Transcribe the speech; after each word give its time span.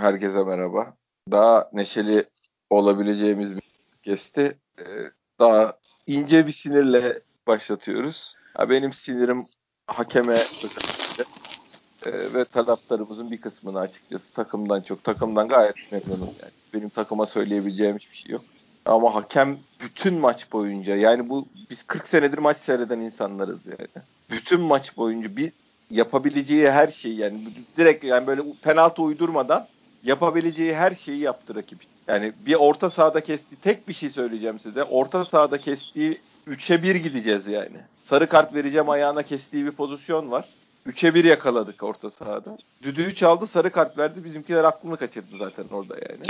Herkese 0.00 0.44
merhaba. 0.44 0.94
Daha 1.30 1.70
neşeli 1.72 2.24
olabileceğimiz 2.70 3.56
bir 3.56 3.62
kesti. 4.02 4.58
Ee, 4.78 4.84
daha 5.38 5.78
ince 6.06 6.46
bir 6.46 6.52
sinirle 6.52 7.20
başlatıyoruz. 7.46 8.34
Ha, 8.54 8.70
benim 8.70 8.92
sinirim 8.92 9.46
hakeme 9.86 10.36
ee, 12.06 12.12
ve 12.34 12.44
taraftarımızın 12.44 13.30
bir 13.30 13.40
kısmını 13.40 13.78
açıkçası 13.78 14.34
takımdan 14.34 14.80
çok 14.80 15.04
takımdan 15.04 15.48
gayet 15.48 15.92
memnunum 15.92 16.34
yani. 16.42 16.52
Benim 16.74 16.88
takıma 16.88 17.26
söyleyebileceğim 17.26 17.96
hiçbir 17.96 18.16
şey 18.16 18.32
yok. 18.32 18.44
Ama 18.84 19.14
hakem 19.14 19.58
bütün 19.80 20.14
maç 20.14 20.52
boyunca 20.52 20.96
yani 20.96 21.28
bu 21.28 21.46
biz 21.70 21.82
40 21.82 22.08
senedir 22.08 22.38
maç 22.38 22.56
seyreden 22.56 23.00
insanlarız 23.00 23.66
yani. 23.66 24.04
Bütün 24.30 24.60
maç 24.60 24.96
boyunca 24.96 25.36
bir 25.36 25.52
yapabileceği 25.90 26.70
her 26.70 26.88
şeyi 26.88 27.16
yani 27.16 27.40
direkt 27.76 28.04
yani 28.04 28.26
böyle 28.26 28.42
penaltı 28.62 29.02
uydurmadan 29.02 29.68
yapabileceği 30.04 30.74
her 30.74 30.94
şeyi 30.94 31.18
yaptı 31.18 31.54
rakip. 31.54 31.78
Yani 32.08 32.32
bir 32.46 32.54
orta 32.54 32.90
sahada 32.90 33.20
kesti 33.20 33.56
tek 33.56 33.88
bir 33.88 33.92
şey 33.92 34.08
söyleyeceğim 34.08 34.58
size. 34.58 34.82
Orta 34.82 35.24
sahada 35.24 35.58
kestiği 35.58 36.18
3'e 36.48 36.82
1 36.82 36.94
gideceğiz 36.94 37.46
yani. 37.46 37.76
Sarı 38.02 38.28
kart 38.28 38.54
vereceğim 38.54 38.90
ayağına 38.90 39.22
kestiği 39.22 39.64
bir 39.64 39.70
pozisyon 39.70 40.30
var. 40.30 40.44
3'e 40.86 41.14
1 41.14 41.24
yakaladık 41.24 41.82
orta 41.82 42.10
sahada. 42.10 42.58
Düdüğü 42.82 43.14
çaldı 43.14 43.46
sarı 43.46 43.70
kart 43.70 43.98
verdi. 43.98 44.24
Bizimkiler 44.24 44.64
aklını 44.64 44.96
kaçırdı 44.96 45.36
zaten 45.38 45.64
orada 45.72 45.94
yani. 45.94 46.22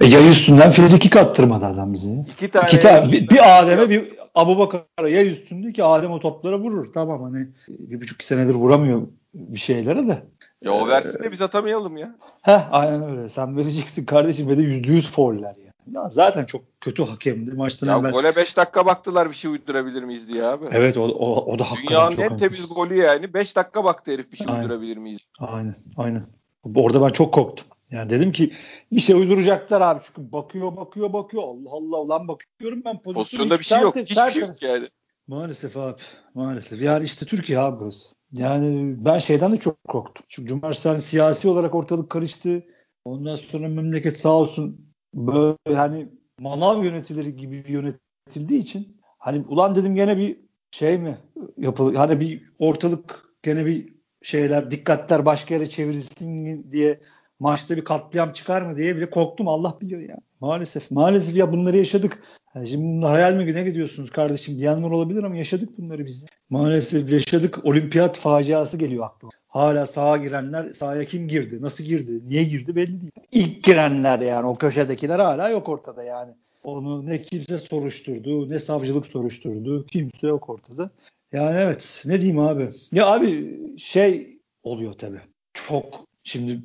E, 0.00 0.14
yay 0.16 0.28
üstünden 0.28 0.70
free 0.70 1.10
kattırmadı 1.10 1.66
adam 1.66 1.92
bizi. 1.92 2.24
İki 2.32 2.50
tane. 2.50 2.66
İki 2.66 2.80
tane 2.80 3.12
bir, 3.12 3.28
bir 3.28 3.60
Adem'e 3.60 3.90
bir 3.90 4.12
Abu 4.34 4.58
Bakar'a 4.58 5.08
yay 5.08 5.28
üstünde 5.28 5.72
ki 5.72 5.84
Adem 5.84 6.10
o 6.10 6.20
toplara 6.20 6.58
vurur. 6.58 6.86
Tamam 6.92 7.22
hani 7.22 7.46
bir 7.68 8.00
buçuk 8.00 8.24
senedir 8.24 8.54
vuramıyor 8.54 9.02
bir 9.34 9.58
şeylere 9.58 10.08
de. 10.08 10.22
Ya 10.64 10.72
o 10.72 10.88
versin 10.88 11.22
de 11.22 11.32
biz 11.32 11.42
atamayalım 11.42 11.96
ya. 11.96 12.14
Heh 12.42 12.68
aynen 12.72 13.10
öyle. 13.10 13.28
Sen 13.28 13.56
vereceksin 13.56 14.04
kardeşim 14.04 14.48
ve 14.48 14.58
de 14.58 14.62
yüzde 14.62 14.92
yüz 14.92 15.10
fauller 15.10 15.56
ya. 15.56 15.72
Ya 15.92 16.10
zaten 16.10 16.44
çok 16.44 16.62
kötü 16.80 17.02
hakemdi 17.02 17.52
maçtan 17.52 17.86
ya 17.86 17.98
evvel. 17.98 18.12
gole 18.12 18.36
5 18.36 18.56
dakika 18.56 18.86
baktılar 18.86 19.30
bir 19.30 19.34
şey 19.34 19.50
uydurabilir 19.50 20.02
miyiz 20.02 20.28
diye 20.28 20.44
abi. 20.44 20.66
Evet 20.72 20.96
o, 20.96 21.02
o, 21.02 21.52
o 21.52 21.58
da 21.58 21.64
hakikaten 21.64 21.88
Dünyanın 21.88 22.10
çok 22.10 22.24
en 22.24 22.36
temiz 22.36 22.68
golü 22.68 22.96
yani. 22.96 23.34
5 23.34 23.56
dakika 23.56 23.84
baktı 23.84 24.12
herif 24.12 24.32
bir 24.32 24.36
şey 24.36 24.46
Aynen. 24.50 24.62
uydurabilir 24.62 24.96
miyiz? 24.96 25.18
Aynen 25.38 25.74
aynen. 25.96 26.26
Orada 26.74 27.02
ben 27.02 27.08
çok 27.08 27.34
korktum. 27.34 27.66
Yani 27.90 28.10
dedim 28.10 28.32
ki 28.32 28.52
bir 28.92 29.00
şey 29.00 29.16
uyduracaklar 29.16 29.80
abi 29.80 30.00
çünkü 30.02 30.32
bakıyor 30.32 30.76
bakıyor 30.76 31.12
bakıyor 31.12 31.42
Allah 31.42 31.70
Allah 31.70 32.00
ulan 32.00 32.28
bakıyorum 32.28 32.82
ben 32.84 33.02
pozisyonu. 33.02 33.14
Pozisyonda 33.14 33.58
bir 33.58 33.64
şey 33.64 33.80
yok. 33.80 33.96
Hiçbir 33.96 34.30
şey 34.30 34.42
yok 34.42 34.62
yani. 34.62 34.88
Maalesef 35.26 35.76
abi. 35.76 36.00
Maalesef. 36.34 36.82
Yani 36.82 37.04
işte 37.04 37.26
Türkiye 37.26 37.58
abi 37.58 37.80
burası. 37.80 38.14
Yani 38.34 38.94
ben 39.04 39.18
şeyden 39.18 39.52
de 39.52 39.56
çok 39.56 39.84
korktum. 39.88 40.24
Çünkü 40.28 40.48
cumartesi 40.48 40.88
hani 40.88 41.00
siyasi 41.00 41.48
olarak 41.48 41.74
ortalık 41.74 42.10
karıştı. 42.10 42.64
Ondan 43.04 43.36
sonra 43.36 43.68
memleket 43.68 44.18
sağ 44.18 44.28
olsun 44.28 44.86
böyle 45.14 45.76
hani 45.76 46.08
manav 46.38 46.84
yönetilir 46.84 47.26
gibi 47.26 47.64
yönetildiği 47.68 48.60
için 48.60 48.96
hani 49.18 49.44
ulan 49.48 49.74
dedim 49.74 49.94
gene 49.94 50.18
bir 50.18 50.40
şey 50.70 50.98
mi 50.98 51.18
yapılır 51.56 51.94
hani 51.94 52.20
bir 52.20 52.50
ortalık 52.58 53.24
gene 53.42 53.66
bir 53.66 53.94
şeyler 54.22 54.70
dikkatler 54.70 55.26
başka 55.26 55.54
yere 55.54 55.68
çevrilsin 55.68 56.72
diye 56.72 57.00
maçta 57.40 57.76
bir 57.76 57.84
katliam 57.84 58.32
çıkar 58.32 58.62
mı 58.62 58.76
diye 58.76 58.96
bile 58.96 59.10
korktum 59.10 59.48
Allah 59.48 59.78
biliyor 59.80 60.00
ya. 60.00 60.18
Maalesef. 60.40 60.90
Maalesef 60.90 61.36
ya 61.36 61.52
bunları 61.52 61.76
yaşadık. 61.76 62.22
Yani 62.54 62.68
şimdi 62.68 62.84
bunlar 62.84 63.10
hayal 63.10 63.34
mi 63.34 63.44
güne 63.44 63.64
gidiyorsunuz 63.64 64.10
kardeşim 64.10 64.58
diyenler 64.58 64.90
olabilir 64.90 65.22
ama 65.22 65.36
yaşadık 65.36 65.78
bunları 65.78 66.06
biz. 66.06 66.26
Maalesef 66.50 67.10
yaşadık. 67.10 67.64
Olimpiyat 67.64 68.18
faciası 68.18 68.76
geliyor 68.76 69.04
aklıma. 69.04 69.32
Hala 69.48 69.86
sağa 69.86 70.16
girenler, 70.16 70.70
sahaya 70.70 71.04
kim 71.04 71.28
girdi, 71.28 71.62
nasıl 71.62 71.84
girdi, 71.84 72.28
niye 72.28 72.44
girdi 72.44 72.76
belli 72.76 73.00
değil. 73.00 73.12
İlk 73.32 73.64
girenler 73.64 74.18
yani 74.18 74.46
o 74.46 74.54
köşedekiler 74.54 75.18
hala 75.18 75.48
yok 75.48 75.68
ortada 75.68 76.02
yani. 76.02 76.32
Onu 76.64 77.06
ne 77.06 77.22
kimse 77.22 77.58
soruşturdu, 77.58 78.48
ne 78.50 78.58
savcılık 78.58 79.06
soruşturdu, 79.06 79.86
kimse 79.86 80.26
yok 80.26 80.50
ortada. 80.50 80.90
Yani 81.32 81.58
evet 81.58 82.02
ne 82.06 82.16
diyeyim 82.16 82.38
abi. 82.38 82.70
Ya 82.92 83.06
abi 83.06 83.56
şey 83.78 84.38
oluyor 84.62 84.92
tabii. 84.92 85.20
Çok 85.54 86.06
şimdi 86.24 86.60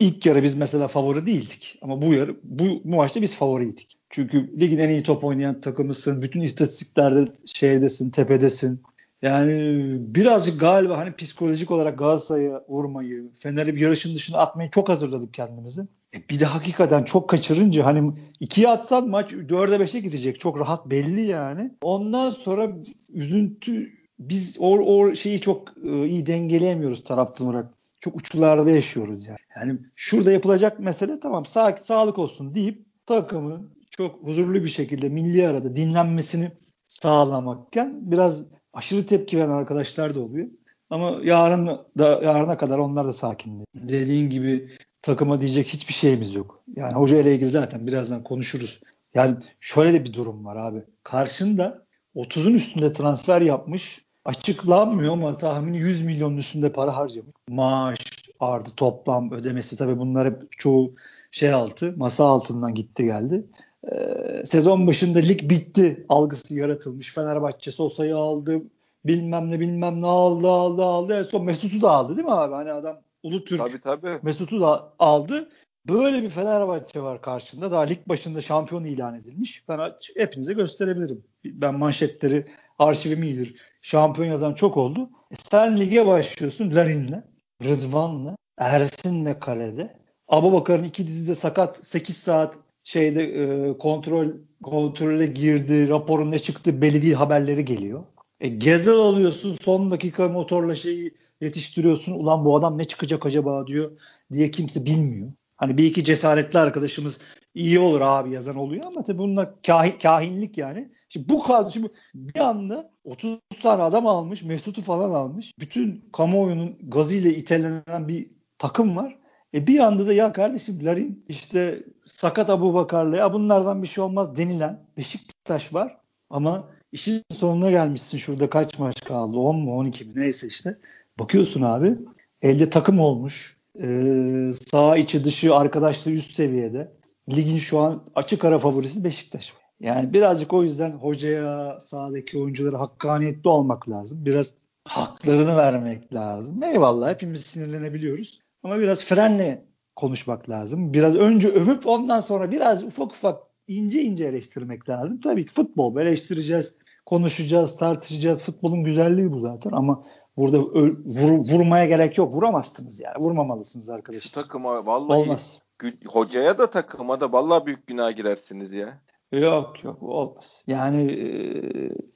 ilk 0.00 0.26
yarı 0.26 0.42
biz 0.42 0.54
mesela 0.54 0.88
favori 0.88 1.26
değildik. 1.26 1.78
Ama 1.82 2.02
bu 2.02 2.14
yarı 2.14 2.36
bu, 2.44 2.64
bu 2.84 2.96
maçta 2.96 3.22
biz 3.22 3.34
favoriydik. 3.34 3.96
Çünkü 4.10 4.60
ligin 4.60 4.78
en 4.78 4.88
iyi 4.88 5.02
top 5.02 5.24
oynayan 5.24 5.60
takımısın. 5.60 6.22
Bütün 6.22 6.40
istatistiklerde 6.40 7.32
şeydesin, 7.46 8.10
tepedesin. 8.10 8.82
Yani 9.22 9.52
birazcık 9.98 10.60
galiba 10.60 10.98
hani 10.98 11.16
psikolojik 11.16 11.70
olarak 11.70 11.98
Galatasaray'a 11.98 12.64
vurmayı, 12.68 13.30
Fener'i 13.38 13.74
bir 13.74 13.80
yarışın 13.80 14.14
dışına 14.14 14.38
atmayı 14.38 14.70
çok 14.70 14.88
hazırladık 14.88 15.34
kendimizi. 15.34 15.82
E 16.14 16.28
bir 16.30 16.40
de 16.40 16.44
hakikaten 16.44 17.04
çok 17.04 17.30
kaçırınca 17.30 17.84
hani 17.84 18.12
ikiye 18.40 18.68
atsan 18.68 19.08
maç 19.08 19.32
dörde 19.48 19.80
beşe 19.80 20.00
gidecek. 20.00 20.40
Çok 20.40 20.60
rahat 20.60 20.90
belli 20.90 21.20
yani. 21.20 21.74
Ondan 21.82 22.30
sonra 22.30 22.72
üzüntü 23.12 23.92
biz 24.18 24.56
o, 24.58 24.78
o 24.78 25.14
şeyi 25.14 25.40
çok 25.40 25.68
e, 25.84 26.06
iyi 26.06 26.26
dengeleyemiyoruz 26.26 27.04
taraftan 27.04 27.46
olarak. 27.46 27.74
Çok 28.02 28.16
uçlarda 28.16 28.70
yaşıyoruz 28.70 29.26
yani. 29.26 29.38
Yani 29.56 29.78
şurada 29.96 30.32
yapılacak 30.32 30.80
mesele 30.80 31.20
tamam 31.20 31.46
sağ, 31.46 31.76
sağlık 31.76 32.18
olsun 32.18 32.54
deyip 32.54 32.86
takımın 33.06 33.78
çok 33.90 34.22
huzurlu 34.22 34.64
bir 34.64 34.68
şekilde 34.68 35.08
milli 35.08 35.48
arada 35.48 35.76
dinlenmesini 35.76 36.52
sağlamakken 36.88 38.10
biraz 38.10 38.44
aşırı 38.72 39.06
tepki 39.06 39.38
veren 39.38 39.48
arkadaşlar 39.48 40.14
da 40.14 40.20
oluyor. 40.20 40.48
Ama 40.90 41.20
yarın 41.24 41.66
da 41.98 42.20
yarına 42.24 42.58
kadar 42.58 42.78
onlar 42.78 43.06
da 43.06 43.12
sakindi. 43.12 43.64
Dediğin 43.74 44.30
gibi 44.30 44.70
takıma 45.02 45.40
diyecek 45.40 45.66
hiçbir 45.66 45.94
şeyimiz 45.94 46.34
yok. 46.34 46.62
Yani 46.76 46.92
hoca 46.92 47.20
ile 47.20 47.34
ilgili 47.34 47.50
zaten 47.50 47.86
birazdan 47.86 48.24
konuşuruz. 48.24 48.80
Yani 49.14 49.36
şöyle 49.60 49.92
de 49.92 50.04
bir 50.04 50.12
durum 50.12 50.44
var 50.44 50.56
abi. 50.56 50.82
Karşında 51.02 51.86
30'un 52.14 52.54
üstünde 52.54 52.92
transfer 52.92 53.40
yapmış. 53.40 54.04
Açıklanmıyor 54.24 55.12
ama 55.12 55.38
tahmini 55.38 55.78
100 55.78 56.02
milyonun 56.02 56.36
üstünde 56.36 56.72
para 56.72 56.96
harcamış. 56.96 57.34
Maaş, 57.48 57.98
ardı 58.40 58.70
toplam 58.76 59.32
ödemesi 59.32 59.76
tabii 59.76 59.98
bunlar 59.98 60.26
hep 60.26 60.52
çoğu 60.58 60.94
şey 61.30 61.52
altı, 61.52 61.94
masa 61.96 62.24
altından 62.24 62.74
gitti 62.74 63.04
geldi. 63.04 63.46
Ee, 63.92 64.42
sezon 64.46 64.86
başında 64.86 65.18
lig 65.18 65.50
bitti 65.50 66.06
algısı 66.08 66.54
yaratılmış. 66.54 67.14
Fenerbahçe 67.14 67.70
Sosa'yı 67.72 68.16
aldı. 68.16 68.62
Bilmem 69.04 69.50
ne 69.50 69.60
bilmem 69.60 70.02
ne 70.02 70.06
aldı 70.06 70.48
aldı 70.48 70.84
aldı. 70.84 71.18
En 71.18 71.22
son 71.22 71.44
Mesut'u 71.44 71.82
da 71.82 71.90
aldı 71.90 72.16
değil 72.16 72.26
mi 72.26 72.32
abi? 72.34 72.54
Hani 72.54 72.72
adam 72.72 72.96
Ulu 73.22 73.44
Türk 73.44 73.58
Tabii 73.58 73.80
tabii. 73.80 74.18
Mesut'u 74.22 74.60
da 74.60 74.92
aldı. 74.98 75.48
Böyle 75.88 76.22
bir 76.22 76.28
Fenerbahçe 76.30 77.02
var 77.02 77.22
karşında. 77.22 77.70
Daha 77.70 77.82
lig 77.82 77.98
başında 78.08 78.40
şampiyon 78.40 78.84
ilan 78.84 79.14
edilmiş. 79.14 79.64
Ben 79.68 79.80
hepinize 80.16 80.52
gösterebilirim. 80.52 81.24
Ben 81.44 81.74
manşetleri 81.74 82.46
arşivim 82.78 83.22
iyidir. 83.22 83.56
Şampiyon 83.82 84.28
yazan 84.28 84.54
çok 84.54 84.76
oldu. 84.76 85.10
E 85.30 85.34
sen 85.34 85.80
lige 85.80 86.06
başlıyorsun 86.06 86.74
Larin'le, 86.74 87.24
Rıdvan'la, 87.64 88.36
Ersin'le 88.58 89.40
kalede. 89.40 89.96
Abubakar'ın 90.28 90.84
iki 90.84 91.06
dizide 91.06 91.34
sakat 91.34 91.86
8 91.86 92.16
saat 92.16 92.54
şeyde 92.84 93.22
e, 93.24 93.78
kontrol 93.78 94.26
kontrole 94.62 95.26
girdi. 95.26 95.88
Raporun 95.88 96.30
ne 96.30 96.38
çıktı 96.38 96.82
belli 96.82 97.02
değil 97.02 97.14
haberleri 97.14 97.64
geliyor. 97.64 98.04
E, 98.40 98.48
Gezel 98.48 98.94
alıyorsun 98.94 99.56
son 99.62 99.90
dakika 99.90 100.28
motorla 100.28 100.74
şeyi 100.74 101.14
yetiştiriyorsun. 101.40 102.12
Ulan 102.12 102.44
bu 102.44 102.56
adam 102.56 102.78
ne 102.78 102.84
çıkacak 102.84 103.26
acaba 103.26 103.66
diyor 103.66 103.90
diye 104.32 104.50
kimse 104.50 104.86
bilmiyor. 104.86 105.32
Hani 105.62 105.78
bir 105.78 105.84
iki 105.84 106.04
cesaretli 106.04 106.58
arkadaşımız 106.58 107.20
iyi 107.54 107.78
olur 107.78 108.00
abi 108.00 108.30
yazan 108.30 108.56
oluyor 108.56 108.84
ama 108.86 109.04
tabii 109.04 109.18
bunlar 109.18 109.62
kahin, 109.66 109.98
kahinlik 109.98 110.58
yani. 110.58 110.92
Şimdi 111.08 111.28
bu 111.28 111.42
kadro 111.42 111.70
şimdi 111.70 111.88
bir 112.14 112.40
anda 112.40 112.90
30 113.04 113.38
tane 113.62 113.82
adam 113.82 114.06
almış, 114.06 114.42
Mesut'u 114.42 114.82
falan 114.82 115.10
almış. 115.10 115.52
Bütün 115.58 116.04
kamuoyunun 116.12 116.78
gazıyla 116.82 117.30
itelenen 117.30 118.08
bir 118.08 118.30
takım 118.58 118.96
var. 118.96 119.18
E 119.54 119.66
bir 119.66 119.78
anda 119.78 120.06
da 120.06 120.12
ya 120.12 120.32
kardeşim 120.32 120.84
Larin 120.84 121.24
işte 121.28 121.82
sakat 122.06 122.50
Abu 122.50 122.74
Bakar'la 122.74 123.16
ya 123.16 123.32
bunlardan 123.32 123.82
bir 123.82 123.88
şey 123.88 124.04
olmaz 124.04 124.36
denilen 124.36 124.86
Beşiktaş 124.96 125.74
var. 125.74 125.98
Ama 126.30 126.68
işin 126.92 127.22
sonuna 127.30 127.70
gelmişsin 127.70 128.18
şurada 128.18 128.50
kaç 128.50 128.78
maç 128.78 129.04
kaldı 129.04 129.36
10 129.36 129.56
mu 129.56 129.76
12 129.76 130.04
mi 130.04 130.12
neyse 130.14 130.46
işte. 130.46 130.78
Bakıyorsun 131.18 131.62
abi 131.62 131.98
elde 132.42 132.70
takım 132.70 133.00
olmuş. 133.00 133.61
Ee, 133.80 134.50
sağ 134.70 134.96
içi 134.96 135.24
dışı 135.24 135.54
arkadaşlığı 135.54 136.10
üst 136.10 136.32
seviyede. 136.32 136.92
Ligin 137.30 137.58
şu 137.58 137.78
an 137.78 138.06
açık 138.14 138.44
ara 138.44 138.58
favorisi 138.58 139.04
Beşiktaş. 139.04 139.52
Yani 139.80 140.12
birazcık 140.12 140.52
o 140.52 140.62
yüzden 140.62 140.90
hocaya 140.90 141.80
sahadaki 141.80 142.38
oyunculara 142.38 142.80
hakkaniyetli 142.80 143.48
olmak 143.48 143.88
lazım. 143.88 144.24
Biraz 144.24 144.54
haklarını 144.88 145.56
vermek 145.56 146.14
lazım. 146.14 146.62
Eyvallah 146.62 147.10
hepimiz 147.10 147.40
sinirlenebiliyoruz. 147.40 148.40
Ama 148.62 148.78
biraz 148.78 149.04
frenle 149.04 149.66
konuşmak 149.96 150.50
lazım. 150.50 150.94
Biraz 150.94 151.16
önce 151.16 151.48
övüp 151.48 151.86
ondan 151.86 152.20
sonra 152.20 152.50
biraz 152.50 152.84
ufak 152.84 153.12
ufak 153.12 153.42
ince 153.68 154.02
ince 154.02 154.24
eleştirmek 154.24 154.88
lazım. 154.88 155.20
Tabii 155.20 155.46
ki 155.46 155.52
futbol 155.52 155.96
eleştireceğiz, 155.96 156.78
konuşacağız, 157.06 157.76
tartışacağız. 157.76 158.42
Futbolun 158.42 158.84
güzelliği 158.84 159.32
bu 159.32 159.40
zaten 159.40 159.70
ama 159.72 160.04
burada 160.36 160.56
vur- 160.58 161.52
vurmaya 161.52 161.84
gerek 161.86 162.18
yok. 162.18 162.34
Vuramazsınız 162.34 163.00
yani. 163.00 163.18
Vurmamalısınız 163.18 163.86
Şu 163.86 163.92
arkadaşlar. 163.92 164.42
takıma 164.42 164.86
vallahi 164.86 165.18
Olmaz. 165.18 165.58
hocaya 166.06 166.58
da 166.58 166.70
takıma 166.70 167.20
da 167.20 167.32
vallahi 167.32 167.66
büyük 167.66 167.86
günah 167.86 168.16
girersiniz 168.16 168.72
ya. 168.72 169.00
Yok 169.32 169.84
yok 169.84 170.02
olmaz. 170.02 170.64
Yani 170.66 171.12
e, 171.12 171.26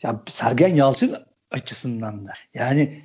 ya 0.02 0.20
Sergen 0.26 0.74
Yalçın 0.74 1.14
açısından 1.50 2.24
da. 2.26 2.30
Yani 2.54 3.02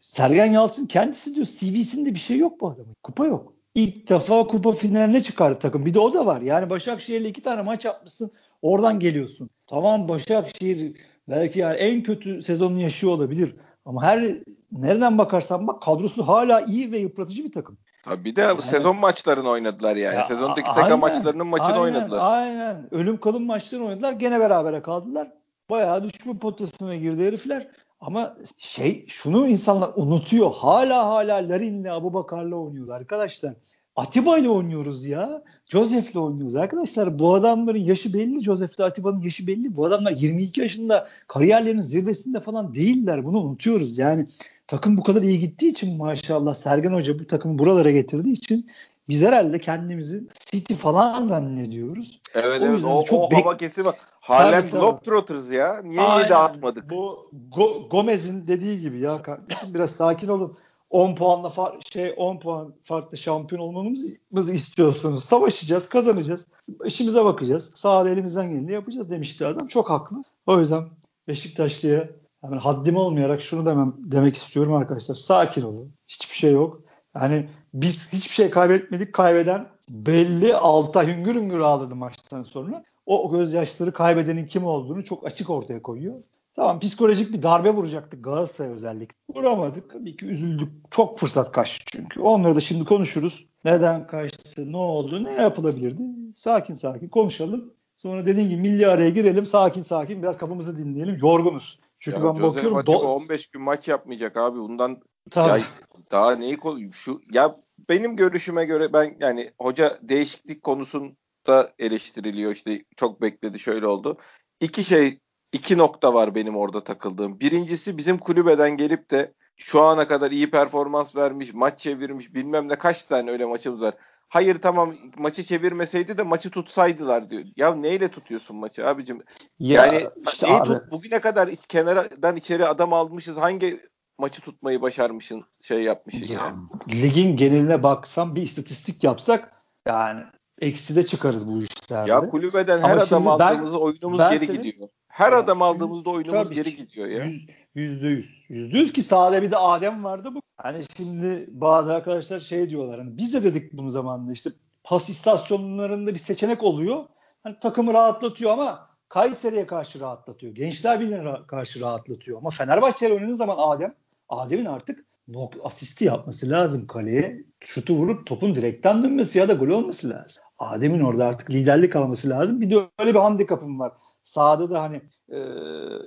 Sergen 0.00 0.52
Yalçın 0.52 0.86
kendisi 0.86 1.34
diyor 1.34 1.46
CV'sinde 1.46 2.14
bir 2.14 2.18
şey 2.18 2.38
yok 2.38 2.60
bu 2.60 2.68
adamın. 2.68 2.96
Kupa 3.02 3.26
yok. 3.26 3.52
İlk 3.74 4.08
defa 4.08 4.46
kupa 4.46 4.72
finaline 4.72 5.22
çıkardı 5.22 5.58
takım. 5.58 5.86
Bir 5.86 5.94
de 5.94 5.98
o 5.98 6.12
da 6.12 6.26
var. 6.26 6.40
Yani 6.40 6.70
Başakşehir'le 6.70 7.24
iki 7.24 7.42
tane 7.42 7.62
maç 7.62 7.84
yapmışsın. 7.84 8.30
Oradan 8.62 9.00
geliyorsun. 9.00 9.50
Tamam 9.66 10.08
Başakşehir 10.08 10.96
belki 11.28 11.58
yani 11.58 11.76
en 11.76 12.02
kötü 12.02 12.42
sezonunu 12.42 12.80
yaşıyor 12.80 13.12
olabilir. 13.12 13.56
Ama 13.84 14.02
her 14.02 14.36
nereden 14.72 15.18
bakarsan 15.18 15.66
bak 15.66 15.82
kadrosu 15.82 16.28
hala 16.28 16.60
iyi 16.60 16.92
ve 16.92 16.98
yıpratıcı 16.98 17.44
bir 17.44 17.52
takım. 17.52 17.78
Tabii 18.04 18.24
bir 18.24 18.36
de 18.36 18.40
yani, 18.40 18.62
sezon 18.62 18.96
maçlarını 18.96 19.48
oynadılar 19.48 19.96
yani. 19.96 20.14
Ya, 20.14 20.24
Sezondaki 20.24 20.70
takım 20.74 21.00
maçlarının 21.00 21.46
maçını 21.46 21.68
aynen, 21.68 21.80
oynadılar. 21.80 22.18
Aynen. 22.22 22.88
Ölüm 22.90 23.16
kalım 23.16 23.46
maçlarını 23.46 23.86
oynadılar. 23.86 24.12
Gene 24.12 24.40
berabere 24.40 24.82
kaldılar. 24.82 25.32
Bayağı 25.70 26.04
düşme 26.04 26.38
potasına 26.38 26.96
girdi 26.96 27.26
herifler. 27.26 27.68
Ama 28.00 28.36
şey 28.58 29.06
şunu 29.08 29.48
insanlar 29.48 29.90
unutuyor. 29.96 30.52
Hala 30.54 31.06
hala 31.06 31.34
Larin'le 31.34 31.84
Abu 31.84 32.14
Bakar'la 32.14 32.56
oynuyorlar 32.56 33.00
arkadaşlar. 33.00 33.54
Atiba 33.96 34.38
ile 34.38 34.48
oynuyoruz 34.48 35.06
ya. 35.06 35.42
Joseph'le 35.66 36.16
oynuyoruz 36.16 36.56
arkadaşlar. 36.56 37.18
Bu 37.18 37.34
adamların 37.34 37.78
yaşı 37.78 38.14
belli. 38.14 38.44
Joseph'le 38.44 38.80
Atiba'nın 38.80 39.20
yaşı 39.20 39.46
belli. 39.46 39.76
Bu 39.76 39.86
adamlar 39.86 40.12
22 40.12 40.60
yaşında 40.60 41.08
kariyerlerinin 41.28 41.82
zirvesinde 41.82 42.40
falan 42.40 42.74
değiller. 42.74 43.24
Bunu 43.24 43.40
unutuyoruz. 43.40 43.98
Yani 43.98 44.26
takım 44.66 44.96
bu 44.96 45.02
kadar 45.02 45.22
iyi 45.22 45.40
gittiği 45.40 45.68
için 45.68 45.96
maşallah 45.96 46.54
Sergen 46.54 46.92
Hoca 46.92 47.18
bu 47.18 47.26
takımı 47.26 47.58
buralara 47.58 47.90
getirdiği 47.90 48.32
için 48.32 48.70
biz 49.08 49.22
herhalde 49.22 49.58
kendimizi 49.58 50.22
City 50.50 50.74
falan 50.74 51.26
zannediyoruz. 51.26 52.20
Evet 52.34 52.62
o 52.62 52.64
evet 52.64 52.84
o, 52.84 53.04
çok 53.04 53.32
o 53.32 53.36
bek- 53.36 53.42
hava 53.42 53.56
kesimi 53.56 53.86
var. 53.86 53.94
Harlem 54.20 54.68
Globetrotters 54.70 55.52
ya. 55.52 55.82
Niye 55.84 56.00
Aynen. 56.00 56.24
7 56.24 56.34
atmadık? 56.34 56.90
Bu 56.90 57.30
Go- 57.50 57.88
Gomez'in 57.88 58.46
dediği 58.46 58.80
gibi 58.80 58.98
ya 58.98 59.22
kardeşim 59.22 59.74
biraz 59.74 59.90
sakin 59.90 60.28
olun. 60.28 60.56
10 60.90 61.14
puanla 61.14 61.48
far- 61.48 61.92
şey 61.92 62.14
10 62.16 62.38
puan 62.38 62.74
farklı 62.84 63.18
şampiyon 63.18 63.62
olmamızı 63.62 64.54
istiyorsunuz. 64.54 65.24
Savaşacağız, 65.24 65.88
kazanacağız. 65.88 66.46
İşimize 66.84 67.24
bakacağız. 67.24 67.70
Sahada 67.74 68.10
elimizden 68.10 68.50
geleni 68.50 68.72
yapacağız 68.72 69.10
demişti 69.10 69.46
adam. 69.46 69.66
Çok 69.66 69.90
haklı. 69.90 70.24
O 70.46 70.60
yüzden 70.60 70.84
Beşiktaşlı'ya 71.28 72.10
yani 72.44 72.56
haddim 72.56 72.96
olmayarak 72.96 73.42
şunu 73.42 73.66
demem 73.66 73.94
demek 73.98 74.34
istiyorum 74.34 74.74
arkadaşlar. 74.74 75.14
Sakin 75.14 75.62
olun. 75.62 75.92
Hiçbir 76.08 76.34
şey 76.34 76.52
yok. 76.52 76.80
Yani 77.14 77.48
biz 77.74 78.12
hiçbir 78.12 78.34
şey 78.34 78.50
kaybetmedik. 78.50 79.12
Kaybeden 79.12 79.68
belli 79.88 80.56
alta 80.56 81.04
hüngür 81.06 81.34
hüngür 81.34 81.60
ağladı 81.60 81.96
maçtan 81.96 82.42
sonra. 82.42 82.84
O 83.06 83.30
gözyaşları 83.30 83.92
kaybedenin 83.92 84.46
kim 84.46 84.64
olduğunu 84.64 85.04
çok 85.04 85.26
açık 85.26 85.50
ortaya 85.50 85.82
koyuyor. 85.82 86.18
Tamam 86.60 86.80
psikolojik 86.80 87.32
bir 87.32 87.42
darbe 87.42 87.70
vuracaktık 87.70 88.24
Galatasaray 88.24 88.72
özellikle. 88.72 89.14
Vuramadık. 89.36 90.04
Bir 90.04 90.16
ki 90.16 90.26
üzüldük. 90.26 90.68
Çok 90.90 91.18
fırsat 91.18 91.52
kaçtı 91.52 91.84
çünkü. 91.92 92.20
Onları 92.20 92.56
da 92.56 92.60
şimdi 92.60 92.84
konuşuruz. 92.84 93.46
Neden 93.64 94.06
kaçtı, 94.06 94.72
ne 94.72 94.76
oldu, 94.76 95.24
ne 95.24 95.32
yapılabilirdi? 95.32 96.02
Sakin 96.34 96.74
sakin 96.74 97.08
konuşalım. 97.08 97.74
Sonra 97.96 98.26
dediğim 98.26 98.48
gibi 98.48 98.60
milli 98.60 98.86
araya 98.86 99.10
girelim. 99.10 99.46
Sakin 99.46 99.82
sakin 99.82 100.22
biraz 100.22 100.38
kafamızı 100.38 100.78
dinleyelim. 100.78 101.18
Yorgunuz. 101.22 101.78
Çünkü 102.00 102.18
ya 102.18 102.24
ben 102.24 102.34
Jose 102.34 102.56
bakıyorum. 102.56 102.78
Do- 102.78 103.06
15 103.06 103.50
gün 103.50 103.62
maç 103.62 103.88
yapmayacak 103.88 104.36
abi. 104.36 104.58
Bundan 104.58 105.00
Tabii. 105.30 105.60
Ya, 105.60 105.66
daha 106.12 106.32
neyi 106.36 106.58
şu 106.92 107.20
ya 107.32 107.56
benim 107.88 108.16
görüşüme 108.16 108.64
göre 108.64 108.92
ben 108.92 109.16
yani 109.20 109.50
hoca 109.58 109.98
değişiklik 110.02 110.62
konusunda 110.62 111.72
eleştiriliyor 111.78 112.52
işte 112.52 112.84
çok 112.96 113.22
bekledi 113.22 113.58
şöyle 113.58 113.86
oldu. 113.86 114.16
İki 114.60 114.84
şey 114.84 115.18
iki 115.52 115.78
nokta 115.78 116.14
var 116.14 116.34
benim 116.34 116.56
orada 116.56 116.84
takıldığım. 116.84 117.40
Birincisi 117.40 117.98
bizim 117.98 118.18
kulübeden 118.18 118.76
gelip 118.76 119.10
de 119.10 119.32
şu 119.56 119.82
ana 119.82 120.08
kadar 120.08 120.30
iyi 120.30 120.50
performans 120.50 121.16
vermiş, 121.16 121.54
maç 121.54 121.80
çevirmiş, 121.80 122.34
bilmem 122.34 122.68
ne 122.68 122.78
kaç 122.78 123.04
tane 123.04 123.30
öyle 123.30 123.44
maçımız 123.44 123.82
var. 123.82 123.94
Hayır 124.28 124.58
tamam 124.62 124.94
maçı 125.16 125.44
çevirmeseydi 125.44 126.18
de 126.18 126.22
maçı 126.22 126.50
tutsaydılar 126.50 127.30
diyor. 127.30 127.42
Ya 127.56 127.74
neyle 127.74 128.08
tutuyorsun 128.08 128.56
maçı 128.56 128.88
abicim? 128.88 129.22
Ya, 129.58 129.86
yani 129.86 130.08
işte 130.32 130.52
neyi 130.52 130.62
tut, 130.62 130.90
bugüne 130.90 131.20
kadar 131.20 131.56
kenardan 131.56 132.36
içeri 132.36 132.66
adam 132.66 132.92
almışız. 132.92 133.36
Hangi 133.36 133.80
maçı 134.18 134.40
tutmayı 134.42 134.82
başarmışın 134.82 135.44
şey 135.60 135.82
yapmışsın 135.82 136.34
ya. 136.34 136.40
Yani. 136.40 137.02
Ligin 137.02 137.36
geneline 137.36 137.82
baksam 137.82 138.34
bir 138.34 138.42
istatistik 138.42 139.04
yapsak 139.04 139.52
yani 139.86 140.22
eksi 140.60 140.96
de 140.96 141.06
çıkarız 141.06 141.48
bu 141.48 141.62
işlerde. 141.62 142.10
Ya 142.10 142.20
kulübeden 142.20 142.78
her 142.78 142.90
Ama 142.90 143.02
adam 143.02 143.28
aldığımızda 143.28 143.78
oyunumuz 143.78 144.18
ben 144.18 144.32
geri 144.32 144.46
senin, 144.46 144.62
gidiyor. 144.62 144.88
Her 145.10 145.32
evet, 145.32 145.44
adam 145.44 145.62
aldığımızda 145.62 146.10
oyunumuz 146.10 146.42
tabii 146.42 146.54
geri 146.54 146.76
gidiyor 146.76 147.06
ya. 147.06 147.26
Yüzde 147.74 148.08
yüz. 148.08 148.30
Yüzde 148.48 148.78
yüz 148.78 148.92
ki 148.92 149.02
sahada 149.02 149.42
bir 149.42 149.50
de 149.50 149.56
Adem 149.56 150.04
vardı 150.04 150.30
bu. 150.34 150.40
Hani 150.56 150.84
şimdi 150.96 151.46
bazı 151.48 151.94
arkadaşlar 151.94 152.40
şey 152.40 152.70
diyorlar 152.70 152.98
hani 152.98 153.16
biz 153.16 153.34
de 153.34 153.44
dedik 153.44 153.72
bunu 153.72 153.90
zamanında 153.90 154.32
işte 154.32 154.50
pas 154.84 155.08
istasyonlarında 155.08 156.14
bir 156.14 156.18
seçenek 156.18 156.62
oluyor. 156.62 157.04
Hani 157.42 157.56
takımı 157.60 157.94
rahatlatıyor 157.94 158.50
ama 158.50 158.90
Kayseri'ye 159.08 159.66
karşı 159.66 160.00
rahatlatıyor. 160.00 160.54
Gençler 160.54 161.00
Birliği'ne 161.00 161.34
karşı 161.46 161.80
rahatlatıyor. 161.80 162.38
Ama 162.38 162.50
Fenerbahçe'yle 162.50 163.14
oynadığı 163.14 163.36
zaman 163.36 163.56
Adem, 163.58 163.94
Adem'in 164.28 164.64
artık 164.64 165.04
nok 165.28 165.54
asisti 165.64 166.04
yapması 166.04 166.50
lazım 166.50 166.86
kaleye. 166.86 167.44
Şutu 167.60 167.94
vurup 167.94 168.26
topun 168.26 168.54
direkten 168.54 169.02
dönmesi 169.02 169.38
ya 169.38 169.48
da 169.48 169.52
gol 169.52 169.68
olması 169.68 170.10
lazım. 170.10 170.44
Adem'in 170.58 171.00
orada 171.00 171.26
artık 171.26 171.50
liderlik 171.50 171.96
alması 171.96 172.28
lazım. 172.28 172.60
Bir 172.60 172.70
de 172.70 172.76
öyle 172.98 173.14
bir 173.14 173.18
handikapım 173.18 173.80
var. 173.80 173.92
Sahada 174.24 174.70
da 174.70 174.82
hani 174.82 175.00
e, 175.28 175.38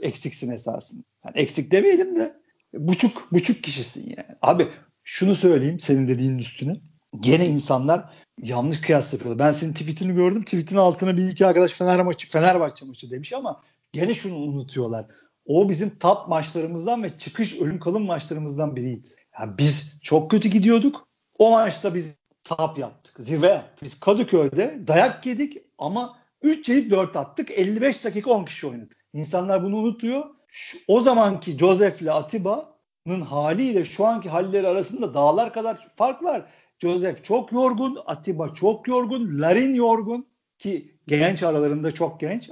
eksiksin 0.02 0.52
esasında. 0.52 1.04
Yani 1.26 1.38
eksik 1.38 1.72
demeyelim 1.72 2.16
de 2.16 2.36
buçuk 2.74 3.32
buçuk 3.32 3.64
kişisin 3.64 4.10
yani. 4.18 4.38
Abi 4.42 4.68
şunu 5.04 5.36
söyleyeyim 5.36 5.80
senin 5.80 6.08
dediğinin 6.08 6.38
üstüne. 6.38 6.76
Gene 7.20 7.48
insanlar 7.48 8.10
yanlış 8.42 8.82
kıyas 8.82 9.14
yapıyorlar. 9.14 9.48
Ben 9.48 9.52
senin 9.52 9.74
tweetini 9.74 10.14
gördüm. 10.16 10.44
Tweetin 10.44 10.76
altına 10.76 11.18
bir 11.18 11.30
iki 11.30 11.46
arkadaş 11.46 11.72
Fener 11.72 12.02
maçı, 12.02 12.30
Fenerbahçe 12.30 12.86
maçı 12.86 13.12
demiş 13.12 13.34
ama 13.34 13.64
gene 13.94 14.16
şunu 14.16 14.36
unutuyorlar. 14.36 15.06
O 15.46 15.70
bizim 15.70 15.98
top 15.98 16.28
maçlarımızdan 16.28 17.04
ve 17.04 17.18
çıkış 17.18 17.62
ölüm 17.62 17.80
kalım 17.80 18.06
maçlarımızdan 18.06 18.76
biriydi. 18.76 19.10
Yani 19.40 19.58
biz 19.58 20.00
çok 20.02 20.32
kötü 20.32 20.50
gidiyorduk. 20.50 21.08
O 21.40 21.52
maçta 21.52 21.96
biz 21.96 22.06
tap 22.44 22.78
yaptık. 22.78 23.16
Zirve 23.20 23.48
yaptık. 23.48 23.84
Biz 23.84 24.00
Kadıköy'de 24.00 24.80
dayak 24.88 25.26
yedik 25.26 25.58
ama 25.78 26.18
3 26.44 26.70
yiyip 26.70 26.92
4 26.92 27.16
attık. 27.16 27.52
55 27.52 28.06
dakika 28.06 28.32
10 28.32 28.46
kişi 28.46 28.68
oynadık. 28.68 29.06
İnsanlar 29.14 29.64
bunu 29.64 29.78
unutuyor. 29.78 30.24
Şu, 30.48 30.78
o 30.88 31.02
zamanki 31.02 31.58
Joseph 31.58 32.02
ile 32.02 32.12
Atiba'nın 32.12 33.22
haliyle 33.22 33.86
şu 33.86 34.06
anki 34.06 34.30
halleri 34.30 34.68
arasında 34.68 35.14
dağlar 35.14 35.54
kadar 35.54 35.88
fark 35.96 36.24
var. 36.24 36.46
Joseph 36.80 37.24
çok 37.24 37.52
yorgun, 37.52 37.98
Atiba 38.06 38.54
çok 38.54 38.88
yorgun, 38.88 39.42
Larin 39.42 39.74
yorgun 39.74 40.28
ki 40.60 40.96
genç 41.08 41.44
aralarında 41.44 41.92
çok 41.92 42.20
genç, 42.20 42.50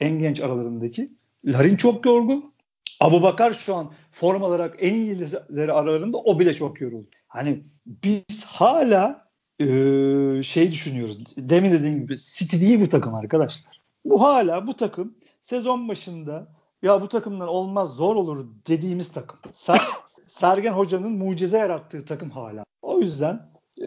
en 0.00 0.18
genç 0.18 0.40
aralarındaki. 0.40 1.12
Larin 1.44 1.76
çok 1.76 2.06
yorgun. 2.06 2.54
Abu 3.00 3.22
Bakar 3.22 3.52
şu 3.52 3.74
an 3.74 3.92
form 4.12 4.42
olarak 4.42 4.76
en 4.78 4.94
iyileri 4.94 5.72
aralarında 5.72 6.18
o 6.18 6.40
bile 6.40 6.54
çok 6.54 6.80
yoruldu. 6.80 7.10
Hani 7.28 7.64
biz 7.86 8.44
hala 8.44 9.27
e, 9.60 10.42
şey 10.42 10.72
düşünüyoruz. 10.72 11.18
Demin 11.36 11.72
dediğim 11.72 12.00
gibi 12.00 12.16
City 12.16 12.60
değil 12.60 12.80
bu 12.80 12.88
takım 12.88 13.14
arkadaşlar. 13.14 13.80
Bu 14.04 14.22
hala 14.22 14.66
bu 14.66 14.76
takım 14.76 15.14
sezon 15.42 15.88
başında 15.88 16.48
ya 16.82 17.02
bu 17.02 17.08
takımdan 17.08 17.48
olmaz 17.48 17.90
zor 17.90 18.16
olur 18.16 18.46
dediğimiz 18.68 19.12
takım. 19.12 19.38
Ser, 19.52 19.80
Sergen 20.26 20.72
Hoca'nın 20.72 21.12
mucize 21.12 21.58
yarattığı 21.58 22.04
takım 22.04 22.30
hala. 22.30 22.64
O 22.82 23.00
yüzden 23.00 23.50
e, 23.80 23.86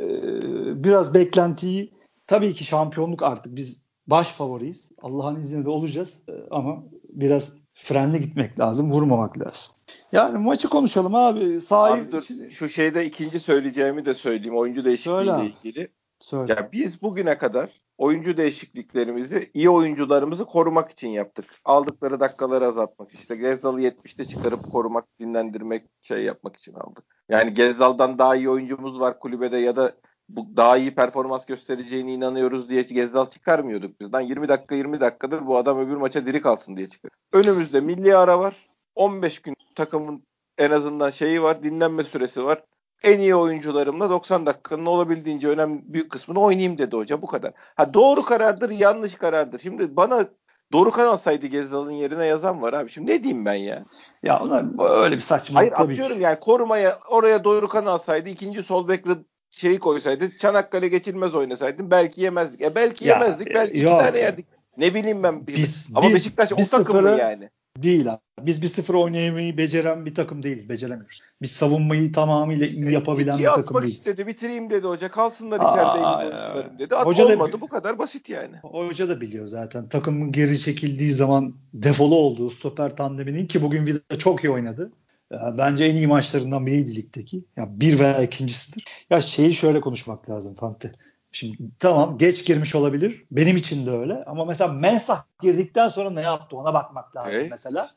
biraz 0.83 1.13
beklentiyi 1.13 1.93
tabii 2.27 2.53
ki 2.53 2.65
şampiyonluk 2.65 3.23
artık 3.23 3.55
biz 3.55 3.83
baş 4.07 4.27
favoriyiz. 4.27 4.91
Allah'ın 5.01 5.35
izniyle 5.35 5.65
de 5.65 5.69
olacağız 5.69 6.21
e, 6.29 6.33
ama 6.51 6.83
biraz 7.09 7.53
frenli 7.73 8.19
gitmek 8.19 8.59
lazım, 8.59 8.91
vurmamak 8.91 9.39
lazım. 9.39 9.73
Yani 10.12 10.38
maçı 10.38 10.70
konuşalım 10.70 11.15
abi. 11.15 11.62
Sahip 11.62 12.03
abi 12.03 12.12
dur, 12.12 12.50
şu 12.50 12.70
şeyde 12.70 13.06
ikinci 13.06 13.39
söyleyeceğimi 13.39 14.06
de 14.06 14.13
söyleyeyim. 14.13 14.58
Oyuncu 14.58 14.86
değişikliğiyle 14.86 15.32
Söyle. 15.32 15.53
ilgili. 15.63 15.91
Söyle. 16.20 16.53
Ya 16.53 16.70
biz 16.72 17.01
bugüne 17.01 17.38
kadar 17.38 17.70
oyuncu 17.98 18.38
değişikliklerimizi 18.38 19.51
iyi 19.53 19.70
oyuncularımızı 19.70 20.46
korumak 20.46 20.91
için 20.91 21.10
yaptık. 21.10 21.46
Aldıkları 21.65 22.20
dakikaları 22.20 22.68
azaltmak. 22.68 23.13
İşte 23.13 23.36
Gezzal'ı 23.36 23.82
70'te 23.82 24.25
çıkarıp 24.25 24.72
korumak, 24.72 25.06
dinlendirmek, 25.20 25.84
şey 26.01 26.24
yapmak 26.24 26.58
için 26.58 26.74
aldık. 26.74 27.03
Yani 27.30 27.53
Gezzal'dan 27.53 28.20
daha 28.20 28.36
iyi 28.36 28.50
oyuncumuz 28.50 29.00
var 29.00 29.20
kulübede 29.20 29.58
ya 29.58 29.75
da 29.75 29.96
bu 30.30 30.58
daha 30.58 30.77
iyi 30.77 30.96
performans 30.96 31.46
göstereceğine 31.46 32.13
inanıyoruz 32.13 32.70
diye 32.70 32.82
Gezzal 32.82 33.30
çıkarmıyorduk 33.30 34.01
bizden. 34.01 34.22
20 34.22 34.48
dakika 34.48 34.75
20 34.75 35.00
dakikadır 35.00 35.48
bu 35.48 35.58
adam 35.58 35.80
öbür 35.80 35.96
maça 35.96 36.25
diri 36.25 36.41
kalsın 36.41 36.77
diye 36.77 36.89
çıkıyor. 36.89 37.12
Önümüzde 37.34 37.82
milli 37.82 38.18
ara 38.18 38.39
var. 38.39 38.70
15 38.95 39.41
gün 39.41 39.55
takımın 39.75 40.24
en 40.57 40.71
azından 40.71 41.10
şeyi 41.10 41.41
var, 41.41 41.63
dinlenme 41.63 42.03
süresi 42.03 42.43
var. 42.45 42.63
en 43.03 43.19
iyi 43.19 43.36
oyuncularımla 43.36 44.10
90 44.10 44.45
dakikanın 44.45 44.86
olabildiğince 44.86 45.48
önemli 45.48 45.81
büyük 45.86 46.12
kısmını 46.12 46.39
oynayayım 46.39 46.77
dedi 46.77 46.95
hoca 46.95 47.21
bu 47.21 47.27
kadar. 47.27 47.53
Ha 47.75 47.93
doğru 47.93 48.24
karardır 48.25 48.69
yanlış 48.69 49.15
karardır. 49.15 49.60
Şimdi 49.60 49.95
bana 49.95 50.25
Dorukhan 50.74 51.07
alsaydı 51.07 51.48
Gezzal'ın 51.48 51.91
yerine 51.91 52.25
yazan 52.25 52.62
var 52.62 52.74
abi. 52.74 52.89
Şimdi 52.89 53.12
ne 53.12 53.24
diyeyim 53.24 53.45
ben 53.45 53.53
ya? 53.53 53.86
Ya 54.24 54.39
onlar 54.39 54.65
öyle 55.03 55.15
bir 55.15 55.21
saçmalık 55.21 55.57
Hayır 55.62 55.71
tabii 55.74 55.93
atıyorum 55.93 56.17
ki. 56.17 56.24
yani 56.24 56.39
korumaya 56.39 57.00
oraya 57.10 57.43
Dorukhan 57.43 57.86
alsaydı 57.86 58.29
ikinci 58.29 58.63
sol 58.63 58.88
bek 58.88 59.05
şeyi 59.50 59.79
koysaydı 59.79 60.38
Çanakkale 60.38 60.88
geçilmez 60.88 61.36
oynasaydın 61.36 61.91
belki 61.91 62.21
yemezdik. 62.21 62.62
E 62.62 62.75
belki 62.75 63.07
Ya, 63.07 63.13
yemezdik 63.19 63.48
belki 63.55 63.74
iki 63.74 63.83
yok. 63.83 64.00
tane 64.00 64.17
yerdik. 64.19 64.45
Ne 64.77 64.93
bileyim 64.93 65.24
ben. 65.24 65.48
Biz- 65.48 65.89
Ama 65.95 66.07
biz- 66.07 66.15
Beşiktaş 66.15 66.51
o 66.53 66.57
biz 66.57 66.69
takım 66.69 66.95
mı 66.95 67.01
sıfırı- 67.01 67.19
yani? 67.19 67.50
Değil 67.77 68.13
abi. 68.13 68.19
Biz 68.41 68.61
bir 68.61 68.67
sıfır 68.67 68.93
oynayamayı 68.93 69.57
beceren 69.57 70.05
bir 70.05 70.15
takım 70.15 70.43
değiliz. 70.43 70.69
Beceremiyoruz. 70.69 71.21
Biz 71.41 71.51
savunmayı 71.51 72.11
tamamıyla 72.11 72.67
iyi 72.67 72.91
yapabilen 72.91 73.39
bir 73.39 73.43
takım 73.43 73.61
atmak 73.61 73.83
değiliz. 73.83 73.97
istedi 73.97 74.27
bitireyim 74.27 74.69
dedi 74.69 74.87
hoca 74.87 75.11
kalsınlar 75.11 75.57
içeride 75.57 76.79
dedi. 76.79 76.95
At, 76.95 77.05
Hoca 77.05 77.29
da- 77.29 77.33
olmadı 77.33 77.57
bu 77.61 77.67
kadar 77.67 77.99
basit 77.99 78.29
yani. 78.29 78.57
Hoca 78.57 79.09
da 79.09 79.21
biliyor 79.21 79.47
zaten. 79.47 79.89
Takımın 79.89 80.31
geri 80.31 80.59
çekildiği 80.59 81.11
zaman 81.11 81.55
defolu 81.73 82.15
olduğu 82.15 82.49
stoper 82.49 82.95
tandeminin 82.95 83.47
ki 83.47 83.61
bugün 83.61 83.85
Vida 83.85 84.17
çok 84.17 84.43
iyi 84.43 84.49
oynadı. 84.51 84.91
Ya 85.31 85.55
bence 85.57 85.85
en 85.85 85.95
iyi 85.95 86.07
maçlarından 86.07 86.65
biriydi 86.65 86.95
ligdeki. 86.95 87.45
Ya 87.57 87.67
bir 87.69 87.99
veya 87.99 88.23
ikincisidir. 88.23 88.85
Ya 89.09 89.21
şeyi 89.21 89.53
şöyle 89.53 89.81
konuşmak 89.81 90.29
lazım 90.29 90.55
Fante. 90.55 90.91
Şimdi 91.31 91.57
tamam 91.79 92.17
geç 92.17 92.45
girmiş 92.45 92.75
olabilir. 92.75 93.25
Benim 93.31 93.57
için 93.57 93.85
de 93.85 93.91
öyle. 93.91 94.23
Ama 94.25 94.45
mesela 94.45 94.73
Mensah 94.73 95.23
girdikten 95.41 95.88
sonra 95.88 96.09
ne 96.09 96.21
yaptı 96.21 96.57
ona 96.57 96.73
bakmak 96.73 97.15
lazım 97.15 97.31
Evet. 97.33 97.51
mesela. 97.51 97.89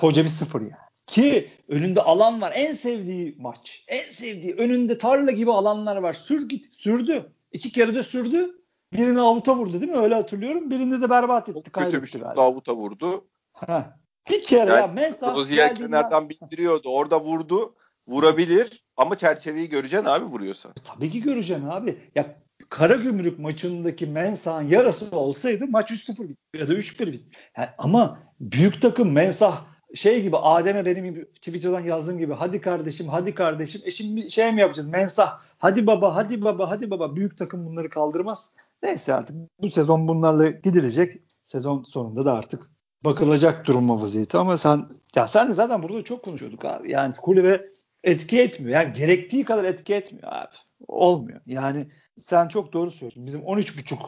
Koca 0.00 0.24
bir 0.24 0.28
sıfır 0.28 0.60
yani. 0.60 0.72
Ki 1.06 1.50
önünde 1.68 2.00
alan 2.00 2.40
var. 2.40 2.52
En 2.56 2.74
sevdiği 2.74 3.36
maç. 3.38 3.84
En 3.88 4.10
sevdiği. 4.10 4.54
Önünde 4.54 4.98
tarla 4.98 5.30
gibi 5.30 5.52
alanlar 5.52 5.96
var. 5.96 6.12
Sür 6.14 6.48
git. 6.48 6.74
Sürdü. 6.74 7.32
İki 7.52 7.72
kere 7.72 7.94
de 7.94 8.02
sürdü. 8.02 8.50
Birini 8.92 9.20
avuta 9.20 9.56
vurdu 9.56 9.80
değil 9.80 9.92
mi? 9.92 9.98
Öyle 9.98 10.14
hatırlıyorum. 10.14 10.70
Birinde 10.70 11.00
de 11.00 11.10
berbat 11.10 11.48
etti. 11.48 11.54
Kötü 11.62 11.66
bir 11.66 11.72
Kaybetti 11.72 12.06
şut 12.12 12.22
galiba. 12.22 12.36
Davuta 12.36 12.76
vurdu. 12.76 13.28
Bir 14.30 14.42
kere 14.42 14.70
Yani 14.70 14.80
ya 14.80 14.86
Mensah 14.86 15.36
geldiğinden- 15.36 15.74
kenardan 15.74 16.30
bindiriyordu. 16.30 16.88
Orada 16.88 17.20
vurdu. 17.20 17.74
Vurabilir 18.08 18.83
ama 18.96 19.16
çerçeveyi 19.16 19.68
göreceksin 19.68 20.06
abi 20.06 20.24
vuruyorsa. 20.24 20.72
Tabii 20.84 21.10
ki 21.10 21.22
göreceksin 21.22 21.68
abi. 21.68 21.96
Ya 22.14 22.36
Karagümrük 22.70 23.38
maçındaki 23.38 24.06
Mensah'ın 24.06 24.68
yarısı 24.68 25.16
olsaydı 25.16 25.66
maç 25.66 25.90
3-0 25.90 26.28
bitti 26.28 26.58
ya 26.58 26.68
da 26.68 26.74
3-1 26.74 27.12
bitti. 27.12 27.38
Yani 27.56 27.68
ama 27.78 28.18
büyük 28.40 28.82
takım 28.82 29.12
Mensah 29.12 29.64
şey 29.94 30.22
gibi 30.22 30.36
Adem'e 30.36 30.84
benim 30.84 31.04
gibi 31.04 31.24
Twitter'dan 31.24 31.80
yazdığım 31.80 32.18
gibi 32.18 32.32
hadi 32.32 32.60
kardeşim 32.60 33.08
hadi 33.08 33.34
kardeşim 33.34 33.80
e 33.84 33.90
şimdi 33.90 34.30
şey 34.30 34.52
mi 34.52 34.60
yapacağız 34.60 34.88
Mensah 34.88 35.40
hadi 35.58 35.86
baba 35.86 36.16
hadi 36.16 36.44
baba 36.44 36.70
hadi 36.70 36.90
baba 36.90 37.16
büyük 37.16 37.38
takım 37.38 37.66
bunları 37.66 37.90
kaldırmaz. 37.90 38.52
Neyse 38.82 39.14
artık 39.14 39.36
bu 39.62 39.70
sezon 39.70 40.08
bunlarla 40.08 40.48
gidilecek. 40.48 41.20
Sezon 41.44 41.82
sonunda 41.82 42.24
da 42.24 42.32
artık 42.32 42.70
bakılacak 43.04 43.66
duruma 43.66 44.00
vaziyeti 44.00 44.38
ama 44.38 44.58
sen 44.58 44.86
ya 45.16 45.26
sen 45.26 45.50
zaten 45.50 45.82
burada 45.82 46.04
çok 46.04 46.22
konuşuyorduk 46.22 46.64
abi. 46.64 46.90
Yani 46.90 47.14
kulübe 47.14 47.73
etki 48.04 48.40
etmiyor. 48.40 48.80
Yani 48.80 48.92
gerektiği 48.92 49.44
kadar 49.44 49.64
etki 49.64 49.94
etmiyor 49.94 50.28
abi. 50.32 50.54
Olmuyor. 50.88 51.40
Yani 51.46 51.86
sen 52.20 52.48
çok 52.48 52.72
doğru 52.72 52.90
söylüyorsun. 52.90 53.26
Bizim 53.26 53.40
13.5 53.40 53.98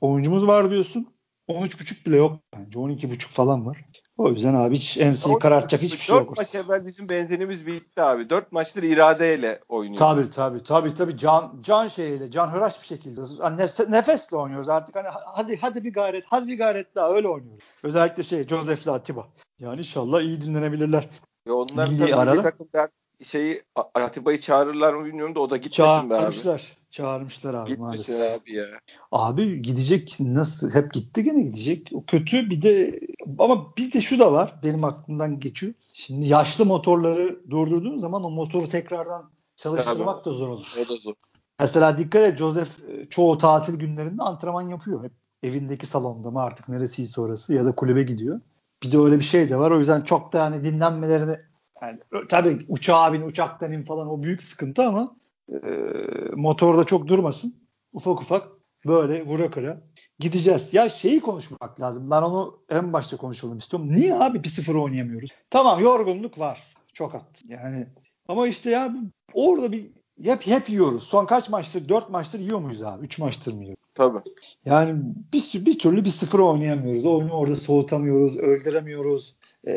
oyuncumuz 0.00 0.46
var 0.46 0.70
diyorsun. 0.70 1.14
13.5 1.48 2.06
bile 2.06 2.16
yok 2.16 2.38
bence. 2.56 2.78
12.5 2.78 3.18
falan 3.28 3.66
var. 3.66 3.84
O 4.18 4.30
yüzden 4.30 4.54
abi 4.54 4.76
hiç 4.76 4.98
enseyi 4.98 5.38
karartacak 5.38 5.82
hiçbir 5.82 5.98
şey 5.98 6.16
yok. 6.16 6.28
4 6.28 6.36
maç 6.36 6.54
evvel 6.54 6.86
bizim 6.86 7.08
benzinimiz 7.08 7.66
bitti 7.66 8.02
abi. 8.02 8.30
4 8.30 8.52
maçtır 8.52 8.82
iradeyle 8.82 9.60
oynuyor. 9.68 9.96
Tabii 9.96 10.30
tabii 10.30 10.62
tabii 10.62 10.94
tabii 10.94 11.16
can 11.16 11.58
can 11.62 11.88
şeyiyle 11.88 12.30
can 12.30 12.46
hıraş 12.48 12.80
bir 12.80 12.86
şekilde 12.86 13.20
hani 13.40 13.60
nef- 13.60 13.92
nefesle 13.92 14.36
oynuyoruz 14.36 14.68
artık 14.68 14.96
hani 14.96 15.08
hadi 15.10 15.56
hadi 15.60 15.84
bir 15.84 15.92
gayret 15.92 16.24
hadi 16.28 16.46
bir 16.48 16.58
gayret 16.58 16.94
daha 16.94 17.12
öyle 17.12 17.28
oynuyoruz. 17.28 17.64
Özellikle 17.82 18.22
şey 18.22 18.46
Josef'le 18.46 18.88
Atiba. 18.88 19.28
Yani 19.58 19.78
inşallah 19.78 20.20
iyi 20.20 20.40
dinlenebilirler. 20.40 21.08
Ya 21.46 21.54
onlar 21.54 21.88
Milli 21.88 22.14
arada. 22.16 22.42
takım 22.42 22.68
der, 22.74 22.88
şeyi 23.24 23.62
Atiba'yı 23.94 24.40
çağırırlar 24.40 24.94
mı 24.94 25.04
bilmiyorum 25.04 25.34
da 25.34 25.40
o 25.40 25.50
da 25.50 25.56
gitmesin 25.56 26.10
be 26.10 26.14
abi. 26.14 26.20
Çağırmışlar. 26.20 26.76
Çağırmışlar 26.90 27.54
abi 27.54 27.70
Gitmesin 27.70 28.18
maalesef. 28.18 28.42
abi 28.42 28.54
ya. 28.54 28.66
Abi 29.12 29.62
gidecek 29.62 30.16
nasıl 30.20 30.70
hep 30.70 30.92
gitti 30.92 31.22
gene 31.22 31.42
gidecek. 31.42 31.90
O 31.94 32.04
kötü 32.06 32.50
bir 32.50 32.62
de 32.62 33.00
ama 33.38 33.76
bir 33.76 33.92
de 33.92 34.00
şu 34.00 34.18
da 34.18 34.32
var 34.32 34.60
benim 34.62 34.84
aklımdan 34.84 35.40
geçiyor. 35.40 35.74
Şimdi 35.92 36.28
yaşlı 36.28 36.66
motorları 36.66 37.50
durdurduğun 37.50 37.98
zaman 37.98 38.24
o 38.24 38.30
motoru 38.30 38.68
tekrardan 38.68 39.30
çalıştırmak 39.56 40.24
da 40.24 40.32
zor 40.32 40.48
olur. 40.48 40.74
O 40.86 40.88
da 40.94 40.96
zor. 40.96 41.14
Mesela 41.60 41.98
dikkat 41.98 42.22
et 42.22 42.38
Joseph 42.38 42.70
e, 42.88 43.08
çoğu 43.08 43.38
tatil 43.38 43.78
günlerinde 43.78 44.22
antrenman 44.22 44.68
yapıyor. 44.68 45.04
Hep 45.04 45.12
evindeki 45.42 45.86
salonda 45.86 46.30
mı 46.30 46.42
artık 46.42 46.68
neresiyse 46.68 47.20
orası 47.20 47.54
ya 47.54 47.64
da 47.64 47.74
kulübe 47.74 48.02
gidiyor. 48.02 48.40
Bir 48.82 48.92
de 48.92 48.98
öyle 48.98 49.18
bir 49.18 49.24
şey 49.24 49.50
de 49.50 49.58
var. 49.58 49.70
O 49.70 49.78
yüzden 49.78 50.00
çok 50.02 50.32
da 50.32 50.38
yani 50.38 50.64
dinlenmelerini 50.64 51.36
yani, 51.82 51.98
tabii 52.28 52.66
uçağa 52.68 53.12
bin 53.12 53.22
uçaktan 53.22 53.72
in 53.72 53.82
falan 53.82 54.08
o 54.08 54.22
büyük 54.22 54.42
sıkıntı 54.42 54.82
ama 54.82 55.16
e, 55.52 55.56
motorda 56.36 56.84
çok 56.84 57.08
durmasın. 57.08 57.54
Ufak 57.92 58.20
ufak 58.20 58.48
böyle 58.86 59.26
vura 59.26 59.50
kıra 59.50 59.80
gideceğiz. 60.18 60.74
Ya 60.74 60.88
şeyi 60.88 61.20
konuşmak 61.20 61.80
lazım. 61.80 62.10
Ben 62.10 62.22
onu 62.22 62.62
en 62.70 62.92
başta 62.92 63.16
konuşalım 63.16 63.58
istiyorum. 63.58 63.92
Niye 63.92 64.14
abi 64.14 64.38
1-0 64.38 64.78
oynayamıyoruz? 64.78 65.30
Tamam 65.50 65.80
yorgunluk 65.80 66.38
var. 66.38 66.62
Çok 66.92 67.14
haklısın. 67.14 67.48
Yani 67.50 67.86
ama 68.28 68.46
işte 68.46 68.70
ya 68.70 68.94
orada 69.34 69.72
bir 69.72 69.90
hep 70.22 70.46
hep 70.46 70.68
yiyoruz. 70.70 71.02
Son 71.02 71.26
kaç 71.26 71.48
maçtır? 71.48 71.88
4 71.88 72.10
maçtır 72.10 72.38
yiyor 72.38 72.58
muyuz 72.58 72.82
abi? 72.82 73.04
3 73.04 73.18
maçtır 73.18 73.52
mı 73.54 73.62
yiyoruz? 73.62 73.81
Tabii. 73.94 74.18
Yani 74.64 75.02
bir, 75.32 75.66
bir 75.66 75.78
türlü 75.78 76.04
bir 76.04 76.10
sıfır 76.10 76.38
oynayamıyoruz. 76.38 77.04
Oyunu 77.06 77.32
orada 77.32 77.54
soğutamıyoruz, 77.56 78.36
öldüremiyoruz. 78.36 79.34
Ee, 79.66 79.72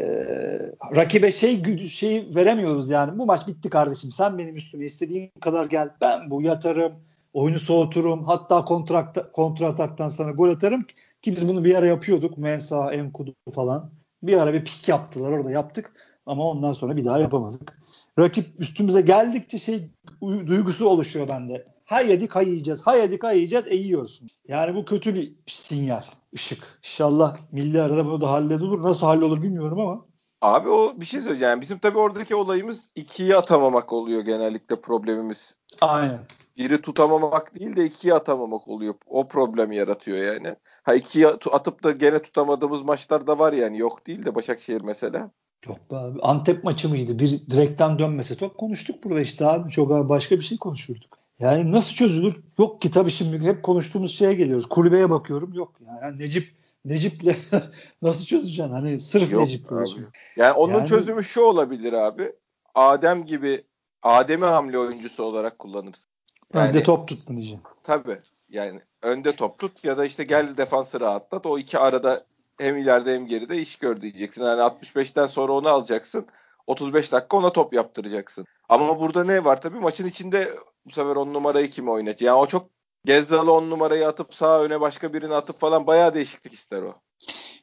rakibe 0.95 1.31
şey 1.31 1.87
şeyi 1.87 2.35
veremiyoruz 2.35 2.89
yani. 2.89 3.19
Bu 3.19 3.25
maç 3.25 3.47
bitti 3.47 3.69
kardeşim. 3.69 4.11
Sen 4.11 4.37
benim 4.37 4.55
üstüme 4.55 4.85
istediğin 4.85 5.31
kadar 5.41 5.65
gel. 5.65 5.89
Ben 6.01 6.29
bu 6.29 6.41
yatarım, 6.41 6.93
oyunu 7.33 7.59
soğuturum. 7.59 8.23
Hatta 8.23 8.65
kontrakta, 8.65 9.31
kontra 9.31 9.67
ataktan 9.67 10.09
sana 10.09 10.31
gol 10.31 10.49
atarım 10.49 10.83
ki 11.21 11.35
biz 11.35 11.49
bunu 11.49 11.63
bir 11.63 11.75
ara 11.75 11.85
yapıyorduk. 11.87 12.37
Mensa, 12.37 12.93
Enkudu 12.93 13.33
falan. 13.53 13.91
Bir 14.23 14.37
ara 14.37 14.53
bir 14.53 14.65
pik 14.65 14.89
yaptılar 14.89 15.31
orada 15.31 15.51
yaptık. 15.51 15.91
Ama 16.25 16.49
ondan 16.49 16.73
sonra 16.73 16.97
bir 16.97 17.05
daha 17.05 17.19
yapamadık. 17.19 17.79
Rakip 18.19 18.45
üstümüze 18.59 19.01
geldikçe 19.01 19.57
şey 19.57 19.89
uy- 20.21 20.47
duygusu 20.47 20.87
oluşuyor 20.87 21.27
bende. 21.27 21.74
Ha 21.85 22.01
yedik 22.01 22.35
ha 22.35 22.41
yiyeceğiz. 22.41 22.81
Ha 22.81 22.95
yedik 22.95 23.23
ha 23.23 23.31
yiyeceğiz. 23.31 23.65
E 23.67 23.75
yiyorsun. 23.75 24.27
Yani 24.47 24.75
bu 24.75 24.85
kötü 24.85 25.15
bir 25.15 25.35
sinyal, 25.47 26.03
ışık. 26.35 26.79
İnşallah 26.83 27.37
milli 27.51 27.81
arada 27.81 28.05
bunu 28.05 28.21
da 28.21 28.31
halledilir. 28.31 28.81
Nasıl 28.83 29.07
hallolur 29.07 29.41
bilmiyorum 29.41 29.79
ama. 29.79 30.05
Abi 30.41 30.69
o 30.69 30.93
bir 30.99 31.05
şey 31.05 31.21
söyleyeceğim. 31.21 31.51
Yani 31.51 31.61
bizim 31.61 31.79
tabii 31.79 31.97
oradaki 31.97 32.35
olayımız 32.35 32.91
ikiye 32.95 33.35
atamamak 33.35 33.93
oluyor 33.93 34.21
genellikle 34.21 34.81
problemimiz. 34.81 35.57
Aynen. 35.81 36.19
Biri 36.57 36.81
tutamamak 36.81 37.55
değil 37.55 37.75
de 37.75 37.85
ikiye 37.85 38.13
atamamak 38.13 38.67
oluyor. 38.67 38.93
O 39.07 39.27
problemi 39.27 39.75
yaratıyor 39.75 40.17
yani. 40.17 40.55
Ha 40.83 40.95
ikiye 40.95 41.27
atıp 41.27 41.83
da 41.83 41.91
gene 41.91 42.19
tutamadığımız 42.21 42.81
maçlar 42.81 43.27
da 43.27 43.39
var 43.39 43.53
yani. 43.53 43.77
Yok 43.79 44.07
değil 44.07 44.25
de 44.25 44.35
Başakşehir 44.35 44.81
mesela. 44.81 45.31
Yok 45.67 45.91
be 45.91 45.95
abi. 45.95 46.21
Antep 46.21 46.63
maçı 46.63 46.89
mıydı? 46.89 47.19
Bir 47.19 47.29
direkten 47.29 47.99
dönmese 47.99 48.37
top 48.37 48.57
konuştuk 48.57 49.03
burada 49.03 49.21
işte 49.21 49.47
abi. 49.47 49.71
Çok 49.71 49.91
abi 49.91 50.09
başka 50.09 50.35
bir 50.35 50.41
şey 50.41 50.57
konuşurduk. 50.57 51.24
Yani 51.39 51.71
nasıl 51.71 51.95
çözülür? 51.95 52.35
Yok 52.59 52.81
ki 52.81 52.91
tabii 52.91 53.11
şimdi 53.11 53.39
hep 53.39 53.63
konuştuğumuz 53.63 54.17
şeye 54.17 54.33
geliyoruz. 54.33 54.69
Kulübeye 54.69 55.09
bakıyorum. 55.09 55.53
Yok 55.53 55.73
yani 56.01 56.19
Necip 56.19 56.55
Necip'le 56.85 57.35
nasıl 58.01 58.25
çözeceksin? 58.25 58.71
Hani 58.73 58.99
sırf 58.99 59.31
Yok 59.31 59.41
Necip'le. 59.41 59.71
abi. 59.71 59.81
olsun. 59.81 60.05
Yani 60.35 60.51
onun 60.51 60.73
Yani- 60.73 60.87
çözümü 60.87 61.23
şu 61.23 61.41
olabilir 61.41 61.93
abi. 61.93 62.31
Adem 62.75 63.25
gibi 63.25 63.63
Adem'i 64.03 64.45
hamle 64.45 64.79
oyuncusu 64.79 65.23
olarak 65.23 65.59
kullanırsın. 65.59 66.11
Yani- 66.53 66.69
Önde 66.69 66.83
top 66.83 67.07
tutma 67.07 67.35
diyeceksin. 67.35 67.63
Tabii. 67.83 68.17
Yani 68.49 68.81
önde 69.01 69.35
top 69.35 69.59
tut 69.59 69.83
ya 69.83 69.97
da 69.97 70.05
işte 70.05 70.23
gel 70.23 70.57
defansı 70.57 70.99
rahatlat. 70.99 71.45
O 71.45 71.57
iki 71.59 71.79
arada 71.79 72.23
hem 72.57 72.77
ileride 72.77 73.13
hem 73.15 73.27
geride 73.27 73.61
iş 73.61 73.75
gör 73.75 74.01
diyeceksin. 74.01 74.43
Yani 74.43 74.61
65'ten 74.61 75.25
sonra 75.25 75.53
onu 75.53 75.67
alacaksın. 75.69 76.25
35 76.67 77.11
dakika 77.11 77.37
ona 77.37 77.49
top 77.51 77.73
yaptıracaksın. 77.73 78.45
Ama 78.69 78.99
burada 78.99 79.23
ne 79.23 79.43
var 79.43 79.61
tabii 79.61 79.79
maçın 79.79 80.07
içinde 80.07 80.49
bu 80.85 80.91
sefer 80.91 81.15
on 81.15 81.33
numarayı 81.33 81.69
kim 81.69 81.89
oynayacak? 81.89 82.21
Yani 82.21 82.37
o 82.37 82.45
çok 82.47 82.69
Gezdalı 83.05 83.53
on 83.53 83.69
numarayı 83.69 84.07
atıp 84.07 84.33
sağ 84.33 84.63
öne 84.63 84.81
başka 84.81 85.13
birini 85.13 85.33
atıp 85.33 85.59
falan 85.59 85.87
bayağı 85.87 86.13
değişiklik 86.13 86.53
ister 86.53 86.81
o. 86.81 86.93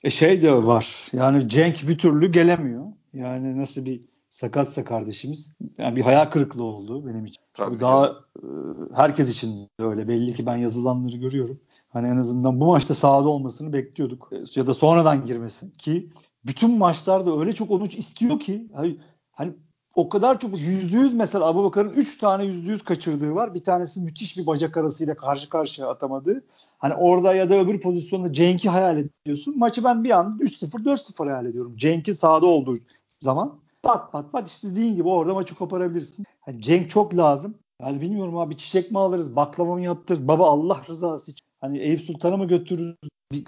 E 0.03 0.11
şey 0.11 0.43
de 0.43 0.67
var. 0.67 1.09
Yani 1.13 1.49
Cenk 1.49 1.89
bir 1.89 1.99
türlü 1.99 2.33
gelemiyor. 2.33 2.85
Yani 3.13 3.61
nasıl 3.63 3.85
bir 3.85 4.01
sakatsa 4.31 4.85
kardeşimiz. 4.85 5.57
Yani 5.79 5.97
bir 5.97 6.03
hayal 6.03 6.25
kırıklığı 6.25 6.65
oldu 6.65 7.07
benim 7.07 7.27
için. 7.27 7.43
Tabii 7.55 7.81
daha 7.81 8.07
e, 8.37 8.47
herkes 8.95 9.33
için 9.33 9.61
de 9.81 9.85
öyle. 9.85 10.09
Belli 10.09 10.35
ki 10.35 10.47
ben 10.47 10.57
yazılanları 10.57 11.17
görüyorum. 11.17 11.61
Hani 11.89 12.09
en 12.09 12.17
azından 12.17 12.61
bu 12.61 12.67
maçta 12.67 12.95
sahada 12.95 13.29
olmasını 13.29 13.73
bekliyorduk. 13.73 14.29
E, 14.33 14.37
Ya 14.55 14.67
da 14.67 14.75
sonradan 14.75 15.25
girmesi 15.25 15.73
ki 15.73 16.11
bütün 16.47 16.79
maçlarda 16.79 17.41
öyle 17.41 17.53
çok 17.53 17.71
onu 17.71 17.87
istiyor 17.87 18.41
ki 18.41 18.69
hani, 18.75 18.97
hani 19.33 19.53
o 19.95 20.09
kadar 20.09 20.41
çok 20.41 20.61
yüzde 20.61 20.97
yüz 20.97 21.15
mesela 21.15 21.47
Abu 21.47 21.65
Bakar'ın 21.65 21.91
3 21.91 22.19
tane 22.19 22.45
yüzde 22.45 22.71
yüz 22.71 22.83
kaçırdığı 22.83 23.35
var. 23.35 23.55
Bir 23.55 23.65
tanesi 23.65 24.01
müthiş 24.01 24.39
bir 24.39 24.47
bacak 24.47 24.77
arasıyla 24.77 25.15
karşı 25.15 25.49
karşıya 25.49 25.89
atamadığı. 25.89 26.45
Hani 26.79 26.95
orada 26.95 27.35
ya 27.35 27.51
da 27.51 27.55
öbür 27.55 27.81
pozisyonda 27.81 28.33
Cenk'i 28.33 28.69
hayal 28.69 28.99
ediyorsun. 28.99 29.59
Maçı 29.59 29.85
ben 29.85 30.05
bir 30.05 30.11
anda 30.11 30.45
3-0 30.45 30.85
4-0 30.85 31.25
hayal 31.25 31.47
ediyorum. 31.47 31.77
Cenk'in 31.77 32.13
sahada 32.13 32.47
olduğu 32.47 32.79
zaman 33.21 33.59
pat 33.83 34.13
pat 34.13 34.33
pat 34.33 34.49
istediğin 34.49 34.97
gibi 34.97 35.09
orada 35.09 35.35
maçı 35.35 35.55
koparabilirsin. 35.55 36.27
Hani 36.41 36.63
Cenk 36.63 36.91
çok 36.91 37.17
lazım. 37.17 37.55
Yani 37.83 38.01
bilmiyorum 38.01 38.39
abi 38.39 38.57
çiçek 38.57 38.91
mi 38.91 38.99
alırız, 38.99 39.37
baklava 39.37 39.75
mı 39.75 39.81
yaptırırız? 39.81 40.29
Baba 40.29 40.51
Allah 40.51 40.83
rızası 40.89 41.31
için. 41.31 41.47
Hani 41.61 41.79
Eyüp 41.79 42.01
Sultan'a 42.01 42.37
mı 42.37 42.49
götürürüz? 42.49 42.97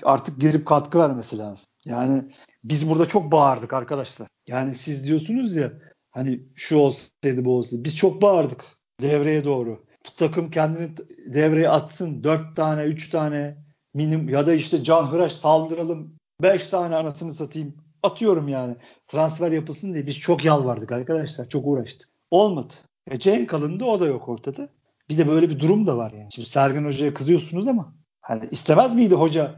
Artık 0.02 0.40
girip 0.40 0.66
katkı 0.66 0.98
vermesi 0.98 1.38
lazım. 1.38 1.66
Yani 1.86 2.22
biz 2.64 2.90
burada 2.90 3.08
çok 3.08 3.32
bağırdık 3.32 3.72
arkadaşlar. 3.72 4.28
Yani 4.46 4.74
siz 4.74 5.06
diyorsunuz 5.06 5.56
ya 5.56 5.72
hani 6.14 6.40
şu 6.54 6.76
olsaydı 6.76 7.44
bu 7.44 7.56
olsaydı. 7.56 7.84
Biz 7.84 7.96
çok 7.96 8.22
bağırdık 8.22 8.64
devreye 9.00 9.44
doğru. 9.44 9.84
Bu 10.06 10.16
takım 10.16 10.50
kendini 10.50 10.90
devreye 11.26 11.68
atsın. 11.68 12.24
Dört 12.24 12.56
tane, 12.56 12.84
üç 12.84 13.10
tane 13.10 13.56
minim 13.94 14.28
ya 14.28 14.46
da 14.46 14.54
işte 14.54 14.84
Can 14.84 15.12
Hıraş 15.12 15.32
saldıralım. 15.32 16.14
Beş 16.42 16.68
tane 16.68 16.96
anasını 16.96 17.34
satayım. 17.34 17.74
Atıyorum 18.02 18.48
yani. 18.48 18.76
Transfer 19.06 19.52
yapılsın 19.52 19.94
diye 19.94 20.06
biz 20.06 20.18
çok 20.18 20.44
yalvardık 20.44 20.92
arkadaşlar. 20.92 21.48
Çok 21.48 21.66
uğraştık. 21.66 22.10
Olmadı. 22.30 22.74
E 23.10 23.18
Cenk 23.18 23.54
alındı 23.54 23.84
o 23.84 24.00
da 24.00 24.06
yok 24.06 24.28
ortada. 24.28 24.68
Bir 25.08 25.18
de 25.18 25.28
böyle 25.28 25.50
bir 25.50 25.60
durum 25.60 25.86
da 25.86 25.96
var 25.96 26.12
yani. 26.12 26.28
Şimdi 26.32 26.48
Sergen 26.48 26.84
Hoca'ya 26.84 27.14
kızıyorsunuz 27.14 27.66
ama 27.66 27.94
hani 28.20 28.48
istemez 28.50 28.94
miydi 28.94 29.14
hoca 29.14 29.54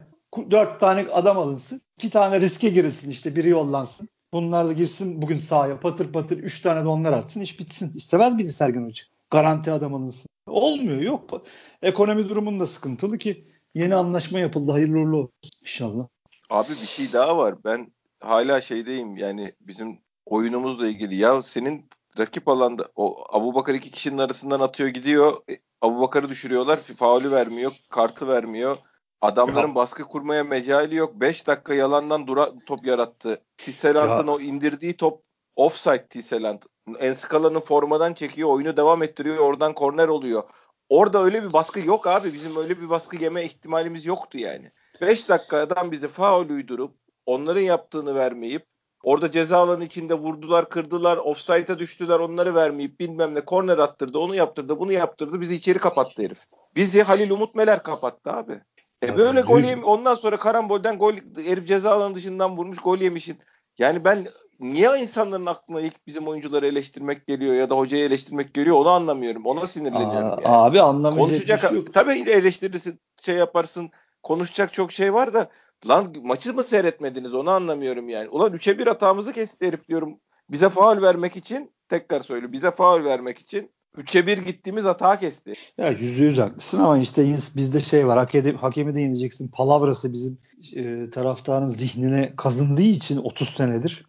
dört 0.51 0.81
tane 0.81 1.07
adam 1.13 1.39
alınsın. 1.39 1.81
iki 1.99 2.11
tane 2.11 2.41
riske 2.41 2.69
girilsin 2.69 3.11
işte 3.11 3.37
biri 3.37 3.49
yollansın. 3.49 4.09
Bunlar 4.33 4.67
da 4.69 4.73
girsin 4.73 5.23
bugün 5.23 5.37
sahaya 5.37 5.81
patır 5.81 6.13
patır 6.13 6.39
üç 6.39 6.61
tane 6.61 6.85
de 6.85 6.89
onlar 6.89 7.13
atsın 7.13 7.41
iş 7.41 7.61
bitsin. 7.61 7.93
İstemez 7.95 8.35
miydi 8.35 8.53
Sergen 8.53 8.85
Hoca? 8.85 9.05
Garanti 9.31 9.73
adam 9.73 9.95
alınsın. 9.95 10.29
Olmuyor 10.47 11.01
yok. 11.01 11.43
Ekonomi 11.83 12.29
durumun 12.29 12.61
da 12.61 12.67
sıkıntılı 12.67 13.19
ki 13.19 13.49
yeni 13.75 13.95
anlaşma 13.95 14.39
yapıldı. 14.39 14.73
Hayırlı 14.73 14.99
uğurlu 14.99 15.17
olsun 15.17 15.33
inşallah. 15.63 16.07
Abi 16.51 16.73
bir 16.83 16.87
şey 16.87 17.13
daha 17.13 17.37
var. 17.37 17.55
Ben 17.65 17.93
hala 18.21 18.61
şeydeyim 18.61 19.17
yani 19.17 19.53
bizim 19.61 19.99
oyunumuzla 20.27 20.89
ilgili. 20.89 21.17
Ya 21.17 21.43
senin 21.43 21.89
rakip 22.19 22.49
alanda 22.49 22.89
o 22.97 23.25
Abu 23.33 23.55
Bakar 23.55 23.75
iki 23.75 23.91
kişinin 23.91 24.19
arasından 24.19 24.61
atıyor 24.61 24.89
gidiyor. 24.89 25.33
E, 25.51 25.59
Abu 25.81 26.01
Bakar'ı 26.01 26.29
düşürüyorlar. 26.29 26.77
Faulü 26.77 27.31
vermiyor. 27.31 27.73
Kartı 27.91 28.29
vermiyor. 28.29 28.77
Adamların 29.21 29.69
ya. 29.69 29.75
baskı 29.75 30.03
kurmaya 30.03 30.45
mecali 30.45 30.95
yok. 30.97 31.15
5 31.15 31.47
dakika 31.47 31.75
yalandan 31.75 32.27
dura 32.27 32.53
top 32.67 32.87
yarattı. 32.87 33.43
Tisselant'ın 33.57 34.27
o 34.29 34.41
indirdiği 34.41 34.97
top 34.97 35.23
offside 35.57 36.07
Tisselant. 36.07 36.67
Enskala'nın 36.99 37.61
formadan 37.61 38.15
çekiyor. 38.15 38.49
Oyunu 38.49 38.77
devam 38.77 39.03
ettiriyor. 39.03 39.39
Oradan 39.39 39.75
korner 39.75 40.09
oluyor. 40.09 40.43
Orada 40.89 41.23
öyle 41.25 41.43
bir 41.43 41.53
baskı 41.53 41.81
yok 41.81 42.07
abi. 42.07 42.33
Bizim 42.33 42.57
öyle 42.57 42.81
bir 42.81 42.89
baskı 42.89 43.17
yeme 43.17 43.45
ihtimalimiz 43.45 44.07
yoktu 44.07 44.39
yani. 44.39 44.71
5 45.01 45.29
dakikadan 45.29 45.93
bizi 45.93 46.09
faul 46.09 46.49
uydurup 46.49 46.95
onların 47.27 47.61
yaptığını 47.61 48.15
vermeyip 48.15 48.67
orada 49.03 49.31
ceza 49.31 49.59
alanı 49.59 49.85
içinde 49.85 50.15
vurdular, 50.15 50.69
kırdılar, 50.69 51.17
offside'a 51.17 51.79
düştüler, 51.79 52.19
onları 52.19 52.55
vermeyip 52.55 53.01
bilmem 53.01 53.35
ne 53.35 53.41
korner 53.41 53.79
attırdı, 53.79 54.19
onu 54.19 54.35
yaptırdı, 54.35 54.79
bunu 54.81 54.93
yaptırdı. 54.93 55.41
Bizi 55.41 55.55
içeri 55.55 55.79
kapattı 55.79 56.23
herif. 56.23 56.47
Bizi 56.77 57.03
Halil 57.03 57.31
Umut 57.31 57.55
Meler 57.55 57.83
kapattı 57.83 58.33
abi. 58.33 58.61
E 59.03 59.17
böyle 59.17 59.41
gol 59.41 59.61
yem 59.61 59.85
ondan 59.85 60.15
sonra 60.15 60.37
karambolden 60.37 60.99
gol 60.99 61.15
herif 61.37 61.69
ceza 61.69 61.91
alanı 61.91 62.15
dışından 62.15 62.57
vurmuş 62.57 62.79
gol 62.79 62.99
yemişin. 62.99 63.39
Yani 63.79 64.05
ben 64.05 64.29
niye 64.61 64.99
insanların 64.99 65.47
aklına 65.47 65.81
ilk 65.81 66.07
bizim 66.07 66.29
oyuncuları 66.29 66.67
eleştirmek 66.67 67.27
geliyor 67.27 67.55
ya 67.55 67.71
da 67.71 67.77
hocayı 67.77 68.05
eleştirmek 68.05 68.55
geliyor 68.55 68.77
onu 68.77 68.89
anlamıyorum. 68.89 69.47
Ona 69.47 69.67
sinirleniyorum. 69.67 70.17
Aa, 70.17 70.39
yani. 70.43 70.43
Abi 70.45 70.81
anlamayacak 70.81 71.29
Konuşacak, 71.29 71.61
şey 71.61 71.79
yok. 71.79 71.95
Tabii 71.95 72.31
eleştirirsin, 72.31 73.01
şey 73.21 73.37
yaparsın. 73.37 73.91
Konuşacak 74.23 74.73
çok 74.73 74.93
şey 74.93 75.15
var 75.15 75.35
da 75.35 75.51
lan 75.89 76.15
maçı 76.23 76.55
mı 76.55 76.63
seyretmediniz 76.63 77.35
onu 77.35 77.51
anlamıyorum 77.51 78.09
yani. 78.09 78.29
Ulan 78.29 78.53
3'e 78.53 78.79
1 78.79 78.87
hatamızı 78.87 79.33
kesti 79.33 79.67
herif 79.67 79.89
diyorum. 79.89 80.21
Bize 80.51 80.69
faul 80.69 81.03
vermek 81.03 81.37
için 81.37 81.73
tekrar 81.89 82.21
söylüyorum. 82.21 82.53
Bize 82.53 82.71
faul 82.71 83.05
vermek 83.05 83.39
için 83.39 83.71
3'e 83.99 84.27
1 84.27 84.39
gittiğimiz 84.39 84.85
hata 84.85 85.19
kesti. 85.19 85.53
Ya 85.79 85.91
yüzde 85.91 86.25
yüz 86.25 86.39
haklısın 86.39 86.79
ama 86.79 86.99
işte 86.99 87.25
bizde 87.57 87.81
şey 87.81 88.07
var. 88.07 88.19
Hakemi, 88.19 88.53
hakemi 88.53 88.95
de 88.95 89.01
yeneceksin. 89.01 89.49
Palavrası 89.49 90.13
bizim 90.13 90.39
e, 90.75 91.11
taraftarın 91.11 91.69
zihnine 91.69 92.33
kazındığı 92.37 92.83
için 92.83 93.17
30 93.17 93.49
senedir. 93.49 94.07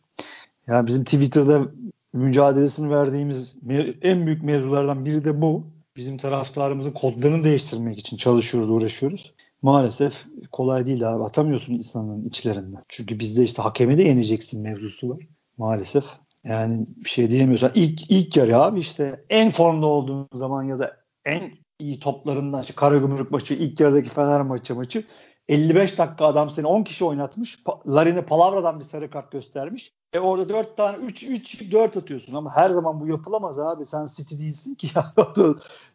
Yani 0.67 0.87
bizim 0.87 1.03
Twitter'da 1.03 1.67
mücadelesini 2.13 2.89
verdiğimiz 2.89 3.55
en 4.01 4.25
büyük 4.25 4.43
mevzulardan 4.43 5.05
biri 5.05 5.25
de 5.25 5.41
bu. 5.41 5.67
Bizim 5.95 6.17
taraftarımızın 6.17 6.91
kodlarını 6.91 7.43
değiştirmek 7.43 7.99
için 7.99 8.17
çalışıyoruz, 8.17 8.69
uğraşıyoruz. 8.69 9.33
Maalesef 9.61 10.25
kolay 10.51 10.85
değil 10.85 11.13
abi. 11.13 11.23
Atamıyorsun 11.23 11.73
insanların 11.73 12.25
içlerinden. 12.29 12.83
Çünkü 12.89 13.19
bizde 13.19 13.43
işte 13.43 13.61
hakemi 13.61 13.97
de 13.97 14.03
yeneceksin 14.03 14.61
mevzusu 14.61 15.09
var. 15.09 15.19
Maalesef. 15.57 16.05
Yani 16.49 16.85
bir 16.97 17.09
şey 17.09 17.29
diyemiyorsan 17.29 17.71
ilk 17.75 18.11
ilk 18.11 18.37
yarı 18.37 18.57
abi 18.57 18.79
işte 18.79 19.25
en 19.29 19.51
formda 19.51 19.87
olduğun 19.87 20.29
zaman 20.33 20.63
ya 20.63 20.79
da 20.79 20.97
en 21.25 21.51
iyi 21.79 21.99
toplarından 21.99 22.61
işte 22.61 22.73
Karagümrük 22.75 23.31
maçı, 23.31 23.53
ilk 23.53 23.79
yarıdaki 23.79 24.09
Fener 24.09 24.41
maçı 24.41 24.75
maçı 24.75 25.03
55 25.47 25.97
dakika 25.97 26.25
adam 26.25 26.49
seni 26.49 26.67
10 26.67 26.83
kişi 26.83 27.05
oynatmış. 27.05 27.59
Larine 27.87 28.21
Palavra'dan 28.21 28.79
bir 28.79 28.85
sarı 28.85 29.09
kart 29.09 29.31
göstermiş. 29.31 29.93
E 30.13 30.19
orada 30.19 30.49
4 30.49 30.77
tane 30.77 30.97
3 30.97 31.23
3 31.23 31.71
4 31.71 31.97
atıyorsun 31.97 32.33
ama 32.33 32.55
her 32.55 32.69
zaman 32.69 33.01
bu 33.01 33.07
yapılamaz 33.07 33.59
abi. 33.59 33.85
Sen 33.85 34.05
City 34.05 34.35
değilsin 34.35 34.75
ki 34.75 34.89
ya. 34.95 35.13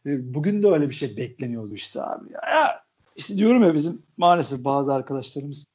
E, 0.07 0.35
bugün 0.35 0.62
de 0.62 0.69
öyle 0.69 0.88
bir 0.88 0.95
şey 0.95 1.17
bekleniyordu 1.17 1.75
işte 1.75 2.03
abi. 2.03 2.33
Ya, 2.33 2.41
ya 2.51 2.83
işte 3.17 3.37
diyorum 3.37 3.62
ya 3.62 3.75
bizim 3.75 4.03
maalesef 4.17 4.65
bazı 4.65 4.95
arkadaşlarımız 4.95 5.67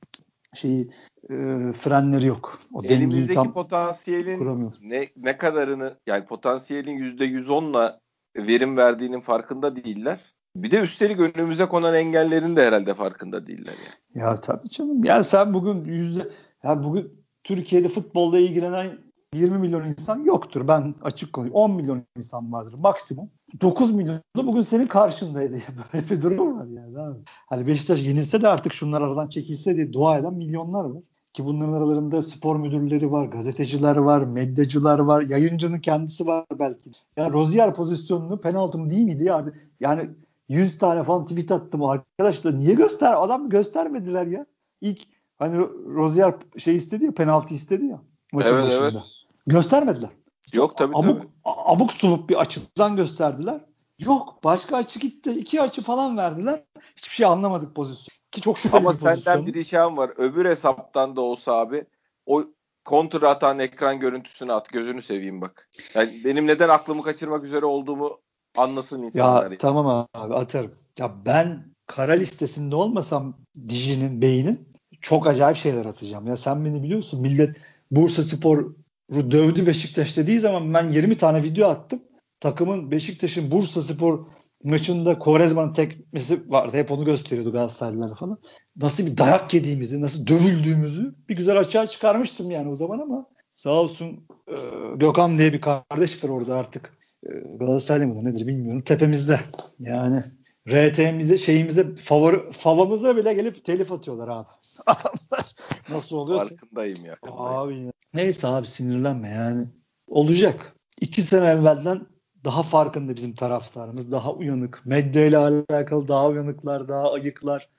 şeyi 0.54 0.90
e, 1.30 1.36
frenleri 1.74 2.26
yok. 2.26 2.60
O 2.74 2.84
Elimizdeki 2.84 3.34
tam 3.34 3.54
potansiyelin 3.54 4.72
ne 4.82 5.08
ne 5.18 5.38
kadarını 5.38 5.98
yani 6.08 6.26
potansiyelin 6.26 6.98
yüzde 6.98 7.26
yüz 7.26 7.50
onla 7.50 8.00
verim 8.38 8.78
verdiğinin 8.78 9.22
farkında 9.22 9.76
değiller. 9.76 10.20
Bir 10.56 10.72
de 10.72 10.80
üstelik 10.80 11.20
önümüze 11.20 11.66
konan 11.66 11.96
engellerin 11.96 12.56
de 12.56 12.66
herhalde 12.66 12.94
farkında 12.94 13.48
değiller 13.48 13.74
yani. 13.74 14.26
Ya 14.26 14.36
tabii 14.36 14.70
canım. 14.70 15.04
Yani 15.04 15.24
sen 15.24 15.54
bugün 15.54 15.86
yüzde 15.86 16.30
ya 16.64 16.84
bugün 16.84 17.26
Türkiye'de 17.44 17.90
futbolla 17.90 18.40
ilgilenen 18.40 19.07
20 19.34 19.58
milyon 19.58 19.86
insan 19.86 20.24
yoktur. 20.24 20.68
Ben 20.68 20.96
açık 21.02 21.34
konuşayım. 21.34 21.56
10 21.56 21.72
milyon 21.72 22.04
insan 22.18 22.54
vardır 22.54 22.74
maksimum. 22.74 23.30
9 23.62 23.92
milyon 23.92 24.22
da 24.38 24.48
bugün 24.48 24.62
senin 24.62 24.88
karşındaydı. 24.88 25.58
Böyle 25.94 26.10
bir 26.10 26.22
durum 26.22 26.60
var 26.60 26.66
yani. 26.66 27.00
Abi. 27.00 27.20
Hani 27.28 27.68
Beşiktaş 27.68 28.04
yenilse 28.04 28.42
de 28.42 28.48
artık 28.48 28.74
şunlar 28.74 29.02
aradan 29.02 29.30
çekilse 29.30 29.76
diye 29.76 29.94
dua 29.94 30.18
eden 30.18 30.34
milyonlar 30.34 30.86
var. 30.86 31.02
Ki 31.34 31.46
bunların 31.46 31.74
aralarında 31.74 32.22
spor 32.22 32.56
müdürleri 32.56 33.12
var, 33.12 33.26
gazeteciler 33.26 33.96
var, 33.96 34.22
medyacılar 34.22 35.00
var, 35.00 35.22
yayıncının 35.22 35.80
kendisi 35.80 36.28
var 36.28 36.46
belki. 36.60 36.92
Ya 37.18 37.32
Rozier 37.32 37.76
pozisyonunu 37.76 38.42
penaltı 38.42 38.78
mı 38.78 38.90
değil 38.90 39.06
miydi 39.06 39.24
ya? 39.24 39.46
Yani 39.80 40.10
100 40.50 40.78
tane 40.78 41.04
falan 41.04 41.26
tweet 41.26 41.52
attım 41.52 41.84
arkadaşlar. 41.84 42.58
Niye 42.58 42.74
göster? 42.74 43.24
Adam 43.24 43.50
göstermediler 43.50 44.28
ya. 44.28 44.46
İlk 44.82 45.02
hani 45.40 45.60
Rozier 45.96 46.36
şey 46.58 46.76
istedi 46.76 47.06
ya, 47.06 47.14
penaltı 47.14 47.54
istedi 47.54 47.86
ya 47.86 48.02
maçın 48.34 48.54
evet, 48.54 48.66
başında. 48.66 48.84
Evet. 48.84 49.17
Göstermediler. 49.48 50.10
Yok 50.54 50.78
tabii 50.78 50.96
abuk, 50.96 51.22
tabii. 51.22 51.28
Abuk 51.46 51.94
subuk 51.94 52.30
bir 52.30 52.36
açıdan 52.36 52.96
gösterdiler. 52.96 53.62
Yok 54.00 54.44
başka 54.44 54.78
açı 54.78 55.00
gitti. 55.00 55.32
iki 55.32 55.62
açı 55.62 55.82
falan 55.82 56.18
verdiler. 56.18 56.64
Hiçbir 56.96 57.16
şey 57.16 57.26
anlamadık 57.26 57.76
pozisyon. 57.76 58.18
Ki 58.32 58.42
çok 58.42 58.58
şüpheli 58.58 58.78
Ama 58.78 58.94
bir 58.94 59.00
pozisyon. 59.00 59.12
Ama 59.12 59.22
senden 59.22 59.54
bir 59.54 59.60
ricam 59.60 59.98
var. 59.98 60.12
Öbür 60.18 60.46
hesaptan 60.46 61.16
da 61.16 61.22
olsa 61.22 61.54
abi 61.54 61.86
o 62.26 62.46
kontra 62.86 63.30
atan 63.30 63.60
ekran 63.60 64.00
görüntüsünü 64.00 64.54
at. 64.54 64.70
Gözünü 64.70 65.02
seveyim 65.02 65.42
bak. 65.42 65.70
Yani 65.96 66.22
benim 66.26 66.48
neden 66.48 66.70
aklımı 66.70 67.04
kaçırmak 67.04 67.44
üzere 67.44 67.66
olduğumu 67.66 68.20
anlasın 68.58 69.04
insanlar. 69.04 69.52
Ya 69.52 69.58
tamam 69.58 70.08
abi 70.14 70.36
atarım. 70.36 70.76
Ya 71.00 71.12
ben 71.26 71.66
kara 71.86 72.14
listesinde 72.14 72.76
olmasam 72.76 73.38
Diji'nin, 73.68 74.22
Bey'inin 74.22 74.70
çok 75.02 75.28
acayip 75.28 75.58
şeyler 75.58 75.86
atacağım. 75.86 76.28
Ya 76.28 76.38
sen 76.38 76.66
beni 76.66 76.84
biliyorsun. 76.84 77.22
Millet 77.22 77.58
Bursa 77.92 78.24
Spor'u 78.24 78.77
dövdü 79.12 79.68
Beşiktaş 79.68 80.18
dediği 80.18 80.40
zaman 80.40 80.74
ben 80.74 80.90
20 80.90 81.18
tane 81.18 81.44
video 81.44 81.70
attım. 81.70 82.02
Takımın 82.40 82.92
Beşiktaş'ın 82.92 83.52
Bursa 83.52 83.82
Spor 83.82 84.26
maçında 84.64 85.20
Korezman'ın 85.20 85.74
tekmesi 85.74 86.52
vardı. 86.52 86.78
Hep 86.78 86.92
onu 86.92 87.06
gösteriyordu 87.06 87.52
Galatasaraylılar 87.52 88.16
falan. 88.16 88.38
Nasıl 88.76 89.06
bir 89.06 89.18
dayak 89.18 89.54
yediğimizi, 89.54 90.02
nasıl 90.02 90.28
dövüldüğümüzü 90.28 91.16
bir 91.30 91.36
güzel 91.36 91.60
açığa 91.60 91.88
çıkarmıştım 91.88 92.52
yani 92.52 92.70
o 92.70 92.76
zaman 92.76 93.00
ama 93.00 93.26
sağ 93.56 93.72
olsun 93.72 94.28
e, 94.48 94.56
Gökhan 94.96 95.40
diye 95.40 95.54
bir 95.54 95.62
kardeş 95.62 96.24
var 96.24 96.30
orada 96.30 96.56
artık. 96.56 96.98
E, 97.24 97.30
Galatasaraylı 97.60 98.08
mıdır 98.08 98.26
nedir 98.26 98.48
bilmiyorum. 98.48 98.82
Tepemizde. 98.82 99.40
Yani 99.80 100.24
RT'mize 100.68 101.38
şeyimize 101.38 101.96
favori 101.96 102.52
favamıza 102.52 103.18
bile 103.18 103.34
gelip 103.34 103.66
telif 103.66 103.92
atıyorlar 103.92 104.28
abi. 104.28 104.48
Adamlar 104.86 105.56
nasıl 105.90 106.18
oluyor? 106.18 106.40
Farkındayım 106.40 107.06
ya. 107.06 107.18
Abi 107.24 107.78
ya. 107.78 107.92
Neyse 108.14 108.48
abi 108.48 108.68
sinirlenme 108.68 109.30
yani. 109.30 109.68
Olacak. 110.08 110.76
iki 111.02 111.22
sene 111.22 111.46
evvelden 111.46 112.08
daha 112.44 112.64
farkında 112.64 113.16
bizim 113.16 113.36
taraftarımız. 113.36 114.12
Daha 114.12 114.34
uyanık. 114.34 114.82
Medya 114.86 115.26
ile 115.26 115.38
alakalı 115.38 116.08
daha 116.08 116.28
uyanıklar, 116.30 116.88
daha 116.88 117.14
ayıklar. 117.14 117.70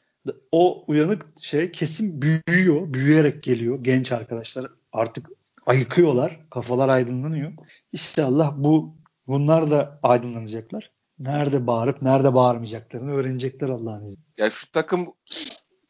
O 0.52 0.84
uyanık 0.86 1.26
şey 1.40 1.72
kesin 1.72 2.22
büyüyor. 2.22 2.92
Büyüyerek 2.94 3.42
geliyor 3.42 3.78
genç 3.82 4.12
arkadaşlar. 4.12 4.66
Artık 4.92 5.30
ayıkıyorlar. 5.66 6.40
Kafalar 6.50 6.88
aydınlanıyor. 6.88 7.52
İnşallah 7.92 8.54
bu 8.56 8.96
bunlar 9.26 9.70
da 9.70 10.00
aydınlanacaklar. 10.02 10.97
Nerede 11.18 11.66
bağırıp 11.66 12.02
nerede 12.02 12.34
bağırmayacaklarını 12.34 13.12
öğrenecekler 13.12 13.68
Allah'ın 13.68 14.04
izniyle. 14.04 14.22
Ya 14.38 14.50
şu 14.50 14.72
takım 14.72 15.06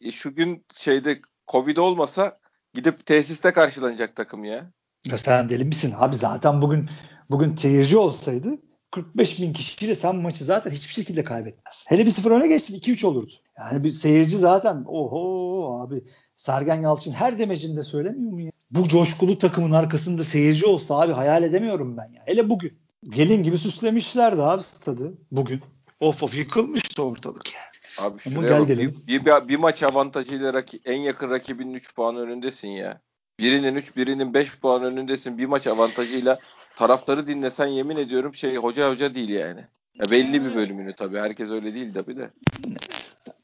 e, 0.01 0.11
şu 0.11 0.35
gün 0.35 0.64
şeyde 0.75 1.21
Covid 1.49 1.77
olmasa 1.77 2.38
gidip 2.75 3.07
tesiste 3.07 3.53
karşılanacak 3.53 4.17
takım 4.17 4.45
ya. 4.45 4.71
Ya 5.07 5.19
sen 5.19 5.49
deli 5.49 5.64
misin 5.64 5.95
abi 5.97 6.17
zaten 6.17 6.62
bugün 6.62 6.88
bugün 7.31 7.57
seyirci 7.57 7.97
olsaydı 7.99 8.51
45 8.91 9.41
bin 9.41 9.53
kişiyle 9.53 9.95
sen 9.95 10.17
maçı 10.17 10.45
zaten 10.45 10.71
hiçbir 10.71 10.93
şekilde 10.95 11.25
kaybetmez. 11.25 11.85
Hele 11.88 12.07
bir 12.07 12.11
sıfır 12.11 12.31
öne 12.31 12.49
geçsin 12.49 12.79
2-3 12.79 13.07
olurdu. 13.07 13.33
Yani 13.59 13.85
bir 13.85 13.91
seyirci 13.91 14.38
zaten 14.38 14.85
oho 14.87 15.81
abi 15.83 16.05
Sergen 16.37 16.83
Yalçın 16.83 17.12
her 17.12 17.38
demecinde 17.38 17.83
söylemiyor 17.83 18.33
mu 18.33 18.41
ya? 18.41 18.53
Bu 18.71 18.88
coşkulu 18.88 19.38
takımın 19.38 19.73
arkasında 19.73 20.25
seyirci 20.25 20.67
olsa 20.67 21.01
abi 21.01 21.12
hayal 21.12 21.43
edemiyorum 21.43 21.97
ben 21.97 22.12
ya. 22.12 22.23
Hele 22.27 22.49
bugün. 22.49 22.88
Gelin 23.05 23.43
gibi 23.43 23.59
süslemişlerdi 23.59 24.43
abi 24.43 24.63
stadı 24.63 25.13
bugün. 25.33 25.61
Of 26.01 26.23
of 26.23 26.35
yıkılmıştı 26.35 27.03
ortalık 27.03 27.55
ya. 27.55 27.61
Abi 27.99 28.21
şuraya 28.21 28.61
bak, 28.61 28.69
bir, 28.69 28.79
bir, 28.79 29.25
bir, 29.25 29.49
bir 29.49 29.57
maç 29.57 29.83
avantajıyla 29.83 30.55
raki, 30.55 30.81
en 30.85 30.99
yakın 30.99 31.31
rakibinin 31.31 31.75
3 31.75 31.95
puan 31.95 32.17
önündesin 32.17 32.69
ya. 32.69 33.01
Birinin 33.41 33.75
3 33.75 33.97
birinin 33.97 34.35
5 34.35 34.59
puan 34.61 34.83
önündesin. 34.83 35.39
Bir 35.39 35.47
maç 35.47 35.67
avantajıyla 35.67 36.39
taraftarı 36.77 37.27
dinlesen 37.27 37.67
yemin 37.67 37.97
ediyorum 37.97 38.35
şey 38.35 38.57
hoca 38.57 38.91
hoca 38.91 39.15
değil 39.15 39.29
yani. 39.29 39.65
Ya 39.95 40.11
belli 40.11 40.45
bir 40.45 40.55
bölümünü 40.55 40.93
tabii. 40.93 41.19
Herkes 41.19 41.51
öyle 41.51 41.75
değil 41.75 41.95
tabii 41.95 42.17
de. 42.17 42.31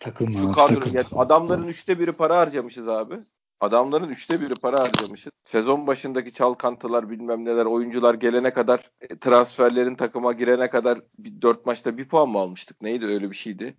Takılma. 0.00 0.38
Şu 0.38 0.52
kadro, 0.52 0.98
ya 0.98 1.04
adamların 1.16 1.68
üçte 1.68 1.98
biri 1.98 2.12
para 2.12 2.36
harcamışız 2.36 2.88
abi. 2.88 3.14
Adamların 3.60 4.08
üçte 4.08 4.40
biri 4.40 4.54
para 4.54 4.80
harcamışız. 4.80 5.32
Sezon 5.44 5.86
başındaki 5.86 6.32
çalkantılar 6.32 7.10
bilmem 7.10 7.44
neler 7.44 7.64
oyuncular 7.64 8.14
gelene 8.14 8.52
kadar 8.52 8.90
e, 9.00 9.18
transferlerin 9.18 9.94
takıma 9.94 10.32
girene 10.32 10.70
kadar 10.70 11.00
bir, 11.18 11.42
dört 11.42 11.66
maçta 11.66 11.96
bir 11.96 12.08
puan 12.08 12.28
mı 12.28 12.38
almıştık? 12.38 12.82
Neydi 12.82 13.06
öyle 13.06 13.30
bir 13.30 13.36
şeydi. 13.36 13.76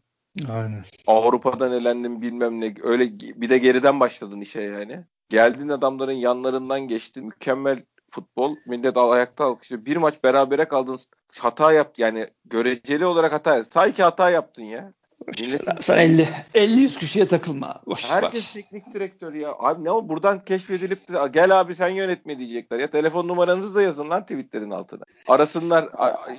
Aynen. 0.51 0.83
Avrupa'dan 1.07 1.71
elendim 1.71 2.21
bilmem 2.21 2.61
ne. 2.61 2.75
Öyle 2.83 3.19
bir 3.19 3.49
de 3.49 3.57
geriden 3.57 3.99
başladın 3.99 4.41
işe 4.41 4.61
yani. 4.61 5.05
Geldin 5.29 5.69
adamların 5.69 6.11
yanlarından 6.11 6.87
geçti. 6.87 7.21
Mükemmel 7.21 7.81
futbol. 8.09 8.55
Millet 8.65 8.97
ayakta 8.97 9.45
alkışlıyor. 9.45 9.85
Bir 9.85 9.97
maç 9.97 10.23
berabere 10.23 10.65
kaldın. 10.65 10.99
Hata 11.39 11.71
yap 11.71 11.99
yani 11.99 12.27
göreceli 12.45 13.05
olarak 13.05 13.33
hata. 13.33 13.65
Sanki 13.65 14.03
hata 14.03 14.29
yaptın 14.29 14.63
ya. 14.63 14.93
Milletin... 15.27 15.71
Sen 15.81 15.97
50 15.97 16.27
50 16.53 16.81
100 16.81 16.97
kişiye 16.97 17.27
takılma. 17.27 17.81
Boş 17.85 18.09
Herkes 18.11 18.55
var. 18.55 18.61
teknik 18.61 18.93
direktör 18.93 19.33
ya. 19.33 19.53
Abi 19.59 19.83
ne 19.83 19.91
o 19.91 20.09
buradan 20.09 20.45
keşfedilip 20.45 21.07
de 21.09 21.27
gel 21.33 21.59
abi 21.59 21.75
sen 21.75 21.89
yönetme 21.89 22.39
diyecekler. 22.39 22.79
Ya 22.79 22.89
telefon 22.89 23.27
numaranızı 23.27 23.75
da 23.75 23.81
yazın 23.81 24.09
lan 24.09 24.21
tweetlerin 24.21 24.69
altına. 24.69 25.03
Arasınlar 25.27 25.89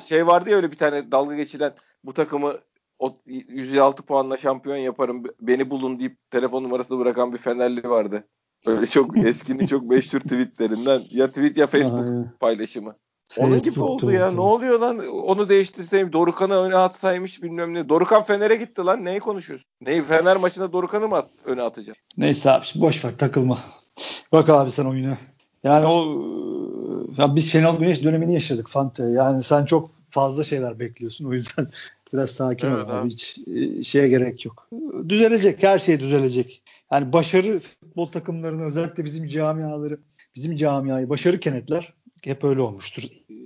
şey 0.06 0.26
vardı 0.26 0.50
ya 0.50 0.56
öyle 0.56 0.70
bir 0.70 0.76
tane 0.76 1.12
dalga 1.12 1.34
geçilen 1.34 1.72
bu 2.04 2.12
takımı 2.12 2.58
o 2.98 3.16
106 3.26 4.02
puanla 4.02 4.36
şampiyon 4.36 4.76
yaparım 4.76 5.24
beni 5.40 5.70
bulun 5.70 5.98
deyip 5.98 6.30
telefon 6.30 6.62
numarasını 6.62 6.98
bırakan 6.98 7.32
bir 7.32 7.38
Fenerli 7.38 7.88
vardı. 7.88 8.24
Öyle 8.66 8.86
çok 8.86 9.18
eskinin 9.26 9.66
çok 9.66 9.82
meşhur 9.82 10.20
tweetlerinden 10.20 11.02
ya 11.10 11.28
tweet 11.28 11.56
ya 11.56 11.66
Facebook 11.66 12.40
paylaşımı. 12.40 12.96
Onun 13.36 13.62
gibi 13.62 13.80
oldu 13.80 14.12
ya. 14.12 14.30
Ne 14.30 14.40
oluyor 14.40 14.80
lan? 14.80 15.08
Onu 15.08 15.48
değiştirseyim. 15.48 16.12
Dorukan'ı 16.12 16.54
öne 16.54 16.76
atsaymış 16.76 17.42
bilmem 17.42 17.74
ne. 17.74 17.88
Dorukan 17.88 18.22
Fener'e 18.22 18.56
gitti 18.56 18.84
lan. 18.84 19.04
Neyi 19.04 19.20
konuşuyorsun? 19.20 19.68
Neyi 19.80 20.02
Fener 20.02 20.36
maçında 20.36 20.72
Dorukan'ı 20.72 21.08
mı 21.08 21.16
at, 21.16 21.28
öne 21.44 21.62
atacağım? 21.62 21.96
Neyse 22.16 22.50
abi 22.50 22.64
boş 22.74 23.04
ver 23.04 23.18
takılma. 23.18 23.58
Bak 24.32 24.48
abi 24.48 24.70
sen 24.70 24.84
oyuna. 24.84 25.18
Yani 25.64 25.86
o 25.86 26.04
ya 27.18 27.36
biz 27.36 27.52
Şenol 27.52 27.78
Güneş 27.78 28.04
dönemini 28.04 28.34
yaşadık 28.34 28.68
Fante. 28.68 29.02
Yani 29.02 29.42
sen 29.42 29.64
çok 29.64 29.90
fazla 30.10 30.44
şeyler 30.44 30.78
bekliyorsun. 30.78 31.24
O 31.24 31.32
yüzden 31.32 31.66
biraz 32.12 32.30
sakin 32.30 32.70
evet, 32.70 32.86
ol 32.86 32.90
abi. 32.90 33.10
Hiç 33.10 33.38
e, 33.46 33.82
şeye 33.82 34.08
gerek 34.08 34.44
yok. 34.44 34.68
Düzelecek. 35.08 35.62
Her 35.62 35.78
şey 35.78 36.00
düzelecek. 36.00 36.62
Yani 36.92 37.12
başarı 37.12 37.60
futbol 37.60 38.06
takımlarını 38.06 38.64
özellikle 38.64 39.04
bizim 39.04 39.28
camiaları 39.28 39.98
bizim 40.34 40.56
camiayı 40.56 41.08
başarı 41.08 41.40
kenetler 41.40 41.94
hep 42.26 42.44
öyle 42.44 42.60
olmuştur. 42.60 43.02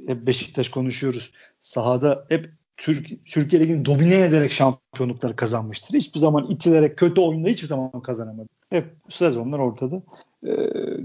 Hep 0.06 0.26
Beşiktaş 0.26 0.68
konuşuyoruz. 0.68 1.32
Sahada 1.60 2.26
hep 2.28 2.50
Türk, 2.76 3.26
Türkiye 3.26 3.62
Ligi'ni 3.62 3.84
domine 3.84 4.20
ederek 4.20 4.52
şampiyonlukları 4.52 5.36
kazanmıştır. 5.36 5.94
Hiçbir 5.94 6.20
zaman 6.20 6.50
itilerek 6.50 6.98
kötü 6.98 7.20
oyunda 7.20 7.48
hiçbir 7.48 7.68
zaman 7.68 8.02
kazanamadı. 8.02 8.48
Hep 8.70 8.84
sezonlar 9.08 9.58
ortada. 9.58 10.02
Ee, 10.46 10.56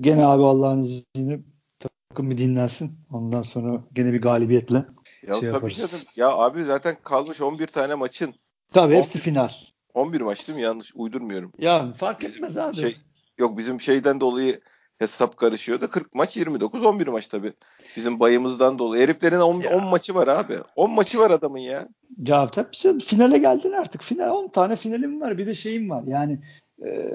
gene 0.01 0.25
abi 0.25 0.43
Allah'ın 0.43 0.81
izniyle 0.81 1.39
takım 1.79 2.29
bir 2.29 2.37
dinlensin. 2.37 2.99
Ondan 3.11 3.41
sonra 3.41 3.83
gene 3.93 4.13
bir 4.13 4.21
galibiyetle 4.21 4.85
ya 5.27 5.33
şey 5.33 5.49
tabii. 5.49 5.73
Canım. 5.73 5.89
Ya 6.15 6.29
abi 6.29 6.63
zaten 6.63 6.97
kalmış 7.03 7.41
11 7.41 7.67
tane 7.67 7.95
maçın. 7.95 8.33
Tabii 8.73 8.95
hepsi 8.95 9.19
final. 9.19 9.49
11 9.93 10.21
maç 10.21 10.47
değil 10.47 10.57
mi? 10.57 10.63
Yanlış 10.63 10.91
uydurmuyorum. 10.95 11.51
Ya 11.59 11.93
fark 11.93 12.23
etmez 12.23 12.57
abi. 12.57 12.75
Şey, 12.75 12.97
yok 13.37 13.57
bizim 13.57 13.81
şeyden 13.81 14.19
dolayı 14.21 14.61
hesap 14.99 15.37
karışıyor 15.37 15.81
da 15.81 15.89
40 15.89 16.15
maç 16.15 16.37
29 16.37 16.83
11 16.83 17.07
maç 17.07 17.27
tabii. 17.27 17.53
Bizim 17.95 18.19
bayımızdan 18.19 18.79
dolayı. 18.79 19.03
Heriflerin 19.03 19.39
10, 19.39 19.63
10 19.63 19.83
maçı 19.83 20.15
var 20.15 20.27
abi. 20.27 20.57
10 20.75 20.91
maçı 20.91 21.19
var 21.19 21.31
adamın 21.31 21.59
ya. 21.59 21.87
Ya 22.17 22.49
tabii 22.51 22.99
finale 22.99 23.37
geldin 23.37 23.71
artık. 23.71 24.03
Final 24.03 24.29
10 24.29 24.47
tane 24.47 24.75
finalim 24.75 25.21
var. 25.21 25.37
Bir 25.37 25.47
de 25.47 25.55
şeyim 25.55 25.89
var. 25.89 26.03
Yani 26.07 26.39
e, 26.85 27.11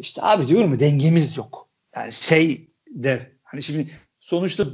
işte 0.00 0.22
abi 0.22 0.48
diyorum 0.48 0.72
ya 0.72 0.80
dengemiz 0.80 1.36
yok. 1.36 1.68
Yani 1.96 2.12
şey 2.12 2.70
de 2.90 3.32
hani 3.42 3.62
şimdi 3.62 3.90
sonuçta 4.20 4.64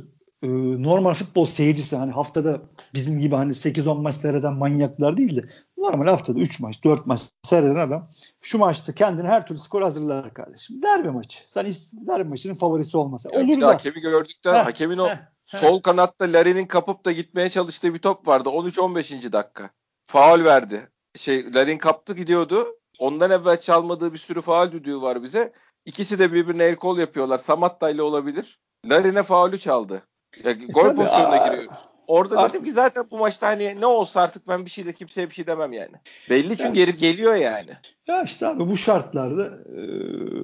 e, 0.43 0.49
normal 0.83 1.15
futbol 1.15 1.47
seyircisi 1.47 1.97
hani 1.97 2.12
haftada 2.12 2.62
bizim 2.95 3.21
gibi 3.21 3.35
hani 3.35 3.53
8-10 3.53 4.03
maç 4.03 4.15
seyreden 4.15 4.53
manyaklar 4.53 5.17
değil 5.17 5.37
de 5.37 5.49
normal 5.83 6.07
haftada 6.07 6.40
3 6.40 6.61
maç 6.61 6.85
4 6.85 7.07
maç 7.07 7.21
seyreden 7.42 7.77
adam 7.77 8.11
şu 8.40 8.59
maçta 8.59 8.95
kendine 8.95 9.29
her 9.29 9.47
türlü 9.47 9.59
skor 9.59 9.83
hazırlar 9.83 10.35
kardeşim. 10.35 10.83
Derbi 10.83 11.11
maçı. 11.11 11.38
Sen 11.47 11.66
derbi 11.92 12.29
maçının 12.29 12.55
favorisi 12.55 12.97
olmasa. 12.97 13.29
Olur 13.31 13.61
da. 13.61 13.68
Hakemi 13.68 14.01
gördükten 14.01 14.55
heh, 14.55 14.64
hakemin 14.64 14.99
o 14.99 15.09
heh, 15.09 15.16
sol 15.47 15.77
heh. 15.77 15.83
kanatta 15.83 16.25
Larry'nin 16.25 16.66
kapıp 16.66 17.05
da 17.05 17.12
gitmeye 17.12 17.49
çalıştığı 17.49 17.95
bir 17.95 17.99
top 17.99 18.29
vardı. 18.29 18.49
13-15. 18.49 19.33
dakika. 19.33 19.71
Faul 20.07 20.45
verdi. 20.45 20.88
Şey 21.16 21.55
Larin 21.55 21.79
kaptı 21.79 22.14
gidiyordu. 22.14 22.66
Ondan 22.99 23.31
evvel 23.31 23.61
çalmadığı 23.61 24.12
bir 24.12 24.18
sürü 24.18 24.40
faul 24.40 24.73
düdüğü 24.73 25.01
var 25.01 25.23
bize. 25.23 25.53
İkisi 25.85 26.18
de 26.18 26.33
birbirine 26.33 26.64
el 26.64 26.77
kol 26.77 26.99
yapıyorlar. 26.99 27.38
Samatta 27.38 27.90
ile 27.90 28.03
olabilir. 28.03 28.61
Larin'e 28.87 29.23
faulü 29.23 29.59
çaldı. 29.59 30.03
Ya, 30.45 30.51
e 30.51 30.55
gol 30.55 30.87
e, 30.87 30.95
pozisyonuna 30.95 31.47
giriyor. 31.47 31.73
Orada 32.12 32.38
artık, 32.38 32.55
dedim 32.55 32.64
ki 32.64 32.72
zaten 32.72 33.05
bu 33.11 33.18
maçta 33.18 33.46
hani 33.46 33.81
ne 33.81 33.87
olsa 33.87 34.20
artık 34.20 34.48
ben 34.48 34.64
bir 34.64 34.70
şey 34.70 34.87
de 34.87 34.92
kimseye 34.92 35.31
bir 35.31 35.35
şey 35.35 35.46
demem 35.46 35.72
yani. 35.72 35.92
Belli 36.31 36.48
çünkü 36.48 36.64
yani, 36.64 36.75
gelip 36.75 37.01
geliyor 37.01 37.35
yani. 37.35 37.70
Ya 38.07 38.22
işte 38.22 38.46
abi 38.46 38.68
bu 38.68 38.77
şartlarda 38.77 39.44
e, 39.46 39.83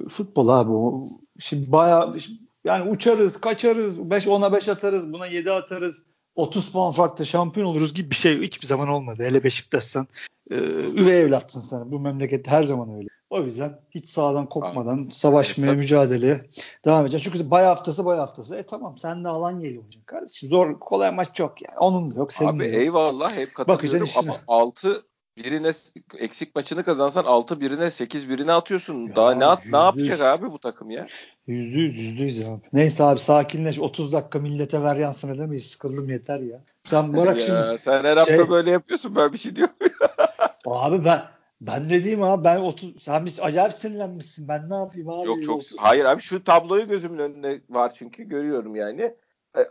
futbol 0.09 0.47
abi 0.47 0.71
o. 0.71 1.07
Şimdi 1.39 1.71
bayağı 1.71 2.17
yani 2.63 2.89
uçarız, 2.89 3.41
kaçarız, 3.41 4.09
5 4.09 4.27
10'a 4.27 4.53
5 4.53 4.69
atarız, 4.69 5.13
buna 5.13 5.27
7 5.27 5.51
atarız. 5.51 6.03
30 6.35 6.71
puan 6.71 6.91
farklı 6.91 7.25
şampiyon 7.25 7.67
oluruz 7.67 7.93
gibi 7.93 8.09
bir 8.09 8.15
şey 8.15 8.41
hiçbir 8.41 8.67
zaman 8.67 8.87
olmadı. 8.87 9.23
Hele 9.23 9.43
Beşiktaş'san 9.43 10.07
e, 10.51 10.55
üvey 10.97 11.21
evlatsın 11.21 11.61
sen. 11.61 11.91
Bu 11.91 11.99
memlekette 11.99 12.51
her 12.51 12.63
zaman 12.63 12.97
öyle. 12.97 13.09
O 13.29 13.41
yüzden 13.41 13.79
hiç 13.91 14.09
sağdan 14.09 14.49
kopmadan 14.49 14.97
Abi, 14.97 15.13
savaşmaya, 15.13 15.67
evet, 15.67 15.77
mücadeleye 15.77 16.49
devam 16.85 17.05
edeceğiz. 17.05 17.23
Çünkü 17.23 17.51
bay 17.51 17.65
haftası 17.65 18.05
bay 18.05 18.17
haftası. 18.17 18.55
E 18.55 18.63
tamam 18.63 18.97
sen 18.97 19.23
de 19.23 19.27
Alanya'yı 19.27 19.77
oynayacaksın 19.77 20.05
kardeşim. 20.05 20.49
Zor 20.49 20.79
kolay 20.79 21.11
maç 21.11 21.39
yok 21.39 21.61
yani. 21.61 21.77
Onun 21.79 22.15
da 22.15 22.19
yok. 22.19 22.33
Senin 22.33 22.49
Abi 22.49 22.59
de 22.59 22.65
yok. 22.65 22.75
eyvallah 22.75 23.37
hep 23.37 23.55
katılıyorum 23.55 24.09
ama 24.17 24.37
6 24.47 25.03
birine 25.37 25.71
eksik 26.17 26.55
maçını 26.55 26.83
kazansan 26.83 27.23
6 27.23 27.61
birine 27.61 27.91
8 27.91 28.29
birine 28.29 28.51
atıyorsun. 28.51 29.07
Ya, 29.07 29.15
Daha 29.15 29.31
ne 29.31 29.45
at, 29.45 29.65
ne 29.71 29.77
yapacak 29.77 30.21
abi 30.21 30.51
bu 30.51 30.59
takım 30.59 30.89
ya? 30.89 31.07
Yüzde 31.47 31.79
yüz, 31.79 31.97
yüzde 31.97 32.23
yüz 32.23 32.49
abi. 32.49 32.61
Neyse 32.73 33.03
abi 33.03 33.19
sakinleş. 33.19 33.79
30 33.79 34.13
dakika 34.13 34.39
millete 34.39 34.83
ver 34.83 34.95
yansın 34.95 35.35
edemeyiz. 35.35 35.65
Sıkıldım 35.65 36.09
yeter 36.09 36.39
ya. 36.39 36.63
Sen 36.85 37.17
bırak 37.17 37.37
ya, 37.37 37.45
şimdi. 37.45 37.81
Sen 37.81 38.03
her 38.03 38.17
hafta 38.17 38.37
şey... 38.37 38.49
böyle 38.49 38.71
yapıyorsun 38.71 39.15
ben 39.15 39.33
bir 39.33 39.37
şey 39.37 39.55
diyorum. 39.55 39.75
abi 40.65 41.05
ben 41.05 41.38
ben 41.61 41.89
ne 41.89 42.03
diyeyim 42.03 42.23
abi 42.23 42.43
ben 42.43 42.59
30 42.59 43.03
sen 43.03 43.25
biz 43.25 43.39
acayip 43.39 43.73
sinirlenmişsin. 43.73 44.47
Ben 44.47 44.69
ne 44.69 44.75
yapayım 44.75 45.09
abi? 45.09 45.27
Yok 45.27 45.43
çok 45.43 45.59
30. 45.59 45.77
hayır 45.77 46.05
abi 46.05 46.21
şu 46.21 46.43
tabloyu 46.43 46.87
gözümün 46.87 47.19
önünde 47.19 47.61
var 47.69 47.93
çünkü 47.93 48.23
görüyorum 48.23 48.75
yani. 48.75 49.15
E, 49.57 49.61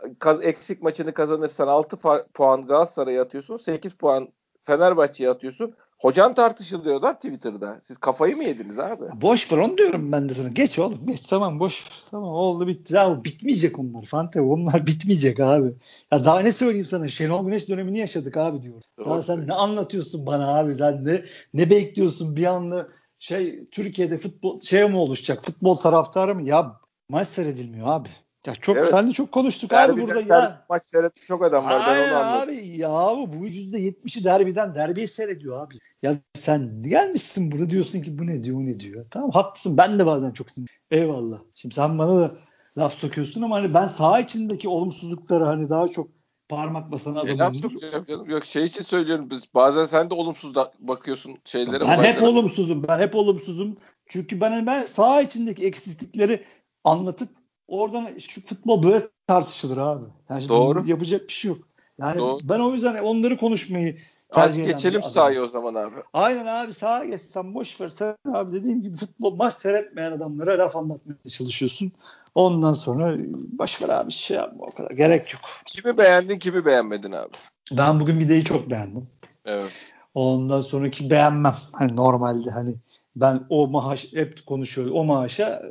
eksik 0.41 0.81
maçını 0.81 1.13
kazanırsan 1.13 1.67
6 1.67 1.97
puan 2.33 2.67
Galatasaray'a 2.67 3.23
atıyorsun. 3.23 3.57
8 3.57 3.93
puan 3.93 4.29
Fenerbahçe'ye 4.63 5.29
atıyorsun. 5.29 5.75
Hocan 5.99 6.33
tartışılıyor 6.33 7.01
da 7.01 7.13
Twitter'da. 7.13 7.79
Siz 7.81 7.97
kafayı 7.97 8.37
mı 8.37 8.43
yediniz 8.43 8.79
abi? 8.79 9.03
Boş 9.13 9.51
ver 9.51 9.57
onu 9.57 9.77
diyorum 9.77 10.11
ben 10.11 10.29
de 10.29 10.33
sana. 10.33 10.47
Geç 10.47 10.79
oğlum 10.79 11.07
geç 11.07 11.19
tamam 11.21 11.59
boş. 11.59 11.85
Tamam 12.11 12.29
oldu 12.29 12.67
bitti. 12.67 12.95
Ya 12.95 13.23
bitmeyecek 13.23 13.79
onlar 13.79 14.05
Fante. 14.05 14.41
Onlar 14.41 14.87
bitmeyecek 14.87 15.39
abi. 15.39 15.73
Ya 16.11 16.25
daha 16.25 16.39
ne 16.39 16.51
söyleyeyim 16.51 16.85
sana? 16.85 17.07
Şenol 17.07 17.45
Güneş 17.45 17.69
dönemini 17.69 17.97
yaşadık 17.97 18.37
abi 18.37 18.61
diyor. 18.61 18.81
Doğru. 18.99 19.09
Ya 19.09 19.23
sen 19.23 19.47
ne 19.47 19.53
anlatıyorsun 19.53 20.25
bana 20.25 20.57
abi? 20.59 20.75
Sen 20.75 21.05
ne 21.05 21.25
ne 21.53 21.69
bekliyorsun 21.69 22.35
bir 22.35 22.45
anda 22.45 22.87
şey 23.19 23.69
Türkiye'de 23.69 24.17
futbol 24.17 24.61
şey 24.61 24.89
mi 24.89 24.97
oluşacak? 24.97 25.43
Futbol 25.43 25.75
taraftarı 25.75 26.35
mı? 26.35 26.49
Ya 26.49 26.79
maç 27.09 27.27
seyredilmiyor 27.27 27.87
abi. 27.87 28.09
Ya 28.47 28.55
çok 28.55 28.77
Evet. 28.77 28.89
sen 28.89 29.07
de 29.07 29.11
çok 29.11 29.31
konuştuk 29.31 29.71
Derbiden 29.71 29.93
abi 29.93 30.07
burada 30.07 30.21
ya. 30.21 30.65
Maç 30.69 30.83
seyretmiş 30.83 31.25
çok 31.25 31.43
adam 31.43 31.65
var. 31.65 31.83
Ben 31.87 31.93
Aynen 31.93 32.11
onu 32.11 32.17
anladım. 32.19 32.53
abi 32.53 32.77
ya 32.77 32.89
bu 33.27 33.47
%70'i 33.47 34.23
derbiden 34.23 34.75
derbiyi 34.75 35.07
seyrediyor 35.07 35.61
abi. 35.61 35.75
Ya 36.01 36.17
sen 36.37 36.81
gelmişsin 36.81 37.51
burada 37.51 37.69
diyorsun 37.69 38.01
ki 38.01 38.19
bu 38.19 38.27
ne 38.27 38.43
diyor 38.43 38.57
o 38.57 38.65
ne 38.65 38.79
diyor. 38.79 39.05
Tamam 39.11 39.31
haklısın 39.31 39.77
ben 39.77 39.99
de 39.99 40.05
bazen 40.05 40.31
çok 40.31 40.51
sinir. 40.51 40.79
Eyvallah. 40.91 41.39
Şimdi 41.55 41.75
sen 41.75 41.99
bana 41.99 42.19
da 42.19 42.31
laf 42.77 42.93
sokuyorsun 42.93 43.41
ama 43.41 43.55
hani 43.55 43.73
ben 43.73 43.87
saha 43.87 44.19
içindeki 44.19 44.69
olumsuzlukları 44.69 45.43
hani 45.43 45.69
daha 45.69 45.87
çok 45.87 46.07
parmak 46.49 46.91
basan 46.91 47.15
laf 47.15 47.29
adamım. 47.35 47.53
sokacağım 47.53 48.05
canım? 48.05 48.29
Yok 48.29 48.45
şey 48.45 48.65
için 48.65 48.83
söylüyorum 48.83 49.29
biz. 49.29 49.53
Bazen 49.53 49.85
sen 49.85 50.09
de 50.09 50.13
olumsuz 50.13 50.55
da 50.55 50.71
bakıyorsun 50.79 51.37
şeylere. 51.45 51.79
Ben 51.81 52.03
hep 52.03 52.23
olumsuzum. 52.23 52.87
Ben 52.87 52.99
hep 52.99 53.15
olumsuzum. 53.15 53.77
Çünkü 54.05 54.41
ben 54.41 54.65
ben 54.65 54.85
saha 54.85 55.21
içindeki 55.21 55.65
eksiklikleri 55.65 56.45
anlatıp 56.83 57.38
oradan 57.69 58.17
şu 58.19 58.45
futbol 58.45 58.83
böyle 58.83 59.07
tartışılır 59.27 59.77
abi. 59.77 60.05
Yani 60.29 60.49
Doğru. 60.49 60.83
yapacak 60.85 61.27
bir 61.27 61.33
şey 61.33 61.49
yok. 61.49 61.57
Yani 61.99 62.19
Doğru. 62.19 62.39
ben 62.43 62.59
o 62.59 62.73
yüzden 62.73 63.03
onları 63.03 63.37
konuşmayı 63.37 63.97
tercih 64.33 64.63
eden 64.63 64.71
geçelim 64.71 65.03
sahaya 65.03 65.43
o 65.43 65.47
zaman 65.47 65.75
abi. 65.75 65.95
Aynen 66.13 66.45
abi 66.45 66.73
sağa 66.73 67.05
geç 67.05 67.21
sen 67.21 67.53
boş 67.53 67.81
ver. 67.81 67.89
Sen 67.89 68.15
abi 68.33 68.55
dediğim 68.55 68.81
gibi 68.81 68.97
futbol 68.97 69.35
maç 69.35 69.53
seyretmeyen 69.53 70.11
adamlara 70.11 70.57
laf 70.57 70.75
anlatmaya 70.75 71.15
çalışıyorsun. 71.29 71.91
Ondan 72.35 72.73
sonra 72.73 73.15
boş 73.59 73.81
ver 73.81 73.89
abi 73.89 74.11
şey 74.11 74.37
yapma 74.37 74.65
o 74.65 74.69
kadar. 74.69 74.91
Gerek 74.91 75.33
yok. 75.33 75.41
Kimi 75.65 75.97
beğendin 75.97 76.39
kimi 76.39 76.65
beğenmedin 76.65 77.11
abi? 77.11 77.31
Ben 77.71 77.99
bugün 77.99 78.19
videoyu 78.19 78.43
çok 78.43 78.69
beğendim. 78.69 79.07
Evet. 79.45 79.71
Ondan 80.13 80.61
sonraki 80.61 81.09
beğenmem. 81.09 81.55
Hani 81.71 81.95
normalde 81.95 82.49
hani 82.49 82.75
ben 83.15 83.45
o 83.49 83.67
maaş 83.67 84.13
hep 84.13 84.45
konuşuyoruz. 84.45 84.93
O 84.95 85.03
maaşa 85.03 85.63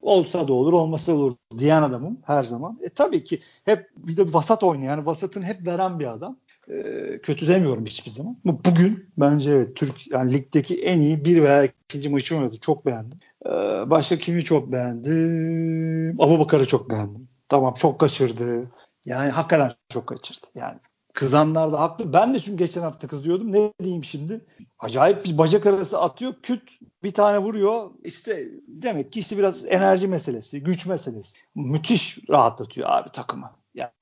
olsa 0.00 0.48
da 0.48 0.52
olur 0.52 0.72
olmasa 0.72 1.12
da 1.12 1.16
olur 1.16 1.36
diyen 1.58 1.82
adamım 1.82 2.18
her 2.26 2.44
zaman. 2.44 2.78
E 2.82 2.88
tabii 2.88 3.24
ki 3.24 3.40
hep 3.64 3.90
bir 3.96 4.16
de 4.16 4.32
vasat 4.32 4.62
oynayan, 4.62 4.90
yani 4.90 5.06
vasatın 5.06 5.42
hep 5.42 5.66
veren 5.66 5.98
bir 5.98 6.12
adam. 6.12 6.36
E, 6.68 6.82
kötü 7.22 7.48
demiyorum 7.48 7.86
hiçbir 7.86 8.10
zaman. 8.10 8.36
Ama 8.44 8.58
bugün 8.64 9.10
bence 9.18 9.52
evet 9.52 9.76
Türk 9.76 10.06
yani 10.10 10.32
ligdeki 10.32 10.82
en 10.82 11.00
iyi 11.00 11.24
bir 11.24 11.42
veya 11.42 11.64
ikinci 11.64 12.08
maçı 12.08 12.36
oynadı. 12.36 12.56
Çok 12.60 12.86
beğendim. 12.86 13.18
E, 13.46 13.50
başka 13.90 14.18
kimi 14.18 14.44
çok 14.44 14.72
beğendim? 14.72 16.20
Abu 16.20 16.38
Bakar'ı 16.38 16.66
çok 16.66 16.90
beğendim. 16.90 17.28
Tamam 17.48 17.74
çok 17.74 17.98
kaçırdı. 17.98 18.70
Yani 19.04 19.30
hakikaten 19.30 19.72
çok 19.88 20.06
kaçırdı. 20.06 20.46
Yani 20.54 20.78
kızanlar 21.18 21.72
da 21.72 21.80
haklı. 21.80 22.12
Ben 22.12 22.34
de 22.34 22.40
çünkü 22.40 22.58
geçen 22.58 22.80
hafta 22.80 23.08
kızıyordum. 23.08 23.52
Ne 23.52 23.72
diyeyim 23.82 24.04
şimdi? 24.04 24.40
Acayip 24.78 25.24
bir 25.24 25.38
bacak 25.38 25.66
arası 25.66 26.00
atıyor. 26.00 26.34
Küt 26.42 26.62
bir 27.02 27.10
tane 27.10 27.38
vuruyor. 27.38 27.90
İşte 28.04 28.48
demek 28.68 29.12
ki 29.12 29.20
işte 29.20 29.38
biraz 29.38 29.64
enerji 29.66 30.08
meselesi, 30.08 30.62
güç 30.62 30.86
meselesi. 30.86 31.38
Müthiş 31.54 32.18
rahatlatıyor 32.30 32.88
abi 32.90 33.08
takımı. 33.08 33.50
Yani 33.74 33.92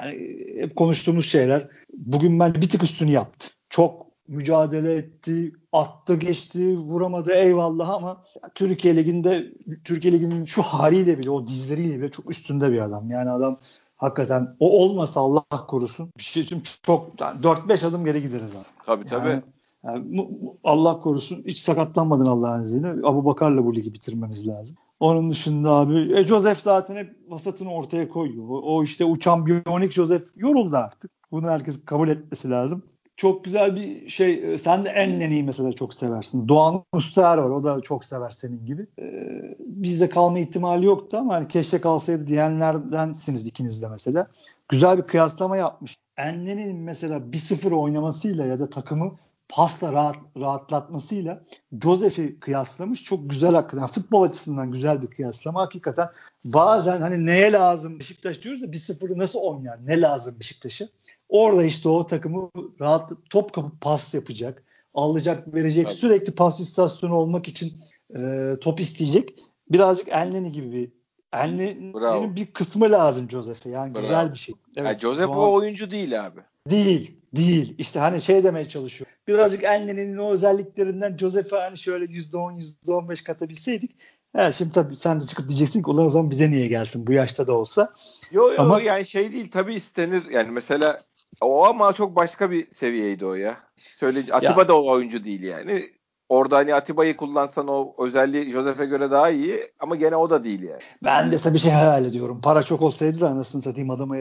hep 0.61 0.76
konuştuğumuz 0.76 1.26
şeyler. 1.26 1.68
Bugün 1.92 2.40
ben 2.40 2.55
bir 2.55 2.68
tık 2.68 2.83
üstünü 2.83 3.11
yaptı. 3.11 3.48
Çok 3.70 4.07
mücadele 4.29 4.94
etti, 4.94 5.52
attı 5.72 6.14
geçti, 6.14 6.79
vuramadı 6.79 7.33
eyvallah 7.33 7.88
ama 7.88 8.24
Türkiye 8.55 8.96
Ligi'nde 8.96 9.52
Türkiye 9.85 10.14
Ligi'nin 10.14 10.44
şu 10.44 10.62
haliyle 10.62 11.18
bile 11.18 11.31
o 11.31 11.46
dizleriyle 11.46 11.98
bile 11.98 12.11
çok 12.11 12.31
üstünde 12.31 12.72
bir 12.72 12.79
adam. 12.79 13.11
Yani 13.11 13.31
adam 13.31 13.61
hakikaten 13.96 14.56
o 14.61 14.82
olmasa 14.82 15.20
Allah 15.20 15.66
korusun 15.68 16.11
bir 16.18 16.22
şey 16.22 16.42
için 16.42 16.62
çok 16.82 17.20
yani 17.20 17.40
4-5 17.40 17.87
adım 17.87 18.04
geri 18.04 18.22
gideriz 18.22 18.56
abi. 18.56 18.64
Tabii 18.87 19.04
tabii. 19.04 19.28
Yani, 19.28 19.42
yani 19.85 20.28
Allah 20.64 21.00
korusun 21.00 21.42
hiç 21.46 21.59
sakatlanmadın 21.59 22.26
Allah'ın 22.26 22.64
izniyle. 22.64 22.88
Abu 22.88 23.24
Bakar'la 23.24 23.64
bu 23.64 23.74
ligi 23.74 23.94
bitirmemiz 23.94 24.48
lazım. 24.48 24.76
Onun 25.00 25.30
dışında 25.30 25.70
abi 25.70 26.18
e, 26.18 26.24
Joseph 26.24 26.61
zaten 26.62 26.96
hep 26.96 27.16
vasatını 27.28 27.72
ortaya 27.72 28.09
koyuyor. 28.09 28.48
O, 28.48 28.76
o 28.76 28.82
işte 28.82 29.04
uçan 29.04 29.46
biyonik 29.46 29.92
Joseph 29.92 30.22
yoruldu 30.37 30.76
artık. 30.76 31.11
Bunu 31.30 31.48
herkes 31.48 31.85
kabul 31.85 32.09
etmesi 32.09 32.50
lazım. 32.50 32.82
Çok 33.16 33.44
güzel 33.44 33.76
bir 33.76 34.09
şey. 34.09 34.55
e, 34.55 34.59
Sen 34.59 34.85
de 34.85 34.88
Enne'yi 34.88 35.42
mesela 35.44 35.72
çok 35.72 35.94
seversin. 35.94 36.48
Doğan 36.48 36.85
Ustaer 36.92 37.38
var. 37.38 37.50
O 37.50 37.64
da 37.64 37.81
çok 37.81 38.05
sever 38.05 38.31
senin 38.31 38.66
gibi. 38.66 38.87
Ee, 38.98 39.57
bizde 39.59 40.09
kalma 40.09 40.38
ihtimali 40.38 40.87
yoktu 40.87 41.16
ama 41.16 41.35
hani 41.35 41.48
keşke 41.48 41.81
kalsaydı 41.81 42.26
diyenlerdensiniz 42.26 43.46
ikiniz 43.46 43.83
de 43.83 43.88
mesela. 43.88 44.26
Güzel 44.68 44.98
bir 44.98 45.02
kıyaslama 45.02 45.57
yapmış. 45.57 45.96
Enne'nin 46.16 46.76
mesela 46.76 47.18
1-0 47.33 47.72
oynamasıyla 47.72 48.46
ya 48.46 48.61
da 48.61 48.70
takımı 48.70 49.16
pasla 49.48 49.92
rahat, 49.92 50.16
rahatlatmasıyla 50.40 51.42
Joseph'i 51.83 52.40
kıyaslamış. 52.40 53.05
Çok 53.05 53.31
güzel 53.31 53.55
hakikaten. 53.55 53.87
Futbol 53.87 54.22
açısından 54.22 54.72
güzel 54.72 55.02
bir 55.02 55.07
kıyaslama. 55.07 55.61
Hakikaten 55.61 56.09
bazen 56.44 57.00
hani 57.00 57.26
neye 57.26 57.52
lazım 57.52 57.98
Beşiktaş 58.00 58.42
diyoruz 58.42 58.62
da 58.62 58.66
1-0'ı 58.66 59.18
nasıl 59.18 59.38
oynar? 59.38 59.87
Ne 59.87 60.00
lazım 60.00 60.37
Beşiktaş'a? 60.40 60.85
Orada 61.28 61.64
işte 61.64 61.88
o 61.88 62.06
takımı 62.06 62.50
rahat 62.80 63.10
top 63.30 63.52
kapıp 63.52 63.80
pas 63.80 64.14
yapacak, 64.14 64.64
alacak, 64.94 65.54
verecek, 65.54 65.84
Tabii. 65.84 65.94
sürekli 65.94 66.34
pas 66.34 66.60
istasyonu 66.60 67.14
olmak 67.14 67.48
için 67.48 67.72
e, 68.18 68.52
top 68.60 68.80
isteyecek. 68.80 69.34
Birazcık 69.70 70.08
Elneni 70.08 70.52
gibi 70.52 70.72
bir. 70.72 70.92
Elneni'nin 71.32 72.36
bir 72.36 72.46
kısmı 72.46 72.90
lazım 72.90 73.30
Joseph'e. 73.30 73.70
Yani 73.70 73.94
Bravo. 73.94 74.02
güzel 74.02 74.32
bir 74.32 74.38
şey. 74.38 74.54
yani 74.76 74.98
Joseph 74.98 75.28
Doğan- 75.28 75.38
o 75.38 75.52
oyuncu 75.52 75.90
değil 75.90 76.26
abi. 76.26 76.40
Değil. 76.70 77.16
Değil. 77.36 77.74
İşte 77.78 77.98
hani 78.00 78.20
şey 78.20 78.44
demeye 78.44 78.68
çalışıyor. 78.68 79.10
Birazcık 79.28 79.64
Elneni'nin 79.64 80.16
o 80.16 80.30
özelliklerinden 80.30 81.16
Joseph'e 81.16 81.56
hani 81.56 81.78
şöyle 81.78 82.04
%10, 82.04 82.56
%15 82.58 83.24
katabilseydik. 83.24 83.90
Ha, 84.36 84.52
şimdi 84.52 84.72
tabii 84.72 84.96
sen 84.96 85.20
de 85.20 85.26
çıkıp 85.26 85.48
diyeceksin 85.48 85.82
ki 85.82 85.90
ulan 85.90 86.06
o 86.06 86.10
zaman 86.10 86.30
bize 86.30 86.50
niye 86.50 86.66
gelsin 86.66 87.06
bu 87.06 87.12
yaşta 87.12 87.46
da 87.46 87.52
olsa. 87.52 87.92
Yo 88.30 88.48
yo 88.52 88.54
Ama- 88.58 88.80
yani 88.80 89.06
şey 89.06 89.32
değil 89.32 89.50
tabii 89.50 89.74
istenir. 89.74 90.24
Yani 90.30 90.50
mesela 90.50 90.98
o 91.40 91.64
ama 91.64 91.92
çok 91.92 92.16
başka 92.16 92.51
bir 92.51 92.70
seviyeydi 92.70 93.27
o 93.27 93.35
ya. 93.35 93.57
Söyleyince 93.77 94.35
Atiba 94.35 94.68
da 94.68 94.79
o 94.79 94.90
oyuncu 94.90 95.25
değil 95.25 95.42
yani. 95.42 95.83
Orada 96.29 96.57
hani 96.57 96.75
Atiba'yı 96.75 97.16
kullansan 97.16 97.68
o 97.68 97.94
özelliği 97.99 98.51
Joseph'e 98.51 98.87
göre 98.87 99.11
daha 99.11 99.31
iyi 99.31 99.72
ama 99.81 99.96
gene 99.96 100.16
o 100.16 100.31
da 100.31 100.44
değil 100.44 100.62
yani. 100.62 100.81
Ben 101.05 101.33
de 101.33 101.38
tabii 101.38 101.59
şey 101.59 101.72
hayal 101.72 102.05
ediyorum. 102.05 102.40
Para 102.40 102.62
çok 102.62 102.83
olsaydı 102.83 103.20
da 103.20 103.29
anasını 103.29 103.62
satayım 103.62 103.90
adamı 103.90 104.16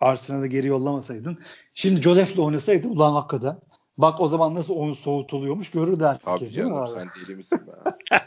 Arsenal'a 0.00 0.46
geri 0.46 0.66
yollamasaydın. 0.66 1.38
Şimdi 1.74 2.02
Joseph'le 2.02 2.38
oynasaydı 2.38 2.88
ulan 2.88 3.12
hakikaten. 3.12 3.58
Bak 3.98 4.20
o 4.20 4.28
zaman 4.28 4.54
nasıl 4.54 4.74
oyun 4.74 4.94
soğutuluyormuş 4.94 5.70
görürdü 5.70 6.04
herkes 6.04 6.28
Abi 6.28 6.40
değil 6.40 6.50
mi 6.50 6.56
canım 6.56 6.76
abi? 6.76 6.90
sen 6.90 7.08
deli 7.22 7.36
misin 7.36 7.60
be? 7.66 7.90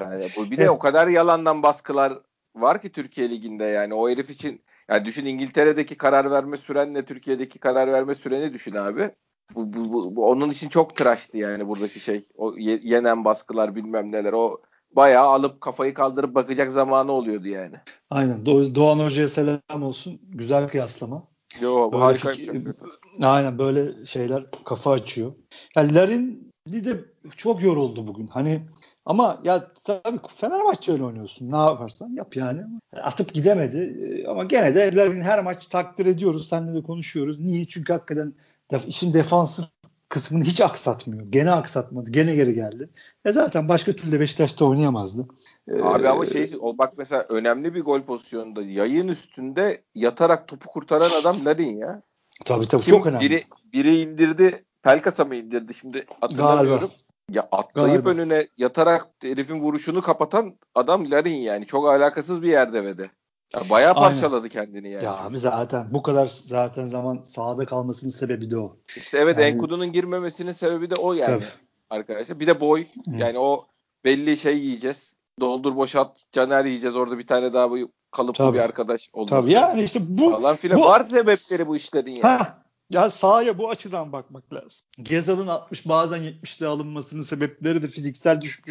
yani 0.00 0.26
bu 0.36 0.50
bir 0.50 0.56
de 0.56 0.70
o 0.70 0.78
kadar 0.78 1.08
yalandan 1.08 1.62
baskılar 1.62 2.12
var 2.56 2.82
ki 2.82 2.92
Türkiye 2.92 3.30
Ligi'nde 3.30 3.64
yani 3.64 3.94
o 3.94 4.08
herif 4.08 4.30
için 4.30 4.60
yani 4.90 5.04
düşün 5.04 5.26
İngiltere'deki 5.26 5.96
karar 5.96 6.30
verme 6.30 6.56
sürenle 6.56 7.04
Türkiye'deki 7.04 7.58
karar 7.58 7.92
verme 7.92 8.14
süreni 8.14 8.52
düşün 8.52 8.74
abi. 8.74 9.10
Bu, 9.54 9.72
bu, 9.72 9.92
bu, 9.92 10.16
bu 10.16 10.28
onun 10.30 10.50
için 10.50 10.68
çok 10.68 10.96
tıraştı 10.96 11.38
yani 11.38 11.68
buradaki 11.68 12.00
şey. 12.00 12.24
O 12.36 12.54
ye- 12.56 12.80
yenen 12.82 13.24
baskılar 13.24 13.74
bilmem 13.76 14.12
neler. 14.12 14.32
O 14.32 14.60
bayağı 14.96 15.26
alıp 15.26 15.60
kafayı 15.60 15.94
kaldırıp 15.94 16.34
bakacak 16.34 16.72
zamanı 16.72 17.12
oluyordu 17.12 17.48
yani. 17.48 17.76
Aynen. 18.10 18.44
Do- 18.44 18.74
Doğan 18.74 18.98
Hoca'ya 18.98 19.28
selam 19.28 19.82
olsun. 19.82 20.20
Güzel 20.28 20.68
kıyaslama. 20.68 21.28
Yo 21.60 21.92
bu 21.92 22.00
harikaymış. 22.00 22.38
fikir- 22.38 22.54
hakikaten. 22.54 22.90
Aynen 23.22 23.58
böyle 23.58 24.06
şeyler 24.06 24.46
kafa 24.64 24.90
açıyor. 24.90 25.32
Yani 25.76 25.94
Larin 25.94 26.52
de 26.68 27.04
çok 27.36 27.62
yoruldu 27.62 28.06
bugün. 28.06 28.26
Hani 28.26 28.62
ama 29.06 29.40
ya 29.44 29.66
tabii 29.84 30.18
Fenerbahçe 30.36 30.92
öyle 30.92 31.04
oynuyorsun. 31.04 31.52
Ne 31.52 31.56
yaparsan 31.56 32.08
yap 32.08 32.36
yani. 32.36 32.62
Atıp 33.02 33.34
gidemedi. 33.34 33.78
Ee, 33.78 34.26
Ama 34.26 34.44
gene 34.44 34.74
de 34.74 34.96
Larin 34.96 35.20
her 35.20 35.42
maç 35.42 35.66
takdir 35.66 36.06
ediyoruz. 36.06 36.48
Seninle 36.48 36.74
de 36.74 36.82
konuşuyoruz. 36.82 37.40
Niye? 37.40 37.66
Çünkü 37.66 37.92
hakikaten 37.92 38.34
def- 38.70 38.86
işin 38.86 39.14
defansif 39.14 39.64
kısmını 40.08 40.44
hiç 40.44 40.60
aksatmıyor. 40.60 41.26
Gene 41.30 41.50
aksatmadı. 41.50 42.10
Gene 42.10 42.34
geri 42.34 42.54
geldi. 42.54 42.88
E 43.24 43.32
zaten 43.32 43.68
başka 43.68 43.92
türlü 43.92 44.12
de 44.12 44.20
Beşiktaş'ta 44.20 44.64
oynayamazdı. 44.64 45.26
Ee, 45.68 45.82
Abi 45.82 46.08
ama 46.08 46.26
şey 46.26 46.52
o 46.60 46.78
bak 46.78 46.92
mesela 46.98 47.26
önemli 47.28 47.74
bir 47.74 47.80
gol 47.84 48.00
pozisyonunda 48.00 48.62
yayın 48.62 49.08
üstünde 49.08 49.82
yatarak 49.94 50.48
topu 50.48 50.68
kurtaran 50.68 51.10
adam 51.20 51.44
Larin 51.44 51.76
ya. 51.76 52.02
tabii 52.44 52.66
tabii 52.66 52.82
Kim 52.82 52.90
çok 52.90 53.06
önemli. 53.06 53.24
Biri, 53.24 53.44
biri 53.72 54.00
indirdi. 54.00 54.64
Pelkas'a 54.82 55.24
mı 55.24 55.36
indirdi 55.36 55.74
şimdi 55.74 56.06
hatırlamıyorum. 56.20 56.90
Ya 57.30 57.48
atlayıp 57.52 58.04
Galiba. 58.04 58.22
önüne 58.22 58.48
yatarak 58.58 59.08
herifin 59.22 59.60
vuruşunu 59.60 60.02
kapatan 60.02 60.54
adam 60.74 61.10
Larin 61.10 61.34
yani. 61.36 61.66
Çok 61.66 61.88
alakasız 61.88 62.42
bir 62.42 62.48
yerde 62.48 62.84
ve 62.84 62.98
de. 62.98 63.10
Ya 63.54 63.60
bayağı 63.70 63.94
Aynen. 63.94 64.10
parçaladı 64.10 64.48
kendini 64.48 64.90
yani. 64.90 65.04
Ya 65.04 65.16
abi 65.18 65.38
zaten 65.38 65.86
bu 65.90 66.02
kadar 66.02 66.26
zaten 66.28 66.86
zaman 66.86 67.20
sahada 67.24 67.66
kalmasının 67.66 68.10
sebebi 68.10 68.50
de 68.50 68.58
o. 68.58 68.76
İşte 68.96 69.18
evet 69.18 69.38
Yani- 69.38 69.46
Enkudu'nun 69.48 69.92
girmemesinin 69.92 70.52
sebebi 70.52 70.90
de 70.90 70.94
o 70.94 71.12
yani. 71.12 71.26
Tabii. 71.26 71.44
arkadaşlar. 71.90 72.40
Bir 72.40 72.46
de 72.46 72.60
boy. 72.60 72.84
Yani 73.18 73.38
o 73.38 73.66
belli 74.04 74.36
şey 74.36 74.58
yiyeceğiz. 74.58 75.16
Doldur 75.40 75.76
boşalt 75.76 76.18
Caner 76.32 76.64
yiyeceğiz. 76.64 76.96
Orada 76.96 77.18
bir 77.18 77.26
tane 77.26 77.52
daha 77.52 77.70
bu 77.70 77.76
kalıplı 78.10 78.44
Tabii. 78.44 78.54
bir 78.54 78.62
arkadaş 78.62 79.08
olması. 79.12 79.30
Tabii 79.42 79.52
yani 79.52 79.82
işte 79.82 80.00
bu, 80.08 80.30
Falan 80.30 80.56
filan. 80.56 80.78
bu 80.80 80.84
Var 80.84 81.04
sebepleri 81.10 81.68
bu 81.68 81.76
işlerin 81.76 82.10
yani. 82.10 82.22
Ha, 82.22 82.62
ya 82.90 83.10
sahaya 83.10 83.58
bu 83.58 83.70
açıdan 83.70 84.12
bakmak 84.12 84.52
lazım. 84.52 84.86
Gezal'ın 85.02 85.46
60 85.46 85.88
bazen 85.88 86.22
70'li 86.22 86.66
alınmasının 86.66 87.22
sebepleri 87.22 87.82
de 87.82 87.88
fiziksel 87.88 88.40
düş, 88.40 88.62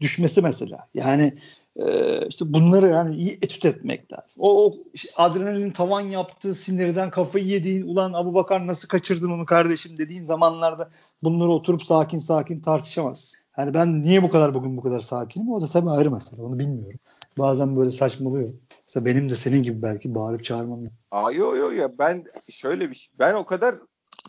düşmesi 0.00 0.42
mesela. 0.42 0.88
Yani 0.94 1.38
e, 1.76 2.26
işte 2.26 2.52
bunları 2.52 2.88
yani 2.88 3.16
iyi 3.16 3.32
etüt 3.42 3.64
etmek 3.64 4.12
lazım. 4.12 4.42
O, 4.42 4.66
o 4.66 4.74
işte 4.94 5.10
adrenalin 5.16 5.70
tavan 5.70 6.00
yaptığı 6.00 6.54
sinirden 6.54 7.10
kafayı 7.10 7.44
yediğin 7.44 7.86
ulan 7.86 8.12
Abu 8.12 8.34
Bakar 8.34 8.66
nasıl 8.66 8.88
kaçırdın 8.88 9.30
onu 9.30 9.46
kardeşim 9.46 9.98
dediğin 9.98 10.24
zamanlarda 10.24 10.90
bunları 11.22 11.50
oturup 11.50 11.82
sakin 11.82 12.18
sakin 12.18 12.60
tartışamazsın. 12.60 13.40
Yani 13.58 13.74
ben 13.74 14.02
niye 14.02 14.22
bu 14.22 14.30
kadar 14.30 14.54
bugün 14.54 14.76
bu 14.76 14.82
kadar 14.82 15.00
sakinim? 15.00 15.52
O 15.52 15.60
da 15.60 15.66
tabii 15.66 15.90
ayrı 15.90 16.10
mesele. 16.10 16.42
Onu 16.42 16.58
bilmiyorum. 16.58 17.00
Bazen 17.38 17.76
böyle 17.76 17.90
saçmalıyorum. 17.90 18.60
Mesela 18.88 19.06
benim 19.06 19.28
de 19.28 19.34
senin 19.34 19.62
gibi 19.62 19.82
belki 19.82 20.14
bağırıp 20.14 20.44
çağırmam. 20.44 20.80
Aa 21.10 21.32
yo 21.32 21.56
yo 21.56 21.70
ya 21.70 21.98
ben 21.98 22.24
şöyle 22.48 22.90
bir 22.90 22.94
şey. 22.94 23.14
Ben 23.18 23.34
o 23.34 23.44
kadar 23.46 23.74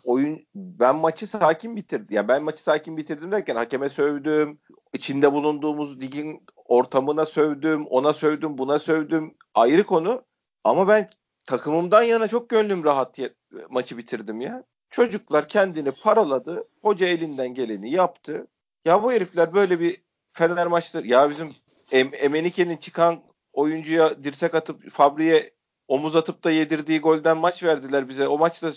oyun 0.04 0.46
ben 0.54 0.96
maçı 0.96 1.26
sakin 1.26 1.76
bitirdim. 1.76 2.06
Ya 2.10 2.28
ben 2.28 2.42
maçı 2.42 2.62
sakin 2.62 2.96
bitirdim 2.96 3.32
derken 3.32 3.56
hakeme 3.56 3.88
sövdüm. 3.88 4.58
içinde 4.92 5.32
bulunduğumuz 5.32 6.00
ligin 6.00 6.42
ortamına 6.56 7.26
sövdüm, 7.26 7.86
ona 7.86 8.12
sövdüm, 8.12 8.58
buna 8.58 8.78
sövdüm. 8.78 9.34
Ayrı 9.54 9.84
konu. 9.84 10.22
Ama 10.64 10.88
ben 10.88 11.08
takımımdan 11.46 12.02
yana 12.02 12.28
çok 12.28 12.48
gönlüm 12.48 12.84
rahat 12.84 13.18
ye- 13.18 13.34
maçı 13.70 13.98
bitirdim 13.98 14.40
ya. 14.40 14.64
Çocuklar 14.90 15.48
kendini 15.48 15.90
paraladı. 15.92 16.64
Hoca 16.82 17.06
elinden 17.06 17.54
geleni 17.54 17.90
yaptı. 17.90 18.46
Ya 18.84 19.02
bu 19.02 19.12
herifler 19.12 19.54
böyle 19.54 19.80
bir 19.80 20.02
Fener 20.32 20.66
maçları 20.66 21.06
ya 21.06 21.30
bizim 21.30 21.54
em- 21.92 22.14
Emenike'nin 22.14 22.76
çıkan 22.76 23.20
oyuncuya 23.52 24.24
dirsek 24.24 24.54
atıp 24.54 24.90
Fabri'ye 24.90 25.50
omuz 25.88 26.16
atıp 26.16 26.44
da 26.44 26.50
yedirdiği 26.50 27.00
golden 27.00 27.38
maç 27.38 27.62
verdiler 27.62 28.08
bize. 28.08 28.28
O 28.28 28.38
maçta 28.38 28.70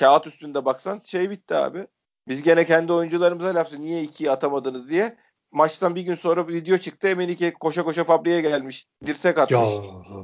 kağıt 0.00 0.26
üstünde 0.26 0.64
baksan 0.64 1.00
şey 1.04 1.30
bitti 1.30 1.54
abi. 1.54 1.86
Biz 2.28 2.42
gene 2.42 2.64
kendi 2.64 2.92
oyuncularımıza 2.92 3.54
laf 3.54 3.68
söylüyoruz, 3.68 3.90
niye 3.90 4.02
ikiyi 4.02 4.30
atamadınız 4.30 4.88
diye. 4.88 5.16
Maçtan 5.52 5.94
bir 5.94 6.02
gün 6.02 6.14
sonra 6.14 6.48
bir 6.48 6.54
video 6.54 6.78
çıktı. 6.78 7.08
Emenike 7.08 7.52
koşa 7.52 7.82
koşa 7.84 8.04
Fabri'ye 8.04 8.40
gelmiş. 8.40 8.86
Dirsek 9.06 9.38
atmış. 9.38 9.60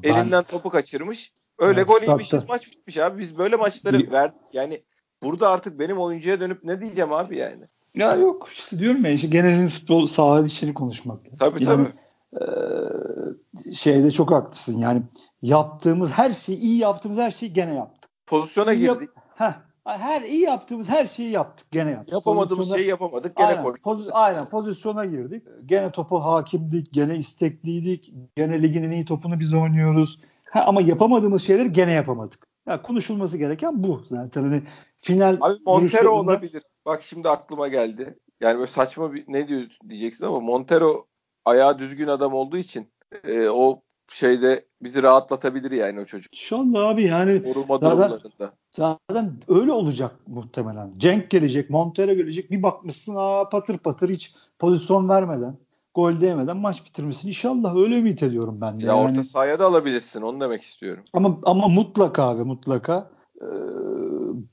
ben- 0.03 0.09
Elinden 0.13 0.43
topu 0.43 0.71
kaçırmış. 0.71 1.33
Öyle 1.59 1.81
Evet, 1.81 1.89
gol 1.89 1.95
statta. 1.97 2.13
yemişiz 2.13 2.49
maç 2.49 2.67
bitmiş 2.73 2.99
abi. 2.99 3.19
Biz 3.19 3.39
böyle 3.39 3.57
maçları 3.57 3.99
Bir- 3.99 4.11
verdik. 4.11 4.41
Yani 4.53 4.83
burada 5.23 5.51
artık 5.51 5.79
benim 5.79 5.99
oyuncuya 5.99 6.41
dönüp 6.41 6.65
ne 6.65 6.81
diyeceğim 6.81 7.13
abi 7.13 7.37
yani. 7.37 7.65
Ya 7.95 8.15
yok 8.15 8.49
işte 8.53 8.79
diyorum 8.79 9.05
ya 9.05 9.11
işte 9.11 9.29
genelin 9.29 9.69
futbol 9.69 10.07
saha 10.07 10.41
içini 10.47 10.75
konuşmak. 10.75 11.21
Tabii 11.39 11.65
Yani, 11.65 11.77
tabii. 11.85 11.93
Eee, 12.40 13.75
şeyde 13.75 14.11
çok 14.11 14.31
haklısın. 14.31 14.79
Yani 14.79 15.03
yaptığımız 15.42 16.11
her 16.11 16.31
şeyi 16.33 16.59
iyi 16.59 16.79
yaptığımız 16.79 17.18
her 17.18 17.31
şeyi 17.31 17.53
gene 17.53 17.75
yaptık. 17.75 18.11
Pozisyona 18.27 18.72
İyi 18.72 18.83
yap- 18.85 19.01
girdik. 19.01 19.14
Heh, 19.35 19.53
her 19.85 20.22
iyi 20.22 20.40
yaptığımız 20.40 20.88
her 20.88 21.07
şeyi 21.07 21.31
yaptık 21.31 21.70
gene 21.70 21.90
yaptık. 21.90 22.12
Yapamadığımız 22.12 22.66
Pozisyona- 22.68 22.77
şeyi 22.79 22.88
yapamadık. 22.88 23.37
Gene 23.37 23.46
aynen, 23.46 23.62
koyduk. 23.62 23.81
poz- 23.85 24.11
aynen 24.12 24.44
pozisyona 24.44 25.05
girdik. 25.05 25.42
Gene 25.66 25.90
topu 25.90 26.18
hakimdik, 26.25 26.92
gene 26.92 27.16
istekliydik. 27.16 28.12
Gene 28.37 28.62
ligin 28.62 28.83
en 28.83 28.90
iyi 28.90 29.05
topunu 29.05 29.40
biz 29.40 29.55
oynuyoruz. 29.55 30.20
Ha, 30.51 30.64
ama 30.66 30.81
yapamadığımız 30.81 31.42
şeyleri 31.42 31.72
gene 31.72 31.92
yapamadık. 31.92 32.46
Ya 32.66 32.83
konuşulması 32.83 33.38
gereken 33.38 33.83
bu 33.85 34.03
zaten. 34.09 34.42
Hani 34.42 34.62
final 34.99 35.37
Abi 35.40 35.55
Montero 35.66 36.11
olabilir. 36.11 36.62
Bak 36.87 37.03
şimdi 37.03 37.29
aklıma 37.29 37.68
geldi. 37.68 38.18
Yani 38.40 38.59
böyle 38.59 38.70
saçma 38.70 39.12
bir 39.14 39.25
ne 39.29 39.49
diyor 39.49 39.62
diyeceksin 39.88 40.25
ama 40.25 40.40
Montero 40.40 41.07
ayağı 41.47 41.79
düzgün 41.79 42.09
adam 42.09 42.35
olduğu 42.35 42.57
için 42.57 42.89
e, 43.25 43.49
o 43.49 43.83
şeyde 44.09 44.65
bizi 44.83 45.03
rahatlatabilir 45.03 45.71
yani 45.71 46.01
o 46.01 46.05
çocuk. 46.05 46.35
İnşallah 46.35 46.89
abi 46.89 47.03
yani 47.03 47.43
Koruma 47.43 47.79
Zaten-. 47.79 48.51
Zaten 48.71 49.33
öyle 49.49 49.73
olacak 49.73 50.17
muhtemelen. 50.27 50.95
Cenk 50.99 51.31
gelecek, 51.31 51.71
Montero 51.71 52.15
gelecek. 52.15 52.51
Bir 52.51 52.63
bakmışsın 52.63 53.15
aa 53.17 53.49
patır 53.49 53.79
patır 53.79 54.09
hiç 54.09 54.35
pozisyon 54.59 55.09
vermeden, 55.09 55.57
gol 55.95 56.21
değmeden 56.21 56.57
maç 56.57 56.85
bitirmesini 56.85 57.29
inşallah 57.29 57.77
öyle 57.77 57.97
ümit 57.97 58.23
ediyorum 58.23 58.59
ben 58.61 58.81
de. 58.81 58.87
Ya 58.87 58.97
yani. 58.97 59.11
orta 59.11 59.25
sahaya 59.25 59.59
da 59.59 59.67
alabilirsin 59.67 60.23
onu 60.23 60.41
demek 60.41 60.63
istiyorum. 60.63 61.05
Ama 61.13 61.39
ama 61.45 61.69
mutlaka 61.69 62.23
abi 62.23 62.45
mutlaka 62.45 63.11
e, 63.41 63.49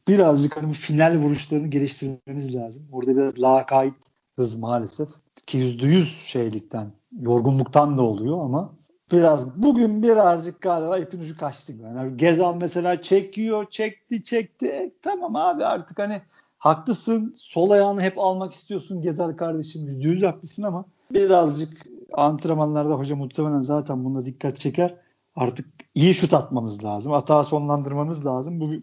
birazcık 0.07 0.57
hani 0.57 0.73
final 0.73 1.17
vuruşlarını 1.17 1.67
geliştirmemiz 1.67 2.55
lazım. 2.55 2.83
Orada 2.91 3.17
biraz 3.17 3.39
lakayt 3.39 3.93
hız 4.35 4.55
maalesef 4.55 5.09
ki 5.47 5.57
yüzde 5.57 5.87
yüz 5.87 6.17
şeylikten, 6.25 6.91
yorgunluktan 7.19 7.97
da 7.97 8.01
oluyor 8.01 8.45
ama 8.45 8.73
biraz 9.11 9.55
bugün 9.55 10.03
birazcık 10.03 10.61
galiba 10.61 10.97
ipin 10.97 11.19
ucu 11.19 11.37
kaçtı. 11.37 11.73
Yani 11.73 12.17
Gezal 12.17 12.55
mesela 12.55 13.01
çekiyor, 13.01 13.69
çekti, 13.69 14.23
çekti. 14.23 14.67
E, 14.67 14.91
tamam 15.01 15.35
abi 15.35 15.65
artık 15.65 15.99
hani 15.99 16.21
haklısın. 16.57 17.33
Sol 17.37 17.69
ayağını 17.69 18.01
hep 18.01 18.19
almak 18.19 18.53
istiyorsun 18.53 19.01
Gezal 19.01 19.33
kardeşim. 19.37 19.87
Yüzde 19.87 20.07
yüz 20.07 20.23
haklısın 20.23 20.63
ama 20.63 20.85
birazcık 21.11 21.85
antrenmanlarda 22.13 22.93
hoca 22.93 23.15
muhtemelen 23.15 23.61
zaten 23.61 24.05
buna 24.05 24.25
dikkat 24.25 24.59
çeker. 24.59 24.95
Artık 25.35 25.65
iyi 25.95 26.13
şut 26.13 26.33
atmamız 26.33 26.83
lazım. 26.83 27.13
Hata 27.13 27.43
sonlandırmamız 27.43 28.25
lazım. 28.25 28.59
Bu 28.59 28.73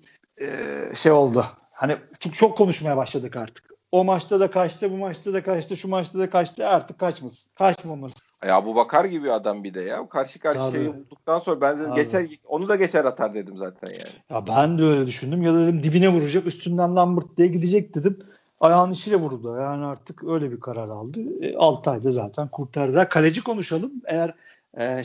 e, 0.45 0.47
şey 0.95 1.13
oldu. 1.13 1.45
Hani 1.73 1.97
çok, 2.21 2.35
çok 2.35 2.59
konuşmaya 2.59 2.97
başladık 2.97 3.37
artık. 3.37 3.71
O 3.93 4.05
maçta 4.05 4.41
da 4.41 4.51
kaçtı, 4.51 4.93
bu 4.93 4.97
maçta 4.97 5.33
da 5.33 5.43
kaçtı, 5.43 5.77
şu 5.77 5.89
maçta 5.89 6.19
da 6.19 6.31
kaçtı. 6.31 6.69
Artık 6.69 6.99
kaçmasın. 6.99 7.53
Kaçmaması. 7.55 8.15
Ya 8.47 8.67
bu 8.67 8.77
Bakar 8.77 9.05
gibi 9.05 9.33
adam 9.33 9.65
bir 9.65 9.75
de 9.75 9.81
ya. 9.81 10.09
Karşı 10.09 10.39
karşıya 10.39 10.71
Tabii. 10.71 10.89
olduktan 10.89 11.39
sonra 11.39 11.61
ben 11.61 11.79
dedim 11.79 11.91
Tabii. 11.91 12.05
geçer 12.05 12.27
onu 12.45 12.69
da 12.69 12.77
geçer 12.77 13.05
atar 13.05 13.35
dedim 13.35 13.57
zaten 13.57 13.89
yani. 13.89 14.15
Ya 14.31 14.47
ben 14.47 14.79
de 14.79 14.83
öyle 14.83 15.07
düşündüm. 15.07 15.43
Ya 15.43 15.55
da 15.55 15.61
dedim 15.67 15.83
dibine 15.83 16.09
vuracak, 16.09 16.47
üstünden 16.47 16.97
Lambert 16.97 17.37
diye 17.37 17.49
gidecek 17.49 17.95
dedim. 17.95 18.19
Ayağın 18.61 18.93
içiyle 18.93 19.17
vurdu. 19.17 19.57
Yani 19.57 19.85
artık 19.85 20.25
öyle 20.25 20.53
bir 20.53 20.61
karar 20.61 20.89
aldı. 20.89 21.21
E, 21.41 21.57
Altay'da 21.57 22.13
zaten 22.13 22.49
kurtardı. 22.49 23.09
Kaleci 23.09 23.45
konuşalım. 23.45 23.93
Eğer 24.05 24.35
e, 24.75 24.85
e, 24.85 25.03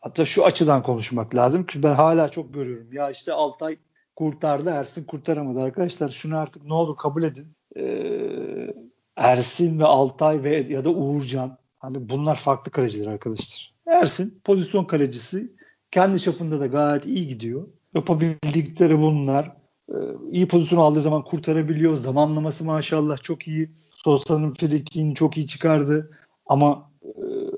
hatta 0.00 0.24
şu 0.24 0.44
açıdan 0.44 0.82
konuşmak 0.82 1.34
lazım. 1.34 1.64
Çünkü 1.68 1.88
ben 1.88 1.94
hala 1.94 2.28
çok 2.28 2.54
görüyorum. 2.54 2.92
Ya 2.92 3.10
işte 3.10 3.32
Altay 3.32 3.78
kurtardı, 4.16 4.70
Ersin 4.70 5.04
kurtaramadı. 5.04 5.60
Arkadaşlar 5.60 6.08
şunu 6.08 6.38
artık 6.38 6.64
ne 6.64 6.74
olur 6.74 6.96
kabul 6.96 7.22
edin. 7.22 7.46
E, 7.76 7.82
Ersin 9.16 9.78
ve 9.78 9.84
Altay 9.84 10.44
ve 10.44 10.56
ya 10.56 10.84
da 10.84 10.90
Uğurcan 10.90 11.58
hani 11.78 12.08
bunlar 12.08 12.36
farklı 12.36 12.72
kaleciler 12.72 13.06
arkadaşlar. 13.06 13.74
Ersin 13.86 14.40
pozisyon 14.44 14.84
kalecisi 14.84 15.52
kendi 15.90 16.20
çapında 16.20 16.60
da 16.60 16.66
gayet 16.66 17.06
iyi 17.06 17.28
gidiyor. 17.28 17.68
Yapabildikleri 17.94 18.98
bunlar. 18.98 19.56
Ee, 19.90 19.94
iyi 20.30 20.48
pozisyon 20.48 20.78
aldığı 20.78 21.02
zaman 21.02 21.24
kurtarabiliyor. 21.24 21.96
Zamanlaması 21.96 22.64
maşallah 22.64 23.22
çok 23.22 23.48
iyi. 23.48 23.70
Sosa'nın 23.90 24.54
frikini 24.54 25.14
çok 25.14 25.36
iyi 25.36 25.46
çıkardı. 25.46 26.10
Ama 26.46 26.90
e, 27.04 27.10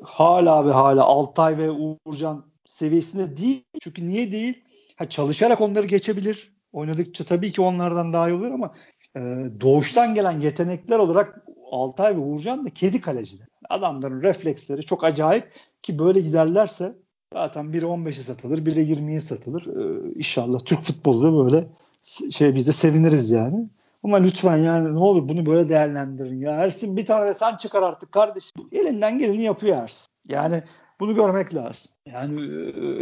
hala 0.03 0.67
ve 0.67 0.73
hala 0.73 1.05
Altay 1.05 1.59
ve 1.59 1.71
Uğurcan 1.71 2.45
seviyesinde 2.67 3.37
değil. 3.37 3.65
Çünkü 3.81 4.07
niye 4.07 4.33
değil? 4.33 4.65
Ha, 4.99 5.09
çalışarak 5.09 5.61
onları 5.61 5.87
geçebilir. 5.87 6.53
Oynadıkça 6.73 7.25
tabii 7.25 7.53
ki 7.53 7.61
onlardan 7.61 8.13
daha 8.13 8.29
iyi 8.31 8.35
olur 8.35 8.51
ama 8.51 8.75
e, 9.17 9.21
doğuştan 9.61 10.15
gelen 10.15 10.41
yetenekler 10.41 10.99
olarak 10.99 11.45
Altay 11.71 12.17
ve 12.17 12.21
Uğurcan 12.21 12.67
da 12.67 12.71
kedi 12.71 13.01
kaleciler. 13.01 13.49
Adamların 13.69 14.23
refleksleri 14.23 14.85
çok 14.85 15.05
acayip 15.05 15.53
ki 15.83 15.99
böyle 15.99 16.21
giderlerse 16.21 16.97
zaten 17.33 17.73
biri 17.73 17.85
15'e 17.85 18.13
satılır, 18.13 18.67
biri 18.67 18.81
20'ye 18.81 19.21
satılır. 19.21 19.67
Ee, 19.67 20.13
inşallah 20.15 20.61
Türk 20.65 20.83
futbolu 20.83 21.25
da 21.25 21.45
böyle 21.45 21.69
şey 22.31 22.55
biz 22.55 22.69
de 22.69 22.73
seviniriz 22.73 23.31
yani. 23.31 23.69
Ama 24.03 24.17
lütfen 24.17 24.57
yani 24.57 24.95
ne 24.95 24.99
olur 24.99 25.29
bunu 25.29 25.47
böyle 25.47 25.69
değerlendirin 25.69 26.41
ya. 26.41 26.51
Ersin 26.51 26.97
bir 26.97 27.07
tane 27.07 27.35
sen 27.35 27.57
çıkar 27.57 27.83
artık 27.83 28.13
kardeşim. 28.13 28.53
Elinden 28.73 29.19
geleni 29.19 29.43
yapıyor 29.43 29.77
Ersin. 29.77 30.07
Yani 30.29 30.63
bunu 31.01 31.15
görmek 31.15 31.55
lazım. 31.55 31.93
Yani 32.07 32.41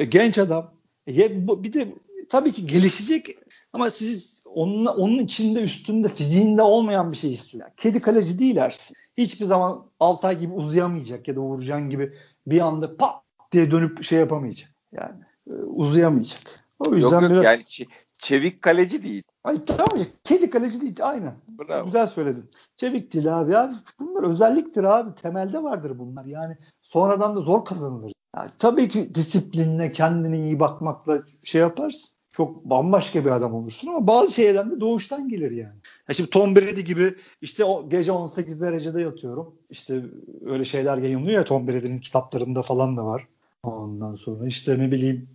e, 0.01 0.05
genç 0.05 0.39
adam. 0.39 0.76
Ye- 1.07 1.49
bu- 1.49 1.63
bir 1.63 1.73
de 1.73 1.95
tabii 2.29 2.53
ki 2.53 2.67
gelişecek 2.67 3.27
ama 3.73 3.91
siz 3.91 4.43
onun, 4.45 4.87
onun 4.87 5.19
içinde 5.19 5.63
üstünde 5.63 6.09
fiziğinde 6.09 6.63
olmayan 6.63 7.13
bir 7.13 7.17
şey 7.17 7.33
istiyor. 7.33 7.69
Kedi 7.77 8.01
kaleci 8.01 8.39
değil 8.39 8.57
Ersin. 8.57 8.97
Hiçbir 9.17 9.47
zaman 9.47 9.87
Altay 10.01 10.39
gibi 10.39 10.53
uzayamayacak 10.53 11.29
ya 11.29 11.37
da 11.37 11.41
Uğurcan 11.41 11.91
gibi 11.91 12.15
bir 12.47 12.61
anda 12.61 12.97
pat 12.97 13.15
diye 13.53 13.71
dönüp 13.71 14.05
şey 14.05 14.19
yapamayacak. 14.19 14.71
Yani 14.93 15.15
e, 15.51 15.53
uzayamayacak. 15.53 16.41
O 16.79 16.85
Yok 16.85 16.97
yüzden 16.97 17.21
yok 17.21 17.31
biraz 17.31 17.45
yani 17.45 17.63
çe- 17.63 17.89
çevik 18.19 18.63
kaleci 18.63 19.03
değil. 19.03 19.23
Ay 19.45 19.65
tamam 19.65 19.99
ya 19.99 20.05
kedi 20.25 20.51
kaleci 20.51 20.81
değil 20.81 20.97
aynen. 21.03 21.35
Bravo. 21.49 21.87
Güzel 21.87 22.07
söyledin. 22.07 22.51
Çevik 22.77 23.13
değil 23.13 23.41
abi. 23.41 23.57
abi. 23.57 23.75
Bunlar 24.01 24.31
özelliktir 24.31 24.85
abi. 24.85 25.15
Temelde 25.15 25.63
vardır 25.63 25.99
bunlar. 25.99 26.25
Yani 26.25 26.57
sonradan 26.83 27.37
da 27.37 27.41
zor 27.41 27.65
kazanılır. 27.65 28.13
Yani 28.37 28.51
tabii 28.59 28.89
ki 28.89 29.15
disiplinle 29.15 29.93
kendine 29.93 30.39
iyi 30.39 30.61
bakmakla 30.61 31.23
şey 31.43 31.61
yaparsın. 31.61 32.17
Çok 32.31 32.65
bambaşka 32.65 33.25
bir 33.25 33.31
adam 33.31 33.55
olursun 33.55 33.89
ama 33.89 34.07
bazı 34.07 34.35
şeylerden 34.35 34.71
de 34.71 34.81
doğuştan 34.81 35.29
gelir 35.29 35.51
yani. 35.51 35.77
Ya 36.09 36.15
şimdi 36.15 36.31
Tom 36.31 36.57
Brady 36.57 36.81
gibi 36.81 37.15
işte 37.43 37.65
o 37.65 37.89
gece 37.89 38.13
18 38.13 38.61
derecede 38.61 39.03
yatıyorum. 39.03 39.55
İşte 39.71 40.03
öyle 40.47 40.65
şeyler 40.65 40.97
yayınlıyor 40.97 41.39
ya 41.39 41.45
Tom 41.45 41.69
Brady'nin 41.69 41.99
kitaplarında 41.99 42.63
falan 42.63 42.97
da 42.97 43.07
var. 43.07 43.27
Ondan 43.63 44.15
sonra 44.15 44.47
işte 44.47 44.79
ne 44.79 44.91
bileyim 44.91 45.29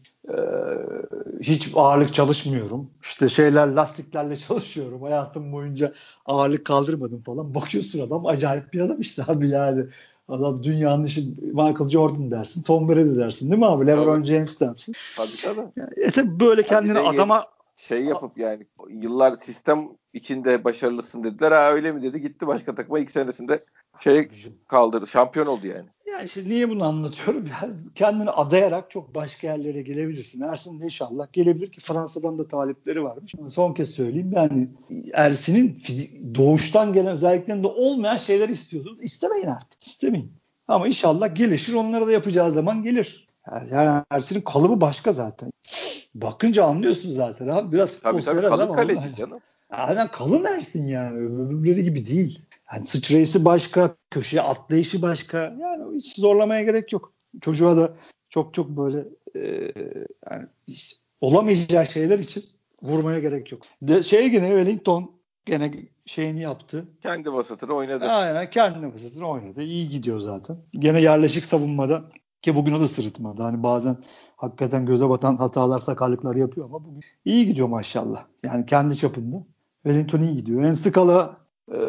hiç 1.41 1.72
ağırlık 1.76 2.14
çalışmıyorum. 2.14 2.89
İşte 3.02 3.30
şeyler 3.30 3.68
lastiklerle 3.68 4.36
çalışıyorum. 4.36 5.02
Hayatım 5.02 5.52
boyunca 5.52 5.93
ağırlık 6.26 6.66
kaldırmadım 6.66 7.22
falan. 7.22 7.56
Bakıyorsun 7.56 8.08
adam 8.08 8.26
acayip 8.26 8.74
bir 8.74 8.80
adam 8.80 9.02
işte 9.02 9.24
abi 9.28 9.49
yani. 9.49 9.86
Adam 10.32 10.64
dünyanın 10.64 11.04
işi 11.04 11.22
Michael 11.42 11.90
Jordan 11.90 12.32
dersin, 12.32 12.64
Tom 12.64 12.90
Brady 12.90 13.18
dersin 13.18 13.52
değil 13.52 13.60
mi 13.60 13.66
abi? 13.66 13.88
LeBron 13.88 14.16
tabii. 14.16 14.26
James 14.26 14.60
dersin. 14.60 14.94
Tabii 15.18 15.38
tabii. 15.44 15.68
Yani, 15.78 15.90
e 15.98 16.12
tabii 16.12 16.40
böyle 16.40 16.64
kendini 16.64 17.00
adama 17.00 17.48
şey 17.76 18.04
yapıp 18.04 18.38
yani 18.38 18.64
yıllar 18.90 19.38
sistem 19.38 19.90
içinde 20.14 20.64
başarılısın 20.64 21.24
dediler. 21.24 21.52
Ha 21.52 21.72
öyle 21.72 21.92
mi 21.92 22.02
dedi. 22.02 22.22
Gitti 22.22 22.48
başka 22.48 22.76
takıma 22.76 23.00
ilk 23.00 23.12
senesinde 23.12 23.66
şey 24.00 24.30
kaldırdı. 24.68 25.08
Şampiyon 25.08 25.46
oldu 25.46 25.68
yani. 25.68 25.86
Ya 26.12 26.22
işte 26.22 26.42
niye 26.46 26.70
bunu 26.70 26.84
anlatıyorum? 26.84 27.50
Yani 27.62 27.74
kendini 27.96 28.30
adayarak 28.30 28.92
çok 28.92 29.16
başka 29.16 29.48
yerlere 29.48 29.82
gelebilirsin. 29.82 30.42
Ersin 30.42 30.80
de 30.80 30.86
inşallah 30.86 31.34
gelebilir 31.34 31.72
ki 31.72 31.82
Fransa'dan 31.82 32.39
da 32.39 32.48
talipleri 32.48 33.04
varmış. 33.04 33.34
Son 33.50 33.74
kez 33.74 33.89
söyleyeyim 33.89 34.32
yani 34.36 34.68
Ersin'in 35.14 35.80
fizik, 35.80 36.36
doğuştan 36.36 36.94
gelen 36.94 37.16
özelliklerinde 37.16 37.68
olmayan 37.68 38.18
şeyler 38.18 38.50
istiyorsunuz. 38.50 39.02
İstemeyin 39.02 39.48
artık. 39.48 39.88
İstemeyin. 39.88 40.34
Ama 40.68 40.88
inşallah 40.88 41.36
gelişir. 41.36 41.74
Onlara 41.74 42.08
da 42.08 42.12
yapacağı 42.12 42.52
zaman 42.52 42.84
gelir. 42.84 43.28
Yani 43.72 44.04
Ersin'in 44.12 44.42
kalıbı 44.42 44.82
başka 44.82 45.12
zaten. 45.12 45.52
Bakınca 46.16 46.66
anlıyorsun 46.66 47.12
zaten 47.12 47.48
abi. 47.48 47.72
Biraz 47.72 48.00
tabii 48.00 48.22
tabii 48.22 48.42
kalın 48.42 48.74
kaleci 48.74 49.16
canım. 49.18 49.39
Aynen 49.70 50.08
kalın 50.08 50.46
Ersin 50.46 50.86
yani. 50.86 51.18
Öbürleri 51.18 51.84
gibi 51.84 52.06
değil. 52.06 52.42
Yani 52.74 52.86
sıçrayışı 52.86 53.46
başka, 53.46 53.96
köşeye 54.10 54.42
atlayışı 54.42 55.02
başka. 55.02 55.38
Yani 55.38 55.96
hiç 55.96 56.16
zorlamaya 56.16 56.64
gerek 56.64 56.94
yok. 56.94 57.14
Çocuğa 57.42 57.78
da 57.78 57.94
çok 58.30 58.54
çok 58.54 58.70
böyle 58.70 59.06
e, 59.36 59.72
yani 60.32 60.48
olamayacağı 61.22 61.86
şeyler 61.86 62.20
için 62.20 62.44
vurmaya 62.82 63.20
gerek 63.20 63.52
yok. 63.52 63.62
De, 63.82 64.04
şey 64.04 64.30
gene 64.30 64.48
Wellington 64.48 65.12
gene 65.46 65.72
şeyini 66.06 66.42
yaptı. 66.42 66.86
Kendi 67.02 67.34
vasatını 67.34 67.74
oynadı. 67.74 68.06
Aynen 68.06 68.50
kendi 68.50 68.94
vasatını 68.94 69.28
oynadı. 69.28 69.62
İyi 69.62 69.90
gidiyor 69.90 70.20
zaten. 70.20 70.58
Gene 70.74 71.02
yerleşik 71.02 71.46
savunmada 71.46 72.04
ki 72.42 72.56
bugün 72.56 72.74
o 72.74 72.80
da 72.80 72.88
sırıtmadı. 72.88 73.44
Hani 73.44 73.64
bazen 73.64 73.98
hakikaten 74.36 74.86
göze 74.86 75.10
batan 75.10 75.38
hatalar, 75.38 75.80
sakarlıklar 75.80 76.36
yapıyor 76.36 76.66
ama 76.66 76.86
bugün 76.86 77.04
iyi 77.26 77.46
gidiyor 77.46 77.68
maşallah. 77.68 78.26
Yani 78.46 78.66
kendi 78.66 78.96
çapında. 78.96 79.44
Wellington 79.84 80.22
iyi 80.22 80.36
gidiyor. 80.36 80.64
Enskala 80.64 81.38
e, 81.72 81.80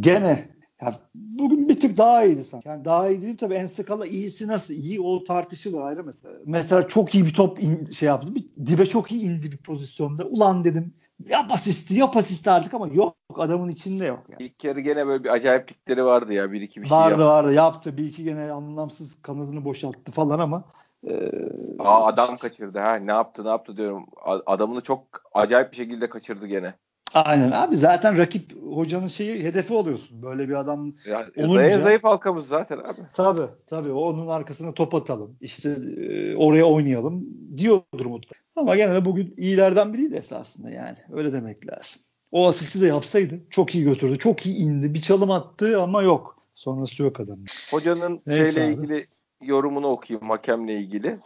gene 0.00 0.48
ya 0.82 0.94
bugün 1.14 1.68
bir 1.68 1.80
tık 1.80 1.98
daha 1.98 2.24
iyiydi 2.24 2.44
sanki. 2.44 2.68
Yani 2.68 2.84
daha 2.84 3.08
iyi 3.08 3.22
değil 3.22 3.36
tabii 3.36 3.54
Enskala 3.54 4.06
iyisi 4.06 4.48
nasıl 4.48 4.74
iyi 4.74 5.00
o 5.00 5.24
tartışılır 5.24 5.80
ayrı 5.80 6.04
mesela. 6.04 6.34
Mesela 6.46 6.88
çok 6.88 7.14
iyi 7.14 7.26
bir 7.26 7.34
top 7.34 7.62
in, 7.62 7.86
şey 7.86 8.06
yaptı. 8.06 8.34
Bir, 8.34 8.44
dibe 8.66 8.86
çok 8.86 9.12
iyi 9.12 9.22
indi 9.22 9.52
bir 9.52 9.56
pozisyonda. 9.56 10.24
Ulan 10.24 10.64
dedim 10.64 10.94
yap 11.28 11.52
asisti 11.52 11.94
yap 11.94 12.16
asisti 12.16 12.50
artık 12.50 12.74
ama 12.74 12.86
yok 12.86 13.16
adamın 13.34 13.68
içinde 13.68 14.04
yok. 14.04 14.22
Yani. 14.28 14.42
İlk 14.42 14.58
kere 14.58 14.80
gene 14.80 15.06
böyle 15.06 15.24
bir 15.24 15.28
acayiplikleri 15.28 16.04
vardı 16.04 16.32
ya 16.32 16.52
bir 16.52 16.60
iki 16.60 16.82
bir 16.82 16.86
şey 16.86 16.96
vardı, 16.96 17.10
yaptı. 17.10 17.26
Vardı 17.26 17.52
yaptı 17.52 17.96
bir 17.96 18.04
iki 18.04 18.24
gene 18.24 18.50
anlamsız 18.52 19.22
kanadını 19.22 19.64
boşalttı 19.64 20.12
falan 20.12 20.38
ama 20.38 20.64
ee, 21.06 21.30
Aa, 21.78 22.06
adam 22.06 22.34
işte. 22.34 22.48
kaçırdı 22.48 22.78
ha 22.78 22.94
ne 22.94 23.12
yaptı 23.12 23.44
ne 23.44 23.48
yaptı 23.48 23.76
diyorum 23.76 24.06
adamını 24.46 24.80
çok 24.80 25.04
acayip 25.34 25.72
bir 25.72 25.76
şekilde 25.76 26.08
kaçırdı 26.08 26.46
gene. 26.46 26.74
Aynen 27.14 27.50
abi 27.50 27.76
zaten 27.76 28.18
rakip 28.18 28.62
hocanın 28.74 29.06
şeyi 29.06 29.44
hedefi 29.44 29.74
oluyorsun. 29.74 30.22
Böyle 30.22 30.48
bir 30.48 30.54
adam 30.54 30.92
ya, 31.06 31.26
olunca. 31.36 31.62
En 31.62 31.80
zayıf 31.80 32.04
halkamız 32.04 32.48
zaten 32.48 32.78
abi. 32.78 33.00
Tabii 33.14 33.46
tabii 33.66 33.92
onun 33.92 34.28
arkasına 34.28 34.74
top 34.74 34.94
atalım. 34.94 35.36
İşte 35.40 35.68
e, 35.98 36.36
oraya 36.36 36.64
oynayalım 36.64 37.26
diyordur 37.56 38.06
mutlaka. 38.06 38.42
Ama 38.56 38.76
gene 38.76 38.94
de 38.94 39.04
bugün 39.04 39.34
iyilerden 39.36 39.92
biriydi 39.94 40.14
esasında 40.14 40.70
yani. 40.70 40.96
Öyle 41.12 41.32
demek 41.32 41.66
lazım. 41.66 42.02
O 42.32 42.48
asisti 42.48 42.82
de 42.82 42.86
yapsaydı 42.86 43.40
çok 43.50 43.74
iyi 43.74 43.84
götürdü. 43.84 44.18
Çok 44.18 44.46
iyi 44.46 44.56
indi. 44.56 44.94
Bir 44.94 45.00
çalım 45.00 45.30
attı 45.30 45.82
ama 45.82 46.02
yok. 46.02 46.36
Sonrası 46.54 47.02
yok 47.02 47.20
adamın. 47.20 47.46
Hocanın 47.70 48.22
Neyse 48.26 48.52
şeyle 48.52 48.66
abi. 48.66 48.74
ilgili 48.74 49.06
yorumunu 49.42 49.86
okuyayım 49.86 50.30
hakemle 50.30 50.80
ilgili. 50.80 51.18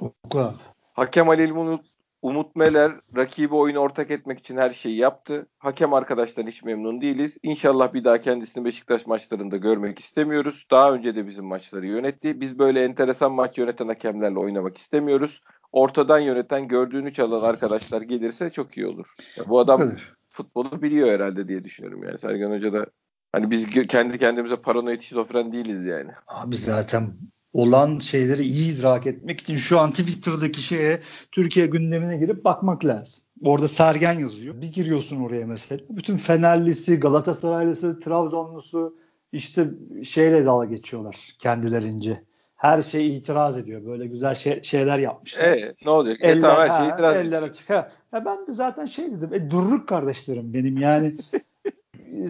Oku 0.00 0.38
abi. 0.38 0.56
Hakem 0.92 1.26
Halil 1.26 1.50
Umut, 1.50 1.86
Umut 2.22 2.56
Meler 2.56 2.92
rakibi 3.16 3.54
oyunu 3.54 3.78
ortak 3.78 4.10
etmek 4.10 4.38
için 4.38 4.56
her 4.56 4.70
şeyi 4.70 4.96
yaptı. 4.96 5.46
Hakem 5.58 5.94
arkadaştan 5.94 6.46
hiç 6.46 6.62
memnun 6.62 7.00
değiliz. 7.00 7.36
İnşallah 7.42 7.94
bir 7.94 8.04
daha 8.04 8.20
kendisini 8.20 8.64
Beşiktaş 8.64 9.06
maçlarında 9.06 9.56
görmek 9.56 9.98
istemiyoruz. 9.98 10.66
Daha 10.70 10.92
önce 10.92 11.16
de 11.16 11.26
bizim 11.26 11.44
maçları 11.44 11.86
yönetti. 11.86 12.40
Biz 12.40 12.58
böyle 12.58 12.84
enteresan 12.84 13.32
maç 13.32 13.58
yöneten 13.58 13.88
hakemlerle 13.88 14.38
oynamak 14.38 14.78
istemiyoruz. 14.78 15.42
Ortadan 15.72 16.18
yöneten 16.18 16.68
gördüğünü 16.68 17.12
çalan 17.12 17.48
arkadaşlar 17.48 18.02
gelirse 18.02 18.50
çok 18.50 18.76
iyi 18.76 18.86
olur. 18.86 19.14
Ya 19.36 19.48
bu 19.48 19.60
adam 19.60 19.92
futbolu 20.28 20.82
biliyor 20.82 21.08
herhalde 21.08 21.48
diye 21.48 21.64
düşünüyorum 21.64 22.04
yani. 22.04 22.18
Sergen 22.18 22.50
Hoca 22.50 22.72
da 22.72 22.86
hani 23.32 23.50
biz 23.50 23.70
kendi 23.70 24.18
kendimize 24.18 24.56
paranoid 24.56 25.00
şizofren 25.00 25.52
değiliz 25.52 25.84
yani. 25.84 26.10
Abi 26.28 26.56
zaten 26.56 27.12
olan 27.52 27.98
şeyleri 27.98 28.42
iyi 28.42 28.78
idrak 28.78 29.06
etmek 29.06 29.40
için 29.40 29.56
şu 29.56 29.80
an 29.80 29.90
Twitter'daki 29.90 30.62
şeye 30.62 31.00
Türkiye 31.32 31.66
gündemine 31.66 32.16
girip 32.16 32.44
bakmak 32.44 32.84
lazım. 32.84 33.24
Orada 33.44 33.68
Sergen 33.68 34.12
yazıyor. 34.12 34.60
Bir 34.60 34.72
giriyorsun 34.72 35.20
oraya 35.20 35.46
mesela. 35.46 35.80
Bütün 35.90 36.16
Fenerlisi, 36.16 37.00
Galatasaraylısı, 37.00 38.00
Trabzonlusu 38.00 38.96
işte 39.32 39.66
şeyle 40.04 40.46
dalga 40.46 40.64
geçiyorlar 40.64 41.30
kendilerince. 41.38 42.22
Her 42.56 42.82
şey 42.82 43.16
itiraz 43.16 43.58
ediyor. 43.58 43.86
Böyle 43.86 44.06
güzel 44.06 44.34
şey, 44.34 44.62
şeyler 44.62 44.98
yapmışlar. 44.98 45.44
E, 45.44 45.74
ne 45.84 45.90
olacak? 45.90 46.16
Eller, 46.20 46.40
tamam, 46.40 46.68
her 46.68 46.78
şey 46.78 46.88
itiraz 46.88 47.16
Eller 47.16 47.42
açık. 47.42 47.70
Ha. 47.70 47.90
Ya 48.12 48.24
ben 48.24 48.46
de 48.46 48.52
zaten 48.52 48.86
şey 48.86 49.12
dedim. 49.12 49.30
E, 49.34 49.50
durruk 49.50 49.88
kardeşlerim 49.88 50.54
benim 50.54 50.76
yani. 50.76 51.16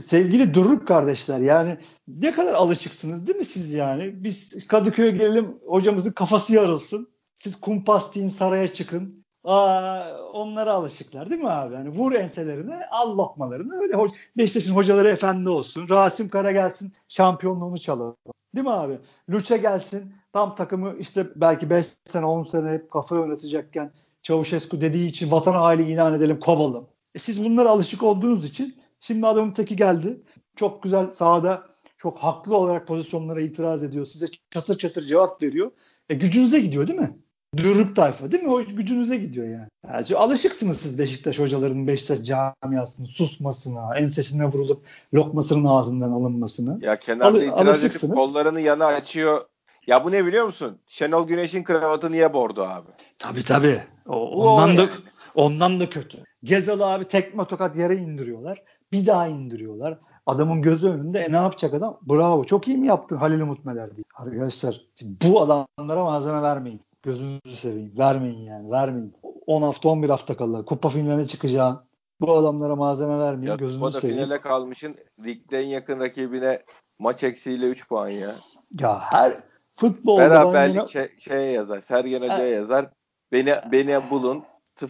sevgili 0.00 0.54
Durruk 0.54 0.88
kardeşler 0.88 1.38
yani 1.38 1.76
ne 2.08 2.32
kadar 2.32 2.54
alışıksınız 2.54 3.26
değil 3.26 3.38
mi 3.38 3.44
siz 3.44 3.72
yani? 3.72 4.24
Biz 4.24 4.66
Kadıköy'e 4.66 5.10
gelelim 5.10 5.58
hocamızın 5.66 6.12
kafası 6.12 6.54
yarılsın. 6.54 7.08
Siz 7.34 7.60
kumpastiğin 7.60 8.28
saraya 8.28 8.68
çıkın. 8.68 9.24
Aa, 9.44 10.02
onlara 10.32 10.72
alışıklar 10.72 11.30
değil 11.30 11.42
mi 11.42 11.50
abi? 11.50 11.74
Yani 11.74 11.88
vur 11.88 12.12
enselerine 12.12 12.86
al 12.90 13.18
lokmalarını. 13.18 13.76
Öyle 13.82 13.92
ho- 13.94 14.14
Beşiktaş'ın 14.36 14.74
hocaları 14.74 15.08
efendi 15.08 15.48
olsun. 15.48 15.88
Rasim 15.88 16.28
Kara 16.28 16.52
gelsin 16.52 16.92
şampiyonluğunu 17.08 17.78
çalalım. 17.78 18.16
Değil 18.54 18.66
mi 18.66 18.72
abi? 18.72 18.98
Lüçe 19.28 19.56
gelsin 19.56 20.12
tam 20.32 20.54
takımı 20.56 20.94
işte 20.98 21.26
belki 21.36 21.70
5 21.70 21.86
sene 22.04 22.26
10 22.26 22.44
sene 22.44 22.70
hep 22.70 22.90
kafa 22.90 23.16
oynatacakken 23.16 23.92
Çavuşescu 24.22 24.80
dediği 24.80 25.08
için 25.08 25.30
vatan 25.30 25.52
haini 25.52 25.90
ilan 25.90 26.14
edelim 26.14 26.40
kovalım. 26.40 26.86
E 27.14 27.18
siz 27.18 27.44
bunlara 27.44 27.70
alışık 27.70 28.02
olduğunuz 28.02 28.44
için 28.44 28.81
Şimdi 29.02 29.26
adamın 29.26 29.52
teki 29.52 29.76
geldi. 29.76 30.20
Çok 30.56 30.82
güzel 30.82 31.10
sahada 31.10 31.66
çok 31.96 32.18
haklı 32.18 32.56
olarak 32.56 32.86
pozisyonlara 32.86 33.40
itiraz 33.40 33.82
ediyor. 33.82 34.04
Size 34.04 34.26
çatır 34.50 34.78
çatır 34.78 35.04
cevap 35.04 35.42
veriyor. 35.42 35.70
E 36.08 36.14
gücünüze 36.14 36.60
gidiyor 36.60 36.86
değil 36.86 36.98
mi? 36.98 37.18
Dürrük 37.56 37.96
tayfa 37.96 38.32
değil 38.32 38.42
mi? 38.42 38.50
O 38.50 38.64
gücünüze 38.64 39.16
gidiyor 39.16 39.46
yani. 39.46 39.68
yani 39.84 40.16
alışıksınız 40.16 40.80
siz 40.80 40.98
Beşiktaş 40.98 41.38
hocalarının 41.38 41.86
Beşiktaş 41.86 42.22
camiasının 42.22 43.06
susmasına, 43.06 43.98
ensesine 43.98 44.46
vurulup 44.46 44.86
lokmasının 45.14 45.64
ağzından 45.64 46.12
alınmasına. 46.12 46.78
Ya 46.80 46.98
kenarda 46.98 47.38
Al- 47.38 47.42
itiraz 47.42 47.84
edip 47.84 48.14
kollarını 48.14 48.60
yana 48.60 48.86
açıyor. 48.86 49.40
Ya 49.86 50.04
bu 50.04 50.12
ne 50.12 50.26
biliyor 50.26 50.46
musun? 50.46 50.78
Şenol 50.86 51.26
Güneş'in 51.26 51.64
kravatı 51.64 52.12
niye 52.12 52.32
bordo 52.32 52.62
abi? 52.62 52.88
Tabii 53.18 53.44
tabii. 53.44 53.82
O, 54.06 54.30
ondan 54.30 54.78
da 54.78 54.88
ondan 55.34 55.80
da 55.80 55.90
kötü. 55.90 56.18
Gezalı 56.44 56.86
abi 56.86 57.04
tekme 57.04 57.44
tokat 57.44 57.76
yere 57.76 57.96
indiriyorlar. 57.96 58.62
Bir 58.92 59.06
daha 59.06 59.26
indiriyorlar. 59.26 59.98
Adamın 60.26 60.62
gözü 60.62 60.88
önünde 60.88 61.20
e 61.20 61.32
ne 61.32 61.36
yapacak 61.36 61.74
adam? 61.74 61.98
Bravo 62.02 62.44
çok 62.44 62.68
iyi 62.68 62.76
mi 62.76 62.86
yaptın 62.86 63.16
Halil 63.16 63.40
Umut 63.40 63.64
Meler 63.64 63.96
diye. 63.96 64.04
Arkadaşlar 64.14 64.80
bu 65.02 65.40
adamlara 65.40 66.04
malzeme 66.04 66.42
vermeyin. 66.42 66.80
Gözünüzü 67.02 67.56
seveyim. 67.56 67.92
Vermeyin 67.98 68.38
yani 68.38 68.70
vermeyin. 68.70 69.14
10 69.46 69.62
hafta 69.62 69.88
11 69.88 70.10
hafta 70.10 70.36
kaldı. 70.36 70.64
Kupa 70.64 70.88
finaline 70.88 71.26
çıkacağın. 71.26 71.80
Bu 72.20 72.32
adamlara 72.36 72.76
malzeme 72.76 73.18
vermeyin. 73.18 73.50
Ya, 73.50 73.56
gözünüzü 73.56 74.00
seveyim. 74.00 74.24
finale 74.24 74.40
kalmışın 74.40 74.96
ligde 75.24 75.60
en 75.60 75.66
yakın 75.66 76.00
rakibine 76.00 76.62
maç 76.98 77.22
eksiğiyle 77.22 77.66
3 77.66 77.88
puan 77.88 78.08
ya. 78.08 78.34
Ya 78.80 78.98
her 78.98 79.32
futbolda 79.76 80.20
beraberlik 80.20 80.76
yine... 80.76 80.86
şey, 80.86 81.08
şeye 81.18 81.50
yazar. 81.50 81.80
Sergen 81.80 82.22
Hoca'ya 82.22 82.48
yazar. 82.48 82.90
Beni 83.32 83.54
beni 83.72 84.10
bulun 84.10 84.42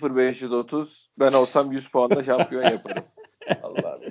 0530 0.03 1.11
ben 1.19 1.33
olsam 1.33 1.73
100 1.73 1.89
puanla 1.91 2.23
şampiyon 2.23 2.63
yaparım. 2.63 3.05
Allah'ım 3.63 4.03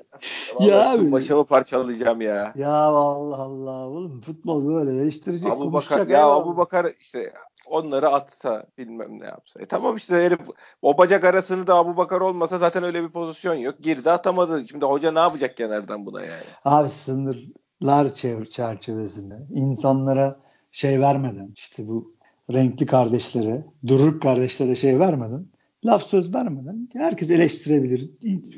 ya. 0.60 0.68
ya 0.68 0.92
abi. 0.92 1.12
Başımı 1.12 1.46
parçalayacağım 1.46 2.22
ya. 2.22 2.54
Ya 2.56 2.74
Allah 2.74 3.38
Allah 3.38 3.88
oğlum 3.88 4.20
futbol 4.20 4.68
böyle 4.68 5.02
değiştirecek 5.02 5.52
Abu 5.52 5.74
Bakar 5.74 6.08
ya 6.08 6.28
Abu 6.28 6.58
Bakar 6.58 6.94
işte 7.00 7.34
onları 7.66 8.10
atsa 8.10 8.66
bilmem 8.78 9.20
ne 9.20 9.26
yapsa. 9.26 9.60
E 9.62 9.66
tamam 9.66 9.96
işte 9.96 10.16
herif 10.16 10.40
o 10.82 10.98
bacak 10.98 11.26
arasını 11.26 11.68
da 11.68 11.76
Abu 11.76 11.98
Bakar 11.98 12.22
olmasa 12.22 12.60
zaten 12.60 12.84
öyle 12.84 13.04
bir 13.04 13.10
pozisyon 13.10 13.56
yok. 13.56 13.76
Girdi 13.82 14.12
atamadı. 14.12 14.68
Şimdi 14.68 14.86
hoca 14.86 15.12
ne 15.12 15.20
yapacak 15.20 15.58
kenardan 15.58 16.06
buna 16.06 16.22
yani? 16.22 16.44
Abi 16.66 16.90
sınırlar 16.90 18.10
çerçevesinde 18.50 19.36
insanlara 19.50 20.40
şey 20.72 21.02
vermeden 21.02 21.54
işte 21.56 21.88
bu 21.88 22.14
renkli 22.54 22.86
kardeşlere, 22.86 23.66
duruk 23.88 24.22
kardeşlere 24.22 24.76
şey 24.76 25.00
vermeden, 25.00 25.46
laf 25.86 26.04
söz 26.04 26.34
vermeden 26.34 26.90
herkes 26.94 27.32
eleştirebilir. 27.32 28.10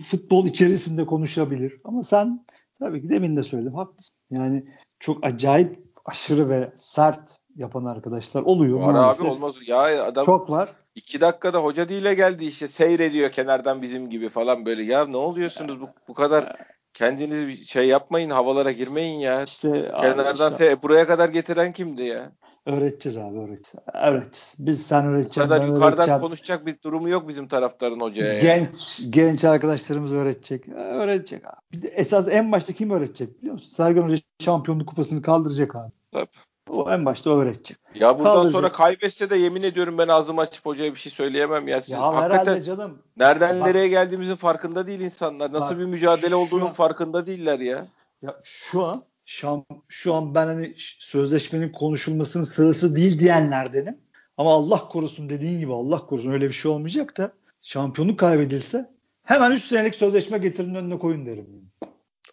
Futbol 0.04 0.46
içerisinde 0.46 1.06
konuşabilir. 1.06 1.82
Ama 1.84 2.04
sen 2.04 2.46
tabii 2.80 3.02
ki 3.02 3.10
demin 3.10 3.36
de 3.36 3.44
söyledim 3.44 3.74
haklısın. 3.74 4.16
Yani 4.32 4.66
çok 5.00 5.26
acayip 5.26 5.84
aşırı 6.06 6.50
ve 6.50 6.72
sert 6.76 7.38
yapan 7.56 7.86
arkadaşlar 7.86 8.42
oluyor. 8.42 8.80
Var 8.80 8.94
maalesef. 8.94 9.26
abi 9.26 9.32
olmaz. 9.32 9.56
Ya 9.68 10.06
adam 10.06 10.26
çok 10.26 10.50
var. 10.50 10.70
İki 10.96 11.22
dakikada 11.22 11.64
hoca 11.64 11.90
değil 11.90 12.04
geldi 12.04 12.46
işte 12.46 12.68
seyrediyor 12.68 13.32
kenardan 13.32 13.82
bizim 13.82 14.10
gibi 14.10 14.30
falan 14.30 14.66
böyle. 14.66 14.84
Ya 14.84 15.06
ne 15.06 15.18
oluyorsunuz 15.18 15.82
bu, 15.82 15.90
bu 16.08 16.14
kadar 16.14 16.58
kendiniz 16.94 17.68
şey 17.68 17.88
yapmayın 17.88 18.30
havalara 18.30 18.72
girmeyin 18.72 19.20
ya. 19.20 19.44
İşte 19.44 19.91
kenardan 20.02 20.52
işte, 20.52 20.72
se- 20.72 20.82
buraya 20.82 21.08
kadar 21.08 21.30
getiren 21.30 21.74
kimdi 21.74 22.04
ya? 22.04 22.32
Öğreteceğiz 22.66 23.18
abi 23.18 23.38
öğreteceğiz. 23.38 23.88
Öğreteceğiz. 23.94 24.56
Biz 24.60 24.88
sen 24.88 25.06
öğreteceksin. 25.06 25.44
Bu 25.44 25.48
kadar 25.48 25.66
yukarıdan 25.66 25.94
öğreteceğim. 25.94 26.22
konuşacak 26.22 26.66
bir 26.66 26.82
durumu 26.82 27.10
yok 27.10 27.28
bizim 27.28 27.48
taraftarın 27.48 28.00
hocaya. 28.00 28.39
Genç 28.39 29.00
yani. 29.00 29.12
genç 29.12 29.44
arkadaşlarımız 29.46 30.12
öğretecek. 30.12 30.68
Öğretecek 30.78 31.48
abi. 31.48 31.56
Bir 31.72 31.82
de 31.82 31.88
esas 31.88 32.28
en 32.30 32.52
başta 32.52 32.74
kim 32.74 32.89
öğretecek 32.91 33.38
biliyor 33.38 33.54
musun? 33.54 33.76
Sergen 33.76 34.02
Hoca 34.02 34.18
şampiyonluk 34.39 34.89
kupasını 34.89 35.22
kaldıracak 35.22 35.76
abi. 35.76 35.91
Tabii. 36.12 36.28
O 36.70 36.91
en 36.91 37.05
başta 37.05 37.30
öğretecek. 37.30 37.78
Ya 37.95 38.20
buradan 38.20 38.34
Kaldıracak. 38.34 38.51
sonra 38.51 38.72
kaybetse 38.72 39.30
de 39.30 39.36
yemin 39.36 39.64
ediyorum 39.64 39.97
ben 39.97 40.07
ağzımı 40.07 40.41
açıp 40.41 40.66
hocaya 40.66 40.93
bir 40.93 40.99
şey 40.99 41.11
söyleyemem 41.11 41.68
ya. 41.68 41.82
Siz 41.82 41.89
ya 41.89 42.16
hakikaten 42.16 42.64
canım. 42.64 42.99
Nereden 43.18 43.59
bak, 43.59 43.68
nereye 43.68 43.88
geldiğimizin 43.88 44.36
farkında 44.36 44.88
değil 44.88 44.99
insanlar. 44.99 45.53
Nasıl 45.53 45.72
bak, 45.72 45.80
bir 45.80 45.86
mücadele 45.86 46.36
olduğunun 46.36 46.66
an, 46.66 46.74
farkında 46.74 47.26
değiller 47.26 47.59
ya. 47.59 47.88
Ya 48.22 48.36
şu 48.43 48.84
an 48.84 49.03
şu 49.26 49.66
şu 49.88 50.14
an 50.14 50.36
ben 50.36 50.47
hani 50.47 50.74
sözleşmenin 50.99 51.72
konuşulmasının 51.72 52.43
sırası 52.43 52.95
değil 52.95 53.20
diyenlerdenim. 53.20 53.97
Ama 54.38 54.53
Allah 54.53 54.88
korusun 54.89 55.30
dediğin 55.30 55.59
gibi 55.59 55.74
Allah 55.74 55.97
korusun 55.97 56.32
öyle 56.32 56.47
bir 56.47 56.53
şey 56.53 56.72
olmayacak 56.72 57.18
da 57.18 57.32
şampiyonluk 57.61 58.20
kaybedilse 58.20 58.89
hemen 59.24 59.51
3 59.51 59.64
senelik 59.64 59.95
sözleşme 59.95 60.38
getirin 60.38 60.76
önüne 60.76 60.99
koyun 60.99 61.26
derim. 61.26 61.72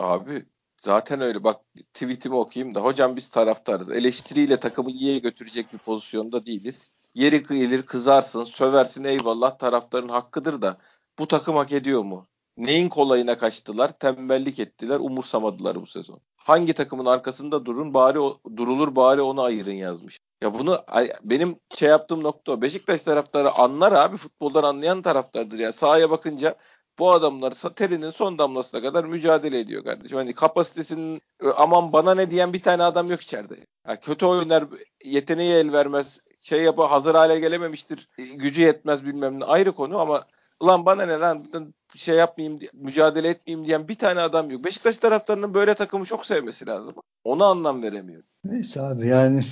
Abi 0.00 0.44
zaten 0.80 1.20
öyle 1.20 1.44
bak 1.44 1.60
tweetimi 1.94 2.34
okuyayım 2.34 2.74
da 2.74 2.80
hocam 2.80 3.16
biz 3.16 3.28
taraftarız. 3.28 3.90
Eleştiriyle 3.90 4.56
takımı 4.56 4.90
iyiye 4.90 5.18
götürecek 5.18 5.72
bir 5.72 5.78
pozisyonda 5.78 6.46
değiliz. 6.46 6.90
Yeri 7.14 7.42
gelir 7.42 7.82
kızarsın 7.82 8.44
söversin 8.44 9.04
eyvallah 9.04 9.58
taraftarın 9.58 10.08
hakkıdır 10.08 10.62
da 10.62 10.78
bu 11.18 11.28
takım 11.28 11.56
hak 11.56 11.72
ediyor 11.72 12.02
mu? 12.02 12.26
Neyin 12.56 12.88
kolayına 12.88 13.38
kaçtılar? 13.38 13.98
Tembellik 13.98 14.58
ettiler, 14.58 14.96
umursamadılar 15.00 15.82
bu 15.82 15.86
sezon. 15.86 16.20
Hangi 16.36 16.72
takımın 16.72 17.06
arkasında 17.06 17.66
durun 17.66 17.94
bari 17.94 18.20
o, 18.20 18.40
durulur 18.56 18.96
bari 18.96 19.22
onu 19.22 19.42
ayırın 19.42 19.72
yazmış. 19.72 20.18
Ya 20.42 20.54
bunu 20.54 20.84
benim 21.22 21.56
şey 21.74 21.88
yaptığım 21.88 22.22
nokta 22.22 22.52
o. 22.52 22.62
Beşiktaş 22.62 23.02
taraftarı 23.02 23.50
anlar 23.52 23.92
abi 23.92 24.16
futboldan 24.16 24.62
anlayan 24.62 25.02
taraftardır. 25.02 25.58
Yani 25.58 25.72
sahaya 25.72 26.10
bakınca 26.10 26.54
bu 27.00 27.12
adamlar 27.12 27.50
terinin 27.50 28.10
son 28.10 28.38
damlasına 28.38 28.82
kadar 28.82 29.04
mücadele 29.04 29.60
ediyor 29.60 29.84
kardeşim. 29.84 30.16
Hani 30.16 30.32
kapasitesinin 30.32 31.22
aman 31.56 31.92
bana 31.92 32.14
ne 32.14 32.30
diyen 32.30 32.52
bir 32.52 32.62
tane 32.62 32.82
adam 32.82 33.10
yok 33.10 33.20
içeride. 33.20 33.56
Yani 33.88 33.98
kötü 34.00 34.26
oyunlar 34.26 34.64
yeteneği 35.04 35.52
el 35.52 35.72
vermez. 35.72 36.20
Şey 36.40 36.62
yapı 36.62 36.82
hazır 36.82 37.14
hale 37.14 37.40
gelememiştir. 37.40 38.08
Gücü 38.36 38.62
yetmez 38.62 39.04
bilmem 39.04 39.40
ne 39.40 39.44
ayrı 39.44 39.72
konu 39.72 39.98
ama 39.98 40.26
ulan 40.60 40.86
bana 40.86 41.06
ne 41.06 41.12
lan 41.12 41.46
şey 41.94 42.16
yapmayayım, 42.16 42.60
mücadele 42.72 43.28
etmeyeyim 43.28 43.66
diyen 43.66 43.88
bir 43.88 43.94
tane 43.94 44.20
adam 44.20 44.50
yok. 44.50 44.64
Beşiktaş 44.64 44.96
taraftarının 44.96 45.54
böyle 45.54 45.74
takımı 45.74 46.04
çok 46.04 46.26
sevmesi 46.26 46.66
lazım. 46.66 46.94
Ona 47.24 47.46
anlam 47.46 47.82
veremiyor. 47.82 48.22
Neyse 48.44 48.80
abi 48.80 49.08
yani 49.08 49.44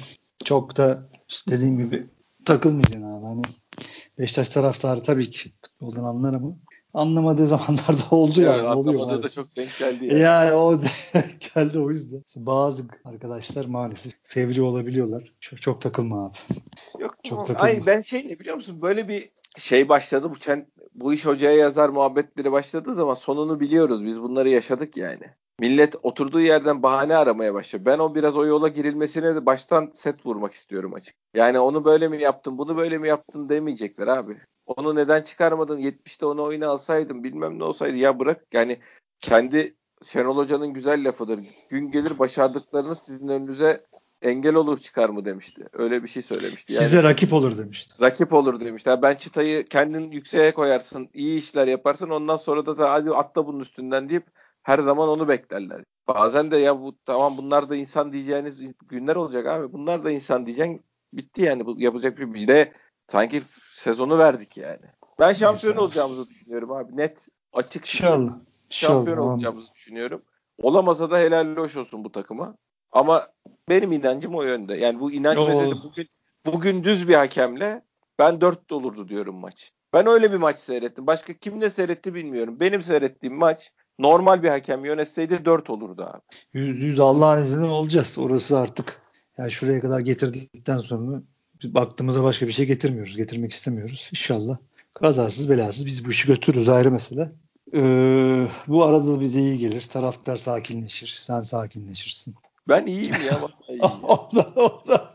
çok 0.45 0.77
da 0.77 1.09
işte 1.29 1.53
dediğim 1.53 1.79
gibi 1.79 2.07
takılmayacaksın 2.45 3.03
abi. 3.03 3.27
Hani 3.27 3.43
Beşiktaş 4.19 4.49
taraftarı 4.49 5.03
tabii 5.03 5.31
ki 5.31 5.53
futboldan 5.63 6.05
anlar 6.05 6.35
ama 6.35 6.57
anlamadığı 6.99 7.47
zamanlarda 7.47 8.03
oldu 8.11 8.41
yani. 8.41 8.57
yani 8.57 8.79
oluyor 8.79 9.01
anlamadığı 9.01 9.23
da 9.23 9.29
çok 9.29 9.57
denk 9.57 9.79
geldi. 9.79 10.07
Yani, 10.07 10.21
yani 10.21 10.53
o 10.53 10.79
geldi 11.55 11.79
o 11.79 11.91
yüzden. 11.91 12.23
Bazı 12.37 12.83
arkadaşlar 13.05 13.65
maalesef 13.65 14.13
fevri 14.23 14.63
olabiliyorlar. 14.63 15.33
Çok, 15.41 15.63
çok 15.63 15.81
takılma 15.81 16.27
abi. 16.27 16.37
Yok 16.99 17.15
çok 17.25 17.47
takılma. 17.47 17.61
Ay 17.61 17.87
ben 17.87 18.01
şey 18.01 18.29
ne 18.29 18.39
biliyor 18.39 18.57
musun? 18.57 18.83
Böyle 18.83 19.09
bir 19.09 19.31
şey 19.57 19.89
başladı 19.89 20.31
bu 20.31 20.39
çen, 20.39 20.67
bu 20.95 21.15
iş 21.15 21.27
hocaya 21.27 21.57
yazar 21.57 21.89
muhabbetleri 21.89 22.53
başladığı 22.53 22.95
zaman 22.95 23.15
sonunu 23.15 23.61
biliyoruz. 23.61 24.05
Biz 24.05 24.23
bunları 24.23 24.49
yaşadık 24.49 24.97
yani. 24.97 25.25
Millet 25.61 25.97
oturduğu 26.03 26.41
yerden 26.41 26.83
bahane 26.83 27.17
aramaya 27.17 27.55
başlıyor. 27.55 27.85
Ben 27.85 27.99
o 27.99 28.15
biraz 28.15 28.37
o 28.37 28.47
yola 28.47 28.69
girilmesine 28.69 29.35
de 29.35 29.47
baştan 29.47 29.91
set 29.95 30.27
vurmak 30.27 30.53
istiyorum 30.53 30.95
açık. 30.95 31.17
Yani 31.35 31.59
onu 31.59 31.85
böyle 31.85 32.09
mi 32.09 32.23
yaptın, 32.23 32.59
bunu 32.59 32.77
böyle 32.77 32.99
mi 32.99 33.09
yaptın 33.09 33.49
demeyecekler 33.49 34.07
abi. 34.07 34.37
Onu 34.77 34.95
neden 34.95 35.23
çıkarmadın? 35.23 35.79
70'te 35.79 36.27
onu 36.27 36.43
oyuna 36.43 36.69
alsaydın 36.69 37.25
bilmem 37.25 37.59
ne 37.59 37.65
olsaydı. 37.65 37.97
Ya 37.97 38.19
bırak 38.19 38.47
yani 38.53 38.79
kendi 39.21 39.77
Şenol 40.05 40.37
Hoca'nın 40.37 40.73
güzel 40.73 41.09
lafıdır. 41.09 41.41
Gün 41.69 41.91
gelir 41.91 42.19
başardıklarınız 42.19 42.99
sizin 42.99 43.29
önünüze 43.29 43.85
engel 44.23 44.55
olur 44.55 44.79
çıkar 44.79 45.09
mı 45.09 45.25
demişti. 45.25 45.65
Öyle 45.73 46.03
bir 46.03 46.09
şey 46.09 46.23
söylemişti. 46.23 46.73
Yani, 46.73 46.85
Size 46.85 47.03
rakip 47.03 47.33
olur 47.33 47.59
demişti. 47.59 47.95
Rakip 48.01 48.33
olur 48.33 48.61
demişti. 48.61 48.89
Yani 48.89 49.03
ben 49.03 49.15
çıtayı 49.15 49.69
kendin 49.69 50.11
yükseğe 50.11 50.53
koyarsın, 50.53 51.09
iyi 51.15 51.39
işler 51.39 51.67
yaparsın 51.67 52.11
ondan 52.11 52.37
sonra 52.37 52.67
da 52.67 52.91
hadi 52.91 53.11
atla 53.11 53.47
bunun 53.47 53.61
üstünden 53.61 54.09
deyip 54.09 54.27
her 54.63 54.79
zaman 54.79 55.09
onu 55.09 55.29
beklerler. 55.29 55.85
Bazen 56.09 56.51
de 56.51 56.57
ya 56.57 56.81
bu 56.81 56.97
tamam 57.05 57.37
bunlar 57.37 57.71
da 57.71 57.77
insan 57.77 58.13
diyeceğiniz 58.13 58.61
günler 58.89 59.17
olacak 59.17 59.47
abi. 59.47 59.73
Bunlar 59.73 60.05
da 60.05 60.11
insan 60.11 60.47
diyeceksin. 60.47 60.85
Bitti 61.13 61.43
yani. 61.43 61.67
Bu 61.67 61.81
yapacak 61.81 62.19
bir 62.19 62.35
bir 62.35 62.49
de 62.49 62.73
sanki 63.09 63.43
sezonu 63.73 64.19
verdik 64.19 64.57
yani. 64.57 64.87
Ben 65.19 65.33
şampiyon 65.33 65.73
İnşallah. 65.73 65.85
olacağımızı 65.85 66.29
düşünüyorum 66.29 66.73
abi. 66.73 66.97
Net 66.97 67.29
açık. 67.53 67.83
İnşallah. 67.83 68.33
Şampiyon 68.71 69.17
İnşallah. 69.17 69.33
olacağımızı 69.35 69.75
düşünüyorum. 69.75 70.23
Olamasa 70.63 71.11
da 71.11 71.19
helal 71.19 71.57
hoş 71.57 71.77
olsun 71.77 72.05
bu 72.05 72.13
takıma. 72.13 72.57
Ama 72.93 73.29
benim 73.69 73.93
inancım 73.93 74.35
o 74.35 74.43
yönde. 74.43 74.75
Yani 74.75 75.01
bu 75.01 75.13
inanç 75.13 75.39
meselesi 75.39 75.77
bugün 75.85 76.09
bugün 76.47 76.85
düz 76.85 77.09
bir 77.09 77.15
hakemle 77.15 77.83
ben 78.19 78.41
4 78.41 78.73
olurdu 78.73 79.09
diyorum 79.09 79.37
maç. 79.37 79.73
Ben 79.93 80.07
öyle 80.07 80.33
bir 80.33 80.37
maç 80.37 80.59
seyrettim. 80.59 81.07
Başka 81.07 81.33
kimle 81.33 81.71
seyretti 81.71 82.15
bilmiyorum. 82.15 82.61
Benim 82.61 82.83
seyrettiğim 82.83 83.37
maç 83.37 83.73
normal 83.99 84.43
bir 84.43 84.49
hakem 84.49 84.85
yönetseydi 84.85 85.45
4 85.45 85.71
olurdu 85.71 86.03
abi. 86.03 86.21
Yüz 86.53 86.81
yüz 86.81 87.01
Allah'ın 87.01 87.43
izniyle 87.43 87.71
olacağız. 87.71 88.19
Orası 88.19 88.59
artık 88.59 89.03
yani 89.39 89.51
şuraya 89.51 89.81
kadar 89.81 90.01
getirdikten 90.01 90.79
sonra 90.79 91.23
baktığımızda 91.65 92.23
başka 92.23 92.47
bir 92.47 92.53
şey 92.53 92.67
getirmiyoruz. 92.67 93.17
Getirmek 93.17 93.53
istemiyoruz. 93.53 94.09
İnşallah 94.13 94.57
kazasız 94.95 95.51
belasız 95.51 95.87
biz 95.87 96.05
bu 96.05 96.11
işi 96.11 96.29
götürürüz 96.29 96.69
ayrı 96.69 96.91
mesele. 96.91 97.33
Ee, 97.75 98.49
bu 98.67 98.85
arada 98.85 99.21
bize 99.21 99.41
iyi 99.41 99.59
gelir. 99.59 99.83
Taraftar 99.83 100.37
sakinleşir. 100.37 101.19
Sen 101.21 101.43
sakinleşirsin. 101.43 102.35
Ben 102.69 102.87
iyiyim 102.87 103.13
ya. 103.13 103.41
Iyiyim. 103.69 103.83
ondan, 104.03 104.57
ondan 104.57 105.11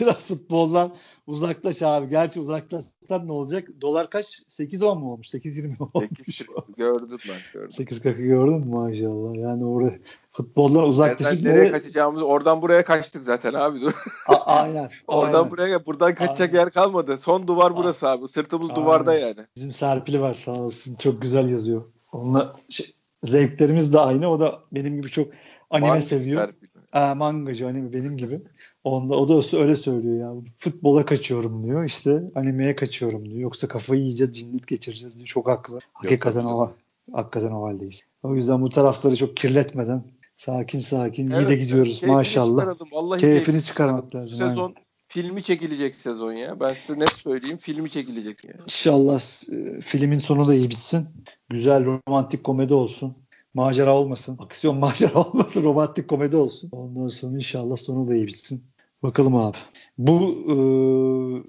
biraz 0.00 0.24
futboldan 0.24 0.94
uzaklaş 1.26 1.82
abi. 1.82 2.08
Gerçi 2.08 2.40
uzaklaşsan 2.40 3.28
ne 3.28 3.32
olacak? 3.32 3.68
Dolar 3.80 4.10
kaç? 4.10 4.42
8-10 4.48 4.98
mu 4.98 5.12
olmuş? 5.12 5.26
8-20 5.26 5.66
mi 5.66 5.76
olmuş? 5.94 6.08
8 6.16 6.46
gördüm 6.76 7.18
ben 7.28 7.36
gördüm. 7.52 7.70
8-40'ı 7.70 8.22
gördün 8.22 8.54
mü 8.54 8.66
maşallah? 8.66 9.34
Yani 9.34 9.64
orada 9.64 9.92
futboldan 10.32 10.88
uzaklaşıp 10.88 11.42
nereye 11.42 11.70
kaçacağımızı 11.70 12.26
oradan 12.26 12.62
buraya 12.62 12.84
kaçtık 12.84 13.24
zaten 13.24 13.54
abi. 13.54 13.78
A- 14.26 14.34
aynen. 14.36 14.90
oradan 15.06 15.38
aynen. 15.38 15.50
buraya 15.50 15.86
buradan 15.86 16.14
kaçacak 16.14 16.48
aynen. 16.48 16.58
yer 16.58 16.70
kalmadı. 16.70 17.18
Son 17.18 17.46
duvar 17.46 17.76
burası 17.76 18.08
abi. 18.08 18.28
Sırtımız 18.28 18.70
aynen. 18.70 18.82
duvarda 18.82 19.14
yani. 19.14 19.46
Bizim 19.56 19.72
Serpil'i 19.72 20.20
var 20.20 20.34
sağ 20.34 20.52
olsun. 20.52 20.94
Çok 20.94 21.22
güzel 21.22 21.48
yazıyor. 21.48 21.84
Onunla 22.12 22.56
şey, 22.68 22.94
zevklerimiz 23.22 23.92
de 23.92 23.98
aynı. 23.98 24.30
O 24.30 24.40
da 24.40 24.60
benim 24.72 24.96
gibi 24.96 25.08
çok 25.08 25.28
anime 25.70 25.88
Manga 25.88 26.00
seviyor. 26.00 26.54
Mangacı 26.92 27.68
anime 27.68 27.92
benim 27.92 28.16
gibi. 28.16 28.40
Onda, 28.84 29.14
o 29.14 29.28
da 29.28 29.58
öyle 29.58 29.76
söylüyor 29.76 30.16
ya. 30.18 30.42
Futbola 30.58 31.04
kaçıyorum 31.04 31.64
diyor. 31.64 31.84
İşte 31.84 32.22
animeye 32.34 32.76
kaçıyorum 32.76 33.24
diyor. 33.24 33.40
Yoksa 33.40 33.68
kafayı 33.68 34.00
yiyeceğiz, 34.00 34.32
cinnet 34.32 34.66
geçireceğiz 34.66 35.16
diyor. 35.16 35.26
Çok 35.26 35.48
haklı. 35.48 35.78
Hakikaten 35.92 36.44
o, 36.44 36.72
hakikaten 37.12 37.50
o 37.50 37.64
haldeyiz. 37.64 38.02
O 38.22 38.34
yüzden 38.34 38.62
bu 38.62 38.70
tarafları 38.70 39.16
çok 39.16 39.36
kirletmeden 39.36 40.04
sakin 40.36 40.78
sakin 40.78 41.30
evet, 41.30 41.48
iyi 41.48 41.48
de 41.48 41.56
gidiyoruz 41.56 42.00
evet. 42.02 42.14
maşallah. 42.14 42.64
Keyfini, 42.64 43.18
keyfini 43.18 43.62
çıkarmak 43.62 44.14
lazım. 44.14 44.38
Sezon 44.38 44.68
aynen. 44.68 44.74
filmi 45.08 45.42
çekilecek 45.42 45.94
sezon 45.94 46.32
ya. 46.32 46.60
Ben 46.60 46.74
size 46.86 47.00
net 47.00 47.12
söyleyeyim 47.12 47.58
filmi 47.58 47.90
çekilecek. 47.90 48.44
Yani. 48.44 48.56
İnşallah 48.64 49.20
e, 49.52 49.80
filmin 49.80 50.18
sonu 50.18 50.48
da 50.48 50.54
iyi 50.54 50.70
bitsin. 50.70 51.08
Güzel 51.48 51.84
romantik 51.84 52.44
komedi 52.44 52.74
olsun 52.74 53.16
macera 53.54 53.96
olmasın. 53.96 54.38
Aksiyon 54.40 54.76
macera 54.78 55.14
olmasın. 55.14 55.62
Romantik 55.62 56.08
komedi 56.08 56.36
olsun. 56.36 56.70
Ondan 56.72 57.08
sonra 57.08 57.34
inşallah 57.34 57.76
sonu 57.76 58.08
da 58.08 58.14
iyi 58.14 58.26
bitsin. 58.26 58.64
Bakalım 59.02 59.36
abi. 59.36 59.56
Bu 59.98 60.20
e, 60.48 60.56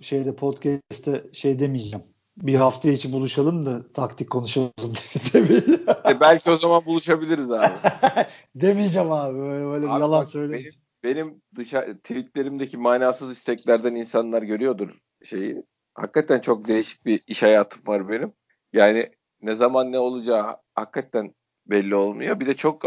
şeyde 0.03 0.35
podcast'te 0.35 1.25
şey 1.31 1.59
demeyeceğim. 1.59 2.05
Bir 2.37 2.55
hafta 2.55 2.89
içi 2.89 3.11
buluşalım 3.11 3.65
da 3.65 3.91
taktik 3.91 4.29
konuşalım 4.29 4.71
demeyeceğim. 5.33 5.85
E 6.09 6.19
belki 6.19 6.51
o 6.51 6.57
zaman 6.57 6.85
buluşabiliriz 6.85 7.51
abi. 7.51 7.71
demeyeceğim 8.55 9.11
abi. 9.11 9.39
Böyle, 9.39 9.65
böyle 9.65 9.85
Abi 9.85 10.01
yalan 10.01 10.19
bak, 10.19 10.27
söylemeyeceğim. 10.27 10.79
Benim, 11.03 11.15
benim 11.27 11.41
dışarı 11.55 11.97
tweetlerimdeki 11.97 12.77
manasız 12.77 13.31
isteklerden 13.31 13.95
insanlar 13.95 14.41
görüyordur 14.41 14.99
şeyi. 15.23 15.63
Hakikaten 15.95 16.39
çok 16.39 16.67
değişik 16.67 17.05
bir 17.05 17.23
iş 17.27 17.43
hayatım 17.43 17.81
var 17.87 18.09
benim. 18.09 18.33
Yani 18.73 19.11
ne 19.41 19.55
zaman 19.55 19.91
ne 19.91 19.99
olacağı 19.99 20.57
hakikaten 20.75 21.33
belli 21.65 21.95
olmuyor. 21.95 22.39
Bir 22.39 22.45
de 22.45 22.55
çok 22.55 22.83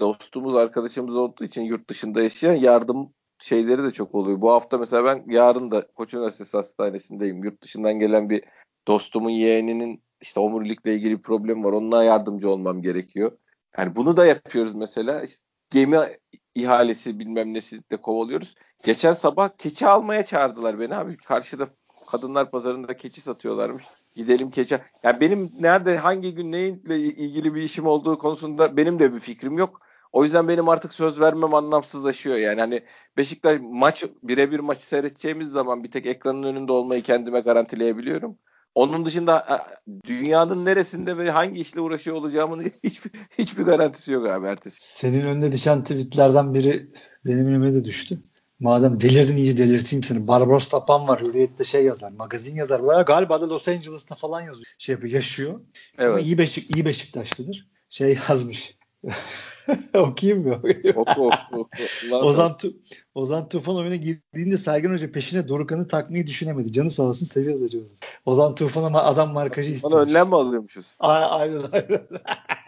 dostumuz, 0.00 0.56
arkadaşımız 0.56 1.16
olduğu 1.16 1.44
için 1.44 1.62
yurt 1.62 1.90
dışında 1.90 2.22
yaşayan 2.22 2.54
yardım 2.54 3.14
şeyleri 3.38 3.84
de 3.84 3.92
çok 3.92 4.14
oluyor. 4.14 4.40
Bu 4.40 4.52
hafta 4.52 4.78
mesela 4.78 5.04
ben 5.04 5.24
yarın 5.34 5.70
da 5.70 5.86
Koç 5.86 6.14
Üniversitesi 6.14 6.56
Hastanesi'ndeyim. 6.56 7.44
Yurt 7.44 7.62
dışından 7.62 7.98
gelen 7.98 8.30
bir 8.30 8.44
dostumun 8.88 9.30
yeğeninin 9.30 10.02
işte 10.20 10.40
omurilikle 10.40 10.94
ilgili 10.94 11.18
bir 11.18 11.22
problem 11.22 11.64
var. 11.64 11.72
Onunla 11.72 12.04
yardımcı 12.04 12.50
olmam 12.50 12.82
gerekiyor. 12.82 13.38
Yani 13.78 13.96
bunu 13.96 14.16
da 14.16 14.26
yapıyoruz 14.26 14.74
mesela. 14.74 15.22
İşte 15.22 15.44
gemi 15.70 15.98
ihalesi 16.54 17.18
bilmem 17.18 17.54
nesi 17.54 17.90
de 17.90 17.96
kovalıyoruz. 17.96 18.54
Geçen 18.84 19.14
sabah 19.14 19.48
keçi 19.58 19.86
almaya 19.86 20.26
çağırdılar 20.26 20.80
beni 20.80 20.94
abi. 20.94 21.16
Karşıda 21.16 21.68
kadınlar 22.06 22.50
pazarında 22.50 22.96
keçi 22.96 23.20
satıyorlarmış. 23.20 23.84
Gidelim 24.14 24.50
keçi. 24.50 24.78
Yani 25.02 25.20
benim 25.20 25.52
nerede 25.60 25.98
hangi 25.98 26.34
gün 26.34 26.52
neyle 26.52 26.98
ilgili 26.98 27.54
bir 27.54 27.62
işim 27.62 27.86
olduğu 27.86 28.18
konusunda 28.18 28.76
benim 28.76 28.98
de 28.98 29.14
bir 29.14 29.20
fikrim 29.20 29.58
yok. 29.58 29.80
O 30.12 30.24
yüzden 30.24 30.48
benim 30.48 30.68
artık 30.68 30.94
söz 30.94 31.20
vermem 31.20 31.54
anlamsızlaşıyor. 31.54 32.36
Yani 32.36 32.60
hani 32.60 32.82
Beşiktaş 33.16 33.58
maç 33.62 34.04
birebir 34.22 34.60
maçı 34.60 34.86
seyredeceğimiz 34.86 35.48
zaman 35.48 35.84
bir 35.84 35.90
tek 35.90 36.06
ekranın 36.06 36.42
önünde 36.42 36.72
olmayı 36.72 37.02
kendime 37.02 37.40
garantileyebiliyorum. 37.40 38.38
Onun 38.74 39.04
dışında 39.04 39.66
dünyanın 40.06 40.64
neresinde 40.64 41.18
ve 41.18 41.30
hangi 41.30 41.60
işle 41.60 41.80
uğraşıyor 41.80 42.16
olacağımın 42.16 42.62
hiçbir, 42.84 43.10
hiçbir 43.38 43.62
garantisi 43.62 44.12
yok 44.12 44.26
abi 44.26 44.46
ertesi. 44.46 44.78
Senin 44.80 45.26
önüne 45.26 45.52
düşen 45.52 45.82
tweetlerden 45.82 46.54
biri 46.54 46.90
benim 47.24 47.46
önüme 47.46 47.74
de 47.74 47.84
düştü. 47.84 48.22
Madem 48.60 49.00
delirdin 49.00 49.36
iyice 49.36 49.56
delirteyim 49.56 50.04
seni. 50.04 50.28
Barbaros 50.28 50.68
Tapan 50.68 51.08
var. 51.08 51.20
Hürriyet'te 51.20 51.64
şey 51.64 51.84
yazar. 51.84 52.12
Magazin 52.12 52.56
yazar. 52.56 52.80
Var. 52.80 53.02
Galiba 53.02 53.40
da 53.40 53.48
Los 53.48 53.68
Angeles'ta 53.68 54.14
falan 54.14 54.40
yazıyor. 54.40 54.66
Şey 54.78 54.92
yapıyor. 54.92 55.14
Yaşıyor. 55.14 55.60
Evet. 55.98 56.10
Ama 56.10 56.20
iyi, 56.20 56.38
Beşik, 56.38 56.76
iyi 56.76 56.84
Beşiktaşlıdır. 56.84 57.66
Şey 57.90 58.18
yazmış. 58.28 58.76
Okuyayım 59.94 60.48
mı? 60.48 60.62
oku 60.94 61.26
oku. 61.26 61.68
Ozan, 62.12 62.56
tu 62.58 62.72
Ozan 63.14 63.48
Tufan 63.48 63.76
oyuna 63.76 63.96
girdiğinde 63.96 64.56
Sergen 64.56 64.92
Hoca 64.92 65.12
peşine 65.12 65.48
Dorukan'ı 65.48 65.88
takmayı 65.88 66.26
düşünemedi. 66.26 66.72
Canı 66.72 66.90
sağ 66.90 67.02
olsun 67.02 67.26
seviyoruz 67.26 67.62
hocam. 67.62 67.82
Ozan 68.24 68.54
Tufan 68.54 68.84
ama 68.84 69.02
adam 69.02 69.32
markajı 69.32 69.70
istiyor. 69.70 69.92
Bana 69.92 70.00
önlem 70.00 70.28
mi 70.28 70.36
alıyormuşuz? 70.36 70.86
Aynen 70.98 71.62
aynen. 71.72 72.08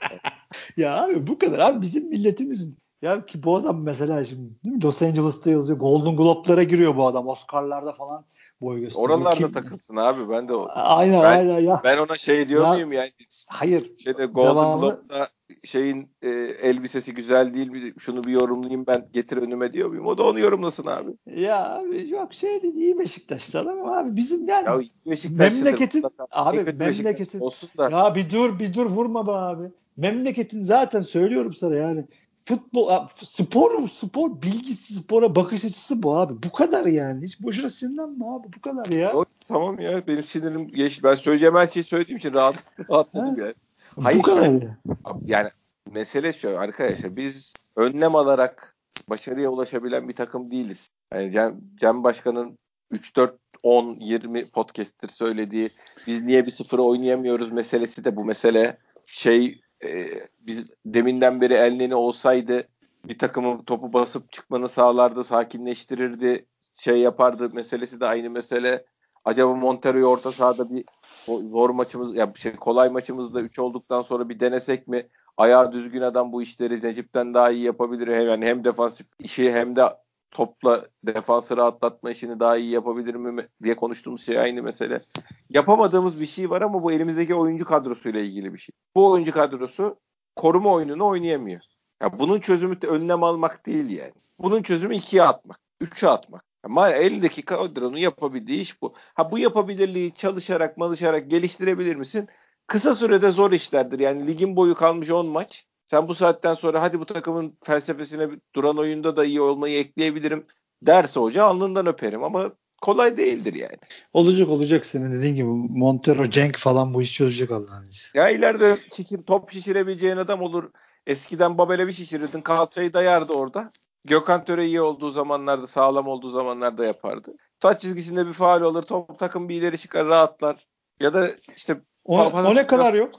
ya 0.76 1.04
abi 1.04 1.26
bu 1.26 1.38
kadar 1.38 1.58
abi 1.58 1.82
bizim 1.82 2.08
milletimizin 2.08 2.78
ya 3.02 3.26
ki 3.26 3.42
bu 3.42 3.56
adam 3.56 3.82
mesela 3.82 4.24
şimdi 4.24 4.50
değil 4.64 4.76
mi? 4.76 4.82
Los 4.82 5.02
Angeles'ta 5.02 5.50
yazıyor. 5.50 5.78
Golden 5.78 6.16
Globe'lara 6.16 6.62
giriyor 6.62 6.96
bu 6.96 7.06
adam. 7.06 7.28
Oscar'larda 7.28 7.92
falan 7.92 8.24
boy 8.60 8.80
gösteriyor. 8.80 9.10
Oralarda 9.10 9.34
Kim? 9.34 9.52
takılsın 9.52 9.96
abi. 9.96 10.30
Ben 10.30 10.48
de 10.48 10.54
o. 10.54 10.68
Aynen 10.74 11.22
ben, 11.22 11.26
aynen 11.26 11.58
ya. 11.58 11.80
Ben 11.84 11.98
ona 11.98 12.16
şey 12.16 12.48
diyor 12.48 12.64
ya, 12.64 12.72
muyum 12.72 12.92
yani? 12.92 13.12
Hayır. 13.46 13.92
Şeyde 13.98 14.26
Golden 14.26 14.50
devamlı, 14.50 14.80
Globe'da 14.80 15.28
şeyin 15.64 16.08
e, 16.22 16.28
elbisesi 16.62 17.14
güzel 17.14 17.54
değil 17.54 17.68
mi? 17.68 17.92
Şunu 17.98 18.24
bir 18.24 18.32
yorumlayayım 18.32 18.86
ben 18.86 19.08
getir 19.12 19.36
önüme 19.36 19.72
diyor 19.72 19.88
muyum? 19.88 20.06
O 20.06 20.18
da 20.18 20.22
onu 20.26 20.40
yorumlasın 20.40 20.86
abi. 20.86 21.10
Ya 21.26 21.74
abi 21.74 22.10
yok 22.10 22.34
şey 22.34 22.62
değil 22.62 22.74
iyi 22.74 22.98
Beşiktaş'ta 22.98 23.60
ama 23.60 23.98
abi 23.98 24.16
bizim 24.16 24.48
yani 24.48 24.86
ya, 25.04 25.16
memleketin 25.30 26.04
abi 26.30 26.62
memleketin 26.72 27.40
olsun 27.40 27.70
da. 27.78 27.90
Ya 27.90 28.14
bir 28.14 28.30
dur 28.30 28.58
bir 28.58 28.74
dur 28.74 28.86
vurma 28.86 29.26
be 29.26 29.32
abi. 29.32 29.70
Memleketin 29.96 30.62
zaten 30.62 31.00
söylüyorum 31.00 31.54
sana 31.54 31.74
yani 31.74 32.04
futbol 32.48 33.06
spor 33.22 33.88
spor 33.88 34.42
bilgisi 34.42 34.94
spora 34.94 35.36
bakış 35.36 35.64
açısı 35.64 36.02
bu 36.02 36.16
abi. 36.16 36.34
Bu 36.42 36.52
kadar 36.52 36.86
yani. 36.86 37.24
Hiç 37.24 37.42
boşuna 37.42 37.68
sinirlenme 37.68 38.24
abi. 38.24 38.46
Bu 38.56 38.60
kadar 38.60 38.86
ya. 38.86 39.12
O, 39.12 39.24
tamam 39.48 39.80
ya 39.80 40.06
benim 40.06 40.24
sinirim 40.24 40.68
geçti. 40.68 41.02
Ben 41.04 41.14
söyleyeceğim 41.14 41.54
her 41.54 41.66
şeyi 41.66 41.84
söylediğim 41.84 42.18
için 42.18 42.34
rahat 42.34 42.64
rahatladım 42.90 43.38
yani. 43.38 43.54
Hayır, 44.02 44.18
bu 44.18 44.22
kadar 44.22 44.62
ya. 44.62 44.78
Yani 45.26 45.50
mesele 45.92 46.32
şu 46.32 46.58
arkadaşlar 46.58 47.16
biz 47.16 47.52
önlem 47.76 48.16
alarak 48.16 48.76
başarıya 49.08 49.50
ulaşabilen 49.50 50.08
bir 50.08 50.16
takım 50.16 50.50
değiliz. 50.50 50.90
Yani 51.14 51.32
Cem, 51.32 51.60
Cem 51.80 52.04
Başkan'ın 52.04 52.58
3 52.90 53.16
4 53.16 53.34
10 53.62 53.96
20 54.00 54.50
podcast'tir 54.50 55.08
söylediği 55.08 55.70
biz 56.06 56.22
niye 56.22 56.46
bir 56.46 56.50
sıfırı 56.50 56.82
oynayamıyoruz 56.82 57.52
meselesi 57.52 58.04
de 58.04 58.16
bu 58.16 58.24
mesele 58.24 58.78
şey 59.06 59.60
e, 59.84 60.08
biz 60.40 60.70
deminden 60.86 61.40
beri 61.40 61.54
elneni 61.54 61.94
olsaydı 61.94 62.68
bir 63.04 63.18
takımın 63.18 63.62
topu 63.62 63.92
basıp 63.92 64.32
çıkmanı 64.32 64.68
sağlardı, 64.68 65.24
sakinleştirirdi, 65.24 66.46
şey 66.80 66.98
yapardı 66.98 67.50
meselesi 67.54 68.00
de 68.00 68.06
aynı 68.06 68.30
mesele. 68.30 68.84
Acaba 69.24 69.54
Montero'yu 69.54 70.06
orta 70.06 70.32
sahada 70.32 70.70
bir 70.70 70.84
zor 71.26 71.70
maçımız 71.70 72.16
ya 72.16 72.32
şey 72.36 72.56
kolay 72.56 72.88
maçımızda 72.88 73.40
3 73.40 73.58
olduktan 73.58 74.02
sonra 74.02 74.28
bir 74.28 74.40
denesek 74.40 74.88
mi? 74.88 75.08
Ayağı 75.36 75.72
düzgün 75.72 76.00
adam 76.00 76.32
bu 76.32 76.42
işleri 76.42 76.82
Necip'ten 76.82 77.34
daha 77.34 77.50
iyi 77.50 77.64
yapabilir. 77.64 78.08
Hem 78.08 78.26
yani 78.26 78.46
hem 78.46 78.64
defansif 78.64 79.06
işi 79.18 79.52
hem 79.52 79.76
de 79.76 79.82
topla 80.30 80.86
defansı 81.04 81.56
rahatlatma 81.56 82.10
işini 82.10 82.40
daha 82.40 82.56
iyi 82.56 82.70
yapabilir 82.70 83.14
mi 83.14 83.48
diye 83.62 83.76
konuştuğumuz 83.76 84.26
şey 84.26 84.38
aynı 84.38 84.62
mesele. 84.62 85.02
Yapamadığımız 85.50 86.20
bir 86.20 86.26
şey 86.26 86.50
var 86.50 86.62
ama 86.62 86.82
bu 86.82 86.92
elimizdeki 86.92 87.34
oyuncu 87.34 87.64
kadrosuyla 87.64 88.20
ilgili 88.20 88.54
bir 88.54 88.58
şey. 88.58 88.72
Bu 88.94 89.10
oyuncu 89.10 89.32
kadrosu 89.32 89.96
koruma 90.36 90.72
oyununu 90.72 91.06
oynayamıyor. 91.06 91.60
Ya 92.02 92.18
bunun 92.18 92.40
çözümü 92.40 92.82
de 92.82 92.86
önlem 92.86 93.22
almak 93.22 93.66
değil 93.66 93.90
yani. 93.90 94.12
Bunun 94.38 94.62
çözümü 94.62 94.96
ikiye 94.96 95.22
atmak, 95.22 95.60
üçe 95.80 96.08
atmak. 96.08 96.44
Ama 96.62 96.88
elindeki 96.88 97.42
kadronun 97.42 97.96
yapabildiği 97.96 98.60
iş 98.60 98.82
bu. 98.82 98.94
Ha 99.14 99.30
bu 99.30 99.38
yapabilirliği 99.38 100.14
çalışarak, 100.14 100.76
malışarak 100.76 101.30
geliştirebilir 101.30 101.96
misin? 101.96 102.28
Kısa 102.66 102.94
sürede 102.94 103.30
zor 103.30 103.52
işlerdir. 103.52 103.98
Yani 103.98 104.26
ligin 104.26 104.56
boyu 104.56 104.74
kalmış 104.74 105.10
10 105.10 105.26
maç. 105.26 105.66
Sen 105.90 106.08
bu 106.08 106.14
saatten 106.14 106.54
sonra 106.54 106.82
hadi 106.82 107.00
bu 107.00 107.06
takımın 107.06 107.58
felsefesine 107.64 108.28
duran 108.54 108.78
oyunda 108.78 109.16
da 109.16 109.24
iyi 109.24 109.40
olmayı 109.40 109.78
ekleyebilirim 109.78 110.46
derse 110.82 111.20
hoca 111.20 111.44
alnından 111.44 111.86
öperim 111.86 112.24
ama 112.24 112.52
kolay 112.82 113.16
değildir 113.16 113.54
yani. 113.54 113.78
Olacak 114.12 114.48
olacak 114.48 114.86
senin 114.86 115.10
dediğin 115.10 115.34
gibi 115.34 115.48
Montero, 115.78 116.30
Cenk 116.30 116.56
falan 116.56 116.94
bu 116.94 117.02
işi 117.02 117.12
çözecek 117.12 117.50
Allah'ın 117.50 117.82
izniyle. 117.82 118.20
Ya 118.20 118.30
ileride 118.30 118.78
şişir, 118.96 119.22
top 119.22 119.52
şişirebileceğin 119.52 120.16
adam 120.16 120.42
olur. 120.42 120.70
Eskiden 121.06 121.58
Babel'e 121.58 121.86
bir 121.86 121.92
şişirirdin 121.92 122.40
kalçayı 122.40 122.92
dayardı 122.92 123.32
orada. 123.32 123.72
Gökhan 124.04 124.44
Töre 124.44 124.66
iyi 124.66 124.80
olduğu 124.80 125.10
zamanlarda 125.10 125.66
sağlam 125.66 126.08
olduğu 126.08 126.30
zamanlarda 126.30 126.84
yapardı. 126.84 127.34
Taç 127.60 127.80
çizgisinde 127.80 128.26
bir 128.26 128.32
faal 128.32 128.60
olur. 128.60 128.82
Top 128.82 129.18
takım 129.18 129.48
bir 129.48 129.54
ileri 129.54 129.78
çıkar 129.78 130.06
rahatlar. 130.06 130.66
Ya 131.00 131.14
da 131.14 131.30
işte 131.56 131.80
o, 132.04 132.24
o 132.24 132.54
ne 132.54 132.66
kadar 132.66 132.94
yok? 132.94 133.14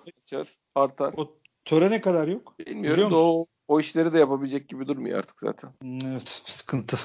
Artar. 0.75 1.13
O 1.17 1.38
törene 1.69 2.01
kadar 2.01 2.27
yok. 2.27 2.55
Bilmiyorum 2.59 3.11
da 3.11 3.17
o, 3.17 3.45
o 3.67 3.79
işleri 3.79 4.13
de 4.13 4.19
yapabilecek 4.19 4.69
gibi 4.69 4.87
durmuyor 4.87 5.19
artık 5.19 5.39
zaten. 5.39 5.69
Evet 5.83 6.41
sıkıntı. 6.45 6.99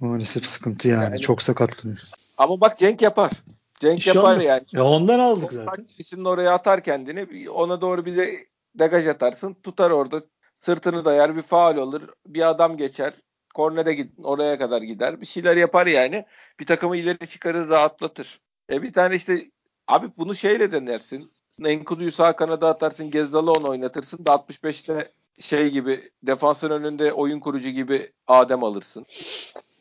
Maalesef 0.00 0.46
sıkıntı 0.46 0.88
yani. 0.88 1.04
yani 1.04 1.20
Çok 1.20 1.42
sakatlanıyor. 1.42 1.98
Ama 2.38 2.60
bak 2.60 2.78
Cenk 2.78 3.02
yapar. 3.02 3.32
Cenk 3.80 3.94
İnşallah. 3.94 4.30
yapar 4.30 4.40
yani. 4.44 4.62
Ya 4.72 4.84
ondan 4.84 5.18
aldık 5.18 5.52
zaten. 5.52 5.74
Taktisinin 5.86 6.24
oraya 6.24 6.54
atar 6.54 6.82
kendini. 6.82 7.50
Ona 7.50 7.80
doğru 7.80 8.04
bir 8.04 8.16
de 8.16 8.46
degaj 8.78 9.06
atarsın. 9.06 9.54
Tutar 9.54 9.90
orada. 9.90 10.22
Sırtını 10.60 11.04
dayar. 11.04 11.36
Bir 11.36 11.42
faal 11.42 11.76
olur. 11.76 12.02
Bir 12.26 12.48
adam 12.50 12.76
geçer. 12.76 13.14
Kornere 13.54 13.94
git, 13.94 14.12
oraya 14.22 14.58
kadar 14.58 14.82
gider. 14.82 15.20
Bir 15.20 15.26
şeyler 15.26 15.56
yapar 15.56 15.86
yani. 15.86 16.24
Bir 16.60 16.66
takımı 16.66 16.96
ileri 16.96 17.28
çıkarır, 17.28 17.68
rahatlatır. 17.68 18.40
E 18.72 18.82
bir 18.82 18.92
tane 18.92 19.16
işte 19.16 19.50
abi 19.86 20.06
bunu 20.18 20.34
şeyle 20.34 20.72
denersin. 20.72 21.32
Enkudu'yu 21.64 22.12
sağ 22.12 22.36
kanada 22.36 22.68
atarsın. 22.68 23.10
Gezzal'ı 23.10 23.52
onu 23.52 23.70
oynatırsın 23.70 24.24
da 24.24 24.30
65'te 24.30 25.08
şey 25.40 25.70
gibi 25.70 26.10
defansın 26.22 26.70
önünde 26.70 27.12
oyun 27.12 27.40
kurucu 27.40 27.68
gibi 27.68 28.12
Adem 28.26 28.64
alırsın. 28.64 29.06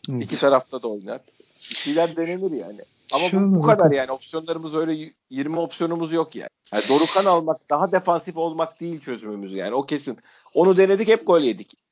Evet. 0.09 0.23
İki 0.23 0.39
tarafta 0.39 0.83
da 0.83 0.87
oynar. 0.87 1.21
Bir 1.69 1.75
şeyler 1.75 2.15
denenir 2.15 2.51
yani. 2.51 2.79
Ama 3.13 3.25
bu, 3.33 3.55
bu 3.55 3.61
kadar 3.61 3.91
yani. 3.91 4.11
Opsiyonlarımız 4.11 4.75
öyle 4.75 5.11
20 5.29 5.59
opsiyonumuz 5.59 6.13
yok 6.13 6.35
yani. 6.35 6.49
yani. 6.73 6.83
Dorukan 6.89 7.25
almak, 7.25 7.69
daha 7.69 7.91
defansif 7.91 8.37
olmak 8.37 8.79
değil 8.79 9.01
çözümümüz 9.01 9.53
yani. 9.53 9.73
O 9.73 9.85
kesin. 9.85 10.17
Onu 10.53 10.77
denedik 10.77 11.07
hep 11.07 11.27
gol 11.27 11.41
yedik. 11.41 11.84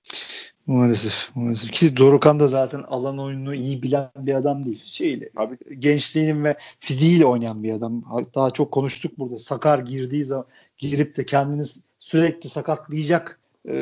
Maalesef. 0.68 1.36
Maalesef. 1.36 1.72
Ki 1.72 1.98
Dorukan 1.98 2.40
da 2.40 2.48
zaten 2.48 2.80
alan 2.80 3.20
oyununu 3.20 3.56
iyi 3.56 3.84
bilen 3.84 4.10
bir 4.18 4.34
adam 4.34 4.66
değil. 4.66 4.84
Şeyle, 4.86 5.30
Abi. 5.36 5.58
gençliğinin 5.80 6.44
ve 6.44 6.58
fiziğiyle 6.80 7.26
oynayan 7.26 7.64
bir 7.64 7.74
adam. 7.74 8.04
Daha 8.36 8.52
çok 8.52 8.72
konuştuk 8.72 9.20
burada. 9.20 9.40
Sakar 9.40 9.80
girdiği 9.80 10.24
zaman 10.24 10.46
girip 10.78 11.18
de 11.18 11.26
kendini 11.26 11.64
sürekli 12.00 12.50
sakatlayacak 12.50 13.40
e, 13.70 13.76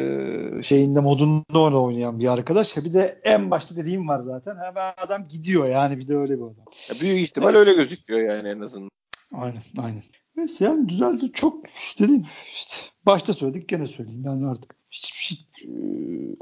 şeyinde 0.62 1.00
modunda 1.00 1.60
onu 1.60 1.84
oynayan 1.84 2.20
bir 2.20 2.28
arkadaş. 2.28 2.78
Bir 2.78 2.94
de 2.94 3.22
en 3.24 3.52
başta 3.52 3.76
dediğim 3.76 4.08
var 4.08 4.22
zaten. 4.24 4.56
Hemen 4.56 4.94
adam 4.98 5.24
gidiyor 5.28 5.68
yani 5.68 5.98
bir 5.98 6.08
de 6.08 6.18
öyle 6.18 6.34
bir 6.38 6.44
adam. 6.44 6.66
Ya 6.90 7.00
büyük 7.02 7.20
ihtimal 7.20 7.56
evet. 7.56 7.68
öyle 7.68 7.74
gözüküyor 7.74 8.20
yani 8.20 8.50
en 8.50 8.60
azından. 8.60 8.92
Aynen 9.34 9.62
aynen. 9.78 10.04
Neyse 10.36 10.66
yani 10.66 10.90
düzeldi. 10.90 11.32
Çok 11.34 11.70
işte 11.76 12.04
dedim 12.04 12.26
işte 12.54 12.76
başta 13.06 13.34
söyledik 13.34 13.70
gene 13.70 13.88
söyleyeyim 13.88 14.24
yani 14.26 14.48
artık 14.48 14.81
hiçbir 14.92 15.20
şey 15.20 15.38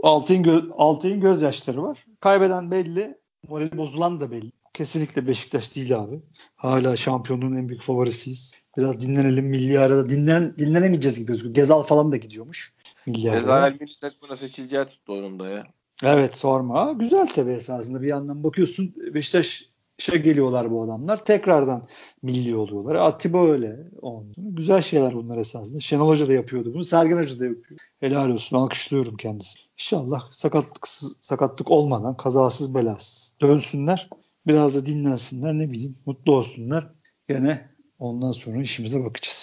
Altay'ın 0.04 0.44
gö 0.44 0.62
Altay'ın 0.78 1.22
gözyaşları 1.22 1.84
var. 1.84 2.06
Kaybeden 2.20 2.72
belli. 2.72 3.18
Morali 3.48 3.78
bozulan 3.78 4.20
da 4.20 4.32
belli. 4.32 4.52
Kesinlikle 4.74 5.28
Beşiktaş 5.28 5.76
değil 5.76 6.00
abi. 6.00 6.22
Hala 6.56 6.96
şampiyonluğun 6.96 7.56
en 7.56 7.70
büyük 7.70 7.82
favorisiyiz. 7.82 8.54
Biraz 8.78 9.02
dinlenelim 9.02 9.46
milli 9.46 9.80
arada. 9.80 10.10
Dinlen, 10.10 10.56
dinlenemeyeceğiz 10.58 11.18
gibi 11.18 11.28
gözüküyor. 11.28 11.56
Gezal 11.56 11.84
falan 11.84 12.12
da 12.12 12.18
gidiyormuş. 12.18 12.76
Gezal 13.08 13.72
milli 13.72 14.00
takımına 14.02 14.36
seçileceği 14.36 14.86
tuttu 14.86 15.46
ya. 15.46 15.68
Evet 16.04 16.38
sorma. 16.38 16.92
Güzel 16.92 17.28
tabii 17.28 17.52
esasında 17.52 18.02
bir 18.02 18.08
yandan 18.08 18.44
bakıyorsun 18.44 18.96
Beşiktaş'a 20.00 20.24
geliyorlar 20.24 20.72
bu 20.72 20.84
adamlar. 20.84 21.26
Tekrardan 21.26 21.88
milli 22.22 22.56
oluyorlar. 22.56 22.96
Atiba 22.96 23.48
öyle. 23.48 23.78
Ondan. 24.02 24.56
Güzel 24.56 24.82
şeyler 24.82 25.14
bunlar 25.16 25.38
esasında. 25.38 25.80
Şenol 25.80 26.08
Hoca 26.08 26.28
da 26.28 26.34
yapıyordu 26.34 26.74
bunu. 26.74 26.84
Sergen 26.84 27.18
Hoca 27.18 27.40
da 27.40 27.46
yapıyor. 27.46 27.80
Helal 28.00 28.30
olsun. 28.30 28.58
Alkışlıyorum 28.58 29.18
kendisi. 29.18 29.60
İnşallah 29.80 30.32
sakatlıksız, 30.32 31.18
sakatlık 31.22 31.72
olmadan 31.72 32.18
kazasız 32.18 32.76
belasız 32.76 33.36
dönsünler. 33.42 34.10
Biraz 34.48 34.76
da 34.76 34.86
dinlensinler 34.86 35.54
ne 35.54 35.72
bileyim 35.72 35.98
mutlu 36.06 36.36
olsunlar. 36.36 36.88
Gene 37.28 37.70
ondan 38.00 38.32
sonra 38.32 38.62
işimize 38.62 39.06
bakacağız. 39.06 39.39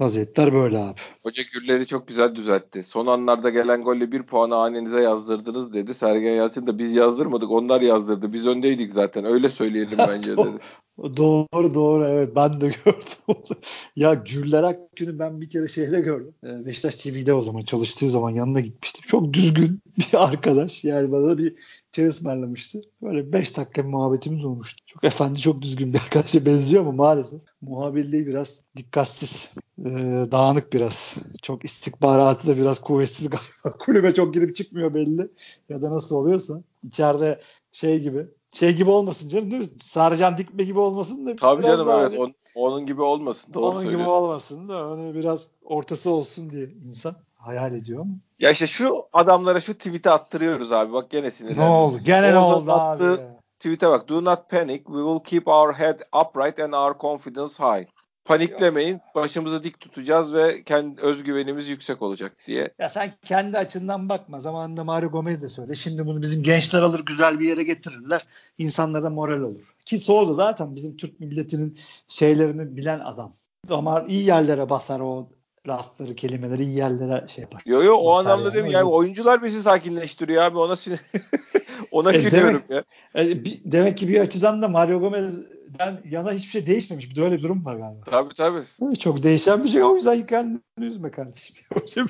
Vaziyetler 0.00 0.52
böyle 0.52 0.78
abi. 0.78 1.00
Hoca 1.22 1.42
Gürler'i 1.52 1.86
çok 1.86 2.08
güzel 2.08 2.34
düzeltti. 2.34 2.82
Son 2.82 3.06
anlarda 3.06 3.50
gelen 3.50 3.82
golle 3.82 4.12
bir 4.12 4.22
puanı 4.22 4.54
hanenize 4.54 5.00
yazdırdınız 5.00 5.74
dedi. 5.74 5.94
Sergen 5.94 6.32
Yalçın 6.32 6.66
da 6.66 6.78
biz 6.78 6.96
yazdırmadık 6.96 7.50
onlar 7.50 7.80
yazdırdı. 7.80 8.32
Biz 8.32 8.46
öndeydik 8.46 8.92
zaten 8.92 9.24
öyle 9.24 9.48
söyleyelim 9.50 9.98
bence 10.08 10.36
dedi. 10.36 10.58
Doğru 10.98 11.74
doğru 11.74 12.04
evet 12.04 12.36
ben 12.36 12.60
de 12.60 12.66
gördüm. 12.84 13.56
ya 13.96 14.14
Gürler 14.14 14.62
Akgün'ü 14.62 15.18
ben 15.18 15.40
bir 15.40 15.50
kere 15.50 15.68
şeyde 15.68 16.00
gördüm. 16.00 16.34
Ee, 16.44 16.66
Beşiktaş 16.66 16.96
TV'de 16.96 17.34
o 17.34 17.40
zaman 17.40 17.62
çalıştığı 17.62 18.10
zaman 18.10 18.30
yanına 18.30 18.60
gitmiştim. 18.60 19.04
Çok 19.08 19.32
düzgün 19.32 19.82
bir 19.98 20.08
arkadaş. 20.12 20.84
Yani 20.84 21.12
bana 21.12 21.28
da 21.28 21.38
bir 21.38 21.54
çay 21.92 22.06
ısmarlamıştı. 22.06 22.80
Böyle 23.02 23.32
5 23.32 23.56
dakika 23.56 23.82
muhabbetimiz 23.82 24.44
olmuştu. 24.44 24.84
Çok 24.86 25.04
efendi, 25.04 25.40
çok 25.40 25.62
düzgün 25.62 25.92
bir 25.92 25.98
arkadaşa 25.98 26.46
benziyor 26.46 26.82
ama 26.82 26.92
maalesef 26.92 27.40
muhabirliği 27.60 28.26
biraz 28.26 28.60
dikkatsiz, 28.76 29.50
e, 29.78 29.90
dağınık 30.32 30.72
biraz. 30.72 31.14
Çok 31.42 31.64
istikbaratı 31.64 32.48
da 32.48 32.56
biraz 32.56 32.78
kuvvetsiz 32.80 33.30
galiba. 33.30 33.78
Kulübe 33.78 34.14
çok 34.14 34.34
girip 34.34 34.56
çıkmıyor 34.56 34.94
belli. 34.94 35.28
Ya 35.68 35.82
da 35.82 35.90
nasıl 35.90 36.16
oluyorsa. 36.16 36.62
içeride 36.84 37.40
şey 37.72 38.00
gibi 38.00 38.26
şey 38.52 38.72
gibi 38.76 38.90
olmasın 38.90 39.28
canım 39.28 39.50
değil 39.50 39.62
mi? 39.62 39.68
Sarcan 39.80 40.38
Dikme 40.38 40.64
gibi 40.64 40.78
olmasın 40.78 41.26
da. 41.26 41.36
Tabii 41.36 41.62
canım 41.62 41.88
evet. 41.90 42.02
Hani, 42.02 42.18
on, 42.18 42.34
onun 42.54 42.86
gibi 42.86 43.02
olmasın. 43.02 43.54
Doğru 43.54 43.66
onun 43.66 43.90
gibi 43.90 44.02
olmasın 44.02 44.68
da 44.68 44.88
onu 44.88 45.14
biraz 45.14 45.46
ortası 45.64 46.10
olsun 46.10 46.50
diye 46.50 46.66
insan 46.86 47.16
hayal 47.34 47.74
ediyor 47.74 48.04
mu? 48.04 48.18
Ya 48.38 48.50
işte 48.50 48.66
şu 48.66 48.94
adamlara 49.12 49.60
şu 49.60 49.74
tweet'i 49.74 50.10
attırıyoruz 50.10 50.72
abi. 50.72 50.92
Bak 50.92 51.10
gene 51.10 51.30
sinirlendim. 51.30 51.64
Ne 51.64 51.68
oldu? 51.68 51.98
Gene 52.02 52.32
ne 52.32 52.38
oldu 52.38 52.72
abi? 52.72 53.20
Tweet'e 53.58 53.88
bak. 53.88 54.08
Do 54.08 54.24
not 54.24 54.50
panic. 54.50 54.84
We 54.84 54.98
will 54.98 55.20
keep 55.24 55.48
our 55.48 55.72
head 55.72 56.00
upright 56.20 56.60
and 56.60 56.72
our 56.72 56.98
confidence 56.98 57.54
high. 57.58 57.86
Paniklemeyin. 58.28 59.00
Başımızı 59.14 59.64
dik 59.64 59.80
tutacağız 59.80 60.34
ve 60.34 60.62
kendi 60.62 61.00
özgüvenimiz 61.00 61.68
yüksek 61.68 62.02
olacak 62.02 62.32
diye. 62.46 62.70
Ya 62.78 62.88
sen 62.88 63.12
kendi 63.24 63.58
açından 63.58 64.08
bakma. 64.08 64.40
Zamanında 64.40 64.84
Mario 64.84 65.10
Gomez 65.10 65.42
de 65.42 65.48
söyle. 65.48 65.74
Şimdi 65.74 66.06
bunu 66.06 66.22
bizim 66.22 66.42
gençler 66.42 66.82
alır 66.82 67.00
güzel 67.00 67.40
bir 67.40 67.48
yere 67.48 67.62
getirirler. 67.62 68.26
İnsanlara 68.58 69.10
moral 69.10 69.40
olur. 69.40 69.74
Ki 69.84 69.98
Souza 69.98 70.34
zaten 70.34 70.76
bizim 70.76 70.96
Türk 70.96 71.20
milletinin 71.20 71.78
şeylerini 72.08 72.76
bilen 72.76 73.00
adam. 73.00 73.32
Ama 73.70 74.04
iyi 74.08 74.26
yerlere 74.26 74.70
basar 74.70 75.00
o 75.00 75.28
lafları, 75.68 76.14
kelimeleri 76.14 76.64
iyi 76.64 76.76
yerlere 76.76 77.28
şey 77.28 77.42
yapar. 77.42 77.62
Yo 77.66 77.82
yo 77.82 77.96
o 77.96 78.12
anlamda 78.12 78.44
yani. 78.44 78.54
değil 78.54 78.64
mi? 78.64 78.72
Yani 78.72 78.84
oyuncular 78.84 79.42
bizi 79.42 79.62
sakinleştiriyor 79.62 80.42
abi. 80.42 80.58
Ona 80.58 80.76
sinir 80.76 81.00
ona 81.90 82.12
e, 82.12 82.22
gülüyorum 82.22 82.62
demek, 82.68 82.86
ya. 83.14 83.22
E, 83.24 83.44
bir, 83.44 83.60
demek 83.64 83.98
ki 83.98 84.08
bir 84.08 84.20
açıdan 84.20 84.62
da 84.62 84.68
Mario 84.68 85.00
Gomez'den 85.00 85.98
yana 86.10 86.32
hiçbir 86.32 86.50
şey 86.50 86.66
değişmemiş. 86.66 87.10
Bir 87.10 87.16
de 87.16 87.22
öyle 87.22 87.36
bir 87.36 87.42
durum 87.42 87.64
var 87.64 87.76
galiba. 87.76 88.04
Tabii 88.04 88.34
tabii. 88.34 88.96
Çok 88.98 89.22
değişen 89.22 89.64
bir 89.64 89.68
şey. 89.68 89.84
O 89.84 89.96
yüzden 89.96 90.26
kendini 90.26 90.60
üzme 90.78 91.10
kardeşim. 91.10 91.56
O 91.82 91.86
şey 91.86 92.02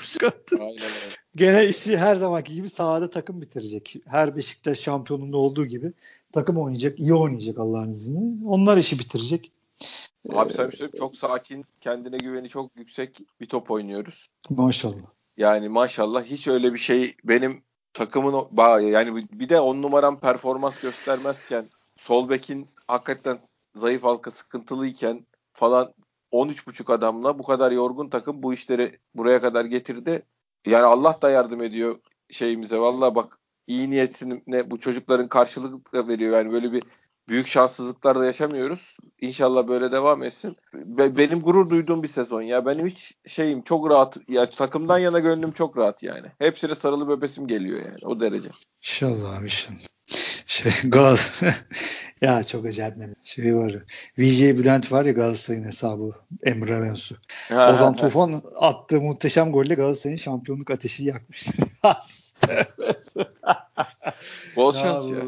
Aynen 0.53 0.71
öyle. 0.71 1.15
Gene 1.37 1.67
işi 1.67 1.97
her 1.97 2.17
zamanki 2.17 2.55
gibi 2.55 2.69
sahada 2.69 3.11
takım 3.11 3.41
bitirecek. 3.41 3.97
Her 4.07 4.37
Beşiktaş 4.37 4.79
şampiyonunda 4.79 5.37
olduğu 5.37 5.67
gibi 5.67 5.93
takım 6.33 6.59
oynayacak, 6.59 6.99
iyi 6.99 7.15
oynayacak 7.15 7.59
Allah'ın 7.59 7.91
izniyle. 7.91 8.47
Onlar 8.47 8.77
işi 8.77 8.99
bitirecek. 8.99 9.53
Abi 10.33 10.53
sen 10.53 10.71
bir 10.71 10.91
çok 10.99 11.17
sakin, 11.17 11.65
kendine 11.81 12.17
güveni 12.17 12.49
çok 12.49 12.77
yüksek 12.77 13.21
bir 13.41 13.47
top 13.47 13.71
oynuyoruz. 13.71 14.31
Maşallah. 14.51 15.07
Yani 15.37 15.69
maşallah 15.69 16.25
hiç 16.25 16.49
öyle 16.49 16.75
bir 16.75 16.79
şey 16.79 17.15
benim 17.25 17.63
takımın 17.99 18.49
yani 18.81 19.29
bir 19.33 19.49
de 19.49 19.61
on 19.61 19.83
numaram 19.83 20.21
performans 20.21 20.81
göstermezken 20.81 21.69
sol 21.97 22.29
bekin 22.29 22.67
hakikaten 22.89 23.39
zayıf 23.75 24.05
halka 24.05 24.31
sıkıntılıyken 24.31 25.27
falan 25.53 25.95
13.5 26.33 26.93
adamla 26.93 27.39
bu 27.39 27.43
kadar 27.43 27.73
yorgun 27.73 28.09
takım 28.09 28.43
bu 28.43 28.53
işleri 28.53 28.99
buraya 29.15 29.41
kadar 29.41 29.65
getirdi. 29.65 30.23
Yani 30.67 30.85
Allah 30.85 31.19
da 31.23 31.31
yardım 31.31 31.63
ediyor 31.63 32.01
şeyimize. 32.31 32.79
Valla 32.79 33.15
bak 33.15 33.39
iyi 33.67 33.91
niyetine 33.91 34.71
bu 34.71 34.81
çocukların 34.81 35.29
karşılık 35.29 35.95
veriyor. 35.95 36.33
Yani 36.33 36.53
böyle 36.53 36.73
bir 36.73 36.83
büyük 37.29 37.47
şanssızlıklar 37.47 38.19
da 38.19 38.25
yaşamıyoruz. 38.27 38.97
İnşallah 39.21 39.69
böyle 39.69 39.93
devam 39.93 40.23
etsin. 40.23 40.57
Be- 40.75 41.19
benim 41.19 41.41
gurur 41.41 41.71
duyduğum 41.71 42.03
bir 42.03 42.09
sezon 42.09 42.43
ya. 42.43 42.67
Benim 42.67 42.87
hiç 42.87 43.15
şeyim 43.27 43.63
çok 43.63 43.91
rahat. 43.91 44.17
Ya 44.29 44.51
takımdan 44.51 44.99
yana 44.99 45.19
gönlüm 45.19 45.53
çok 45.53 45.77
rahat 45.77 46.03
yani. 46.03 46.27
Hepsine 46.39 46.75
sarılı 46.75 47.13
öpesim 47.13 47.47
geliyor 47.47 47.79
yani 47.85 47.99
o 48.03 48.21
derece. 48.21 48.49
İnşallah 48.83 49.43
inşallah. 49.43 49.79
Şey 50.47 50.73
Gaz 50.85 51.43
ya 52.23 52.43
çok 52.43 52.67
acayip 52.67 52.97
meme. 52.97 53.15
Şey 53.25 53.57
var. 53.57 53.75
VJ 54.19 54.41
Bülent 54.43 54.93
var 54.93 55.05
ya 55.05 55.13
Galatasaray'ın 55.13 55.65
hesabı 55.65 56.13
Emre 56.43 56.79
Mensu. 56.79 57.17
Ozan 57.51 57.97
Tufan 57.97 58.43
attığı 58.57 59.01
muhteşem 59.01 59.53
golle 59.53 59.75
Galatasaray'ın 59.75 60.17
şampiyonluk 60.17 60.71
ateşi 60.71 61.05
yakmış. 61.05 61.47
Bol 64.57 64.73
şans 64.73 65.11
ya. 65.11 65.27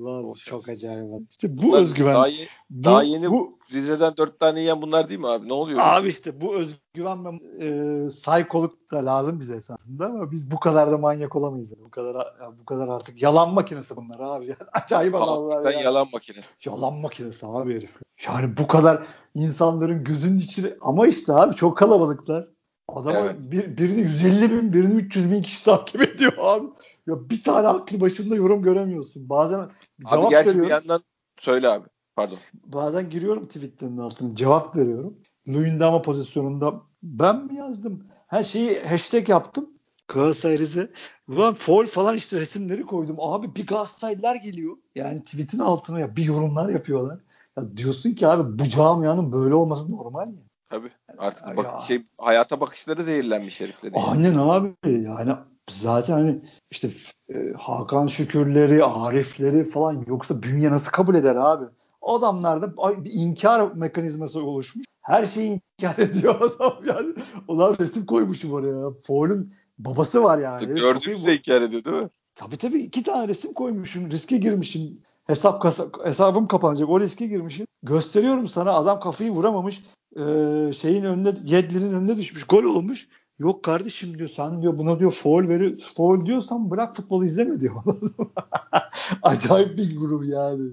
Bol 0.00 0.34
çok 0.34 0.68
acayip. 0.68 1.30
İşte 1.30 1.58
bu 1.58 1.62
bunlar 1.62 1.80
özgüven. 1.80 2.14
Daha, 2.14 2.26
ye, 2.26 2.48
bu, 2.70 2.84
daha 2.84 3.02
yeni 3.02 3.30
bu, 3.30 3.58
Rize'den 3.72 4.16
dört 4.16 4.40
tane 4.40 4.60
yiyen 4.60 4.82
bunlar 4.82 5.08
değil 5.08 5.20
mi 5.20 5.28
abi? 5.28 5.48
Ne 5.48 5.52
oluyor? 5.52 5.80
Abi 5.82 6.08
işte 6.08 6.40
bu 6.40 6.54
özgüven 6.54 7.24
ve 7.24 7.30
e, 7.66 8.10
saykoluk 8.10 8.92
da 8.92 9.06
lazım 9.06 9.40
bize 9.40 9.56
esasında 9.56 10.06
ama 10.06 10.30
biz 10.30 10.50
bu 10.50 10.60
kadar 10.60 10.92
da 10.92 10.98
manyak 10.98 11.36
olamayız. 11.36 11.72
Bu 11.84 11.90
kadar 11.90 12.34
bu 12.60 12.64
kadar 12.64 12.88
artık 12.88 13.22
yalan 13.22 13.54
makinesi 13.54 13.96
bunlar 13.96 14.20
abi. 14.20 14.46
Yani 14.46 14.56
acayip 14.72 15.14
adamlar. 15.14 15.72
Yani. 15.72 15.84
yalan 15.84 16.06
makinesi. 16.12 16.46
Yalan 16.64 16.94
makinesi 16.94 17.46
abi 17.46 17.74
herif. 17.74 17.90
Yani 18.26 18.56
bu 18.56 18.66
kadar 18.66 19.06
insanların 19.34 20.04
gözünün 20.04 20.38
içine 20.38 20.68
ama 20.80 21.06
işte 21.06 21.32
abi 21.32 21.54
çok 21.54 21.78
kalabalıklar. 21.78 22.48
Adama 22.88 23.18
evet. 23.18 23.36
bir, 23.50 23.76
birini 23.76 24.00
150 24.00 24.50
bin, 24.50 24.72
birini 24.72 24.94
300 24.94 25.30
bin 25.30 25.42
kişi 25.42 25.64
takip 25.64 26.02
ediyor 26.02 26.32
abi. 26.38 26.66
Ya 27.06 27.30
bir 27.30 27.42
tane 27.42 27.68
aklı 27.68 28.00
başında 28.00 28.34
yorum 28.34 28.62
göremiyorsun. 28.62 29.28
Bazen 29.28 29.70
cevap 30.10 30.30
gerçi 30.30 30.48
veriyorum. 30.48 30.68
bir 30.68 30.74
yandan 30.74 31.02
söyle 31.38 31.68
abi. 31.68 31.88
Pardon. 32.16 32.38
Bazen 32.64 33.10
giriyorum 33.10 33.46
tweetlerin 33.46 33.98
altına 33.98 34.34
cevap 34.34 34.76
veriyorum. 34.76 35.18
Luyendama 35.48 36.02
pozisyonunda 36.02 36.82
ben 37.02 37.46
mi 37.46 37.56
yazdım? 37.56 38.06
Her 38.26 38.42
şeyi 38.42 38.84
hashtag 38.84 39.28
yaptım. 39.28 39.70
Galatasaray 40.08 40.58
Rize. 40.58 40.90
Ulan 41.28 41.54
foul 41.54 41.86
falan 41.86 42.16
işte 42.16 42.40
resimleri 42.40 42.82
koydum. 42.82 43.16
Abi 43.18 43.54
bir 43.54 43.66
Galatasaraylılar 43.66 44.36
geliyor. 44.36 44.76
Yani 44.94 45.24
tweetin 45.24 45.58
altına 45.58 46.00
ya 46.00 46.16
bir 46.16 46.24
yorumlar 46.24 46.68
yapıyorlar. 46.68 47.18
Ya 47.56 47.76
diyorsun 47.76 48.12
ki 48.12 48.26
abi 48.28 48.58
bu 48.58 48.64
camianın 48.64 49.32
böyle 49.32 49.54
olması 49.54 49.90
normal 49.90 50.28
ya. 50.28 50.51
Tabii. 50.72 50.90
Artık 51.18 51.48
ya. 51.48 51.56
bak 51.56 51.80
şey 51.80 52.02
hayata 52.18 52.60
bakışları 52.60 53.04
zehirlenmiş 53.04 53.60
heriflerin. 53.60 53.94
Aynen 53.94 54.36
abi. 54.36 54.74
Yani 54.84 55.32
zaten 55.70 56.14
hani 56.14 56.40
işte 56.70 56.90
e, 57.34 57.52
Hakan 57.58 58.06
Şükürleri, 58.06 58.84
Arifleri 58.84 59.64
falan 59.64 60.04
yoksa 60.06 60.42
bünye 60.42 60.70
nasıl 60.70 60.90
kabul 60.90 61.14
eder 61.14 61.36
abi? 61.36 61.64
Adamlarda 62.02 62.76
bir 63.04 63.10
inkar 63.12 63.72
mekanizması 63.72 64.44
oluşmuş. 64.44 64.86
Her 65.02 65.26
şeyi 65.26 65.60
inkar 65.78 65.98
ediyor 66.02 66.40
adam 66.40 66.76
yani. 66.86 67.14
Ulan 67.48 67.76
resim 67.80 68.06
koymuşum 68.06 68.52
oraya. 68.52 68.90
Foul'ün 69.06 69.54
babası 69.78 70.22
var 70.22 70.38
yani. 70.38 70.74
Gördüğünüzde 70.74 71.36
inkar 71.36 71.62
ediyor 71.62 71.84
değil 71.84 71.96
mi? 71.96 72.08
Tabii 72.34 72.56
tabii. 72.56 72.78
iki 72.78 73.02
tane 73.02 73.28
resim 73.28 73.52
koymuşum. 73.52 74.10
Riske 74.10 74.36
girmişim. 74.36 75.00
Hesap 75.26 75.62
kasa, 75.62 75.86
hesabım 76.04 76.48
kapanacak. 76.48 76.88
O 76.88 77.00
riske 77.00 77.26
girmişim. 77.26 77.66
Gösteriyorum 77.82 78.48
sana. 78.48 78.72
Adam 78.72 79.00
kafayı 79.00 79.30
vuramamış. 79.30 79.82
Ee, 80.16 80.72
şeyin 80.72 81.04
önünde 81.04 81.34
Yedlin'in 81.44 81.92
önünde 81.92 82.16
düşmüş. 82.16 82.44
Gol 82.44 82.64
olmuş. 82.64 83.08
Yok 83.38 83.64
kardeşim 83.64 84.18
diyor 84.18 84.28
sen 84.28 84.62
diyor 84.62 84.78
buna 84.78 84.98
diyor 84.98 85.12
foul 85.12 85.48
veri 85.48 85.76
foul 85.94 86.26
diyorsan 86.26 86.70
bırak 86.70 86.96
futbolu 86.96 87.24
izleme 87.24 87.60
diyor. 87.60 87.82
Acayip 89.22 89.78
bir 89.78 89.96
grup 89.96 90.26
yani. 90.26 90.70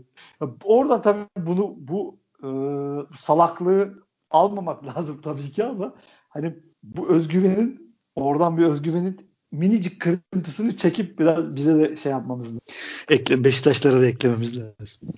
Orada 0.64 1.02
tabii 1.02 1.26
bunu 1.38 1.76
bu 1.78 2.20
e, 2.44 2.50
salaklığı 3.18 4.04
almamak 4.32 4.86
lazım 4.86 5.22
tabii 5.22 5.52
ki 5.52 5.64
ama 5.64 5.94
hani 6.30 6.56
bu 6.84 7.10
özgüvenin 7.10 7.96
oradan 8.16 8.58
bir 8.58 8.64
özgüvenin 8.64 9.30
minicik 9.52 10.02
kırıntısını 10.02 10.78
çekip 10.78 11.20
biraz 11.20 11.56
bize 11.56 11.80
de 11.80 11.96
şey 11.96 12.12
yapmamız 12.12 12.48
lazım. 12.48 12.62
Ekle, 13.10 13.44
Beşiktaşlara 13.44 14.02
da 14.02 14.06
eklememiz 14.06 14.58
lazım. 14.58 15.10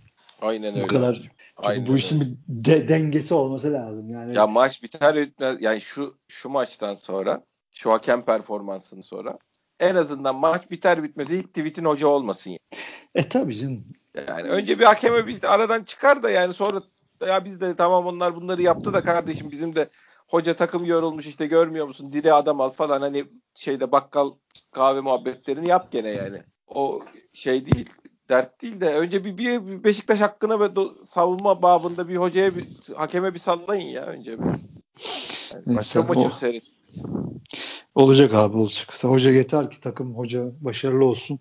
Aynen 0.41 0.73
öyle. 0.73 0.83
Bu 0.83 0.87
kadar. 0.87 1.31
Aynen 1.61 1.87
bu 1.87 1.97
işin 1.97 2.39
bir 2.47 2.65
de, 2.65 2.87
dengesi 2.87 3.33
olması 3.33 3.73
lazım. 3.73 4.09
Yani 4.09 4.35
ya 4.35 4.47
maç 4.47 4.83
biter 4.83 5.27
yani 5.59 5.81
şu 5.81 6.15
şu 6.27 6.49
maçtan 6.49 6.93
sonra 6.93 7.43
şu 7.71 7.91
hakem 7.91 8.21
performansını 8.21 9.03
sonra 9.03 9.37
en 9.79 9.95
azından 9.95 10.35
maç 10.35 10.71
biter 10.71 11.03
bitmez 11.03 11.29
ilk 11.29 11.47
tweetin 11.47 11.85
hoca 11.85 12.07
olmasın. 12.07 12.49
Yani. 12.49 12.59
E 13.15 13.29
tabii 13.29 13.55
canım. 13.55 13.85
Yani 14.27 14.49
önce 14.49 14.79
bir 14.79 14.83
hakeme 14.83 15.27
bir 15.27 15.53
aradan 15.53 15.83
çıkar 15.83 16.23
da 16.23 16.29
yani 16.29 16.53
sonra 16.53 16.83
ya 17.27 17.45
biz 17.45 17.61
de 17.61 17.75
tamam 17.75 18.05
onlar 18.05 18.35
bunları 18.35 18.61
yaptı 18.61 18.93
da 18.93 19.03
kardeşim 19.03 19.51
bizim 19.51 19.75
de 19.75 19.89
hoca 20.27 20.53
takım 20.53 20.85
yorulmuş 20.85 21.27
işte 21.27 21.47
görmüyor 21.47 21.87
musun 21.87 22.13
diri 22.13 22.33
adam 22.33 22.61
al 22.61 22.69
falan 22.69 23.01
hani 23.01 23.25
şeyde 23.55 23.91
bakkal 23.91 24.29
kahve 24.71 25.01
muhabbetlerini 25.01 25.69
yap 25.69 25.91
gene 25.91 26.09
yani. 26.09 26.41
O 26.67 27.01
şey 27.33 27.65
değil 27.65 27.89
dert 28.31 28.61
değil 28.61 28.81
de 28.81 28.95
önce 28.95 29.25
bir, 29.25 29.37
bir 29.37 29.83
Beşiktaş 29.83 30.21
hakkına 30.21 30.59
ve 30.59 30.69
savunma 31.09 31.61
babında 31.61 32.07
bir 32.07 32.15
hocaya 32.15 32.55
bir 32.55 32.67
hakeme 32.95 33.33
bir 33.33 33.39
sallayın 33.39 33.87
ya 33.87 34.05
önce 34.05 34.39
bir. 34.39 34.45
Yani 34.45 35.77
başka 35.77 36.03
maçı 36.03 36.27
o... 36.27 36.29
seyret. 36.29 36.63
Olacak 37.95 38.33
abi 38.33 38.57
olacak. 38.57 39.03
Hoca 39.03 39.31
yeter 39.31 39.71
ki 39.71 39.81
takım 39.81 40.17
hoca 40.17 40.51
başarılı 40.61 41.05
olsun. 41.05 41.39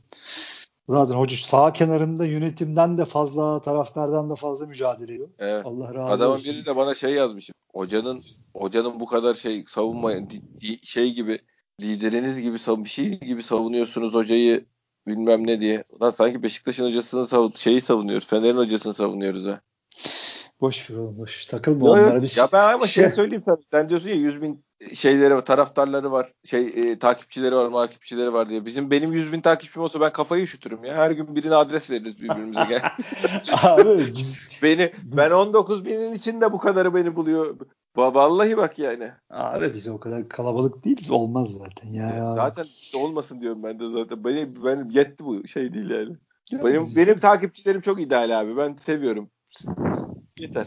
Zaten 0.89 1.15
hoca 1.15 1.37
sağ 1.37 1.73
kenarında 1.73 2.27
yönetimden 2.27 2.99
de 2.99 3.05
fazla, 3.05 3.61
taraftardan 3.61 4.31
da 4.31 4.35
fazla 4.35 4.67
mücadele 4.67 5.13
ediyor. 5.13 5.29
Evet. 5.39 5.67
Allah 5.67 5.95
razı 5.95 6.13
Adamın 6.13 6.35
olsun. 6.35 6.53
biri 6.53 6.67
de 6.67 6.77
bana 6.77 6.95
şey 6.95 7.15
yazmış. 7.15 7.51
Hocanın 7.75 8.25
hocanın 8.55 9.01
bu 9.01 9.07
kadar 9.07 9.35
şey 9.35 9.65
savunma 9.67 10.13
şey 10.83 11.13
gibi 11.15 11.39
lideriniz 11.81 12.41
gibi 12.41 12.85
bir 12.85 12.89
şey 12.89 13.21
gibi 13.21 13.43
savunuyorsunuz 13.43 14.15
hocayı 14.15 14.65
bilmem 15.07 15.47
ne 15.47 15.61
diye. 15.61 15.85
Lan 16.03 16.11
sanki 16.11 16.43
Beşiktaş'ın 16.43 16.87
hocasını 16.87 17.27
savun 17.27 17.53
şeyi 17.57 17.81
savunuyoruz. 17.81 18.27
Fener'in 18.27 18.57
hocasını 18.57 18.95
savunuyoruz 18.95 19.47
ha. 19.47 19.61
Boş 20.61 20.91
ver 20.91 20.97
oğlum 20.97 21.19
boş. 21.19 21.47
Takılma 21.47 21.87
Yo, 21.87 21.93
onlara. 21.93 22.23
Bir 22.23 22.37
ya 22.37 22.49
ben 22.53 22.75
ama 22.75 22.87
şey, 22.87 23.05
şey 23.05 23.11
söyleyeyim 23.11 23.43
sana. 23.47 23.57
Sen 23.71 23.89
diyorsun 23.89 24.09
ya 24.09 24.15
100 24.15 24.43
bin 24.43 24.65
şeyleri 24.95 25.45
taraftarları 25.45 26.13
var. 26.13 26.33
Şey 26.45 26.67
e, 26.67 26.99
takipçileri 26.99 27.57
var, 27.57 27.71
takipçileri 27.71 28.33
var 28.33 28.49
diye. 28.49 28.65
Bizim 28.65 28.91
benim 28.91 29.13
100 29.13 29.33
bin 29.33 29.41
takipçim 29.41 29.83
olsa 29.83 30.01
ben 30.01 30.13
kafayı 30.13 30.43
üşütürüm 30.43 30.85
ya. 30.85 30.95
Her 30.95 31.11
gün 31.11 31.37
birine 31.37 31.55
adres 31.55 31.91
veririz 31.91 32.23
birbirimize. 32.23 32.65
Gel. 32.69 32.83
Abi 33.63 34.03
beni 34.63 34.93
ben 35.03 35.31
19 35.31 35.85
binin 35.85 36.13
içinde 36.13 36.53
bu 36.53 36.59
kadarı 36.59 36.95
beni 36.95 37.17
buluyor. 37.17 37.57
Vallahi 37.97 38.57
bak 38.57 38.79
yani. 38.79 39.11
Abi 39.31 39.75
biz 39.75 39.89
o 39.89 40.01
kadar 40.01 40.29
kalabalık 40.29 40.85
değiliz. 40.85 41.11
Olmaz 41.11 41.51
zaten 41.51 41.93
ya. 41.93 42.35
Zaten 42.35 42.67
olmasın 42.97 43.41
diyorum 43.41 43.63
ben 43.63 43.81
de 43.81 43.91
zaten. 43.91 44.25
Benim, 44.25 44.65
benim 44.65 44.91
yetti 44.91 45.25
bu 45.25 45.49
şey 45.49 45.75
değil 45.75 45.91
yani. 45.91 46.17
Ya 46.51 46.65
benim 46.65 46.87
biz... 46.87 46.97
benim 46.97 47.19
takipçilerim 47.19 47.81
çok 47.81 48.01
ideal 48.01 48.41
abi. 48.41 48.57
Ben 48.57 48.77
seviyorum. 48.87 49.31
Yeter. 50.39 50.67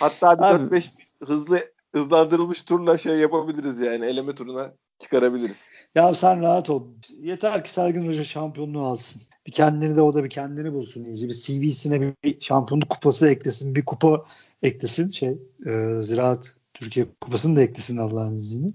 Hatta 0.00 0.38
bir 0.38 0.44
4-5 0.44 0.88
hızlı 1.24 1.60
hızlandırılmış 1.94 2.62
turla 2.62 2.98
şey 2.98 3.16
yapabiliriz 3.16 3.80
yani. 3.80 4.04
Eleme 4.04 4.34
turuna 4.34 4.72
çıkarabiliriz. 4.98 5.68
Ya 5.94 6.14
sen 6.14 6.40
rahat 6.40 6.70
ol. 6.70 6.84
Yeter 7.18 7.64
ki 7.64 7.70
Sergin 7.70 8.08
Hoca 8.08 8.24
şampiyonluğu 8.24 8.84
alsın. 8.84 9.22
Bir 9.46 9.52
kendini 9.52 9.96
de 9.96 10.02
o 10.02 10.14
da 10.14 10.24
bir 10.24 10.30
kendini 10.30 10.72
bulsun 10.72 11.04
iyice. 11.04 11.28
Bir 11.28 11.32
CV'sine 11.32 12.14
bir 12.24 12.40
şampiyonluk 12.40 12.90
kupası 12.90 13.28
eklesin. 13.28 13.74
Bir 13.74 13.84
kupa 13.84 14.24
eklesin. 14.62 15.10
Şey 15.10 15.38
e, 15.66 16.02
Ziraat 16.02 16.54
Türkiye 16.74 17.06
kupasını 17.20 17.56
da 17.56 17.62
eklesin 17.62 17.96
Allah'ın 17.96 18.36
izniyle. 18.36 18.72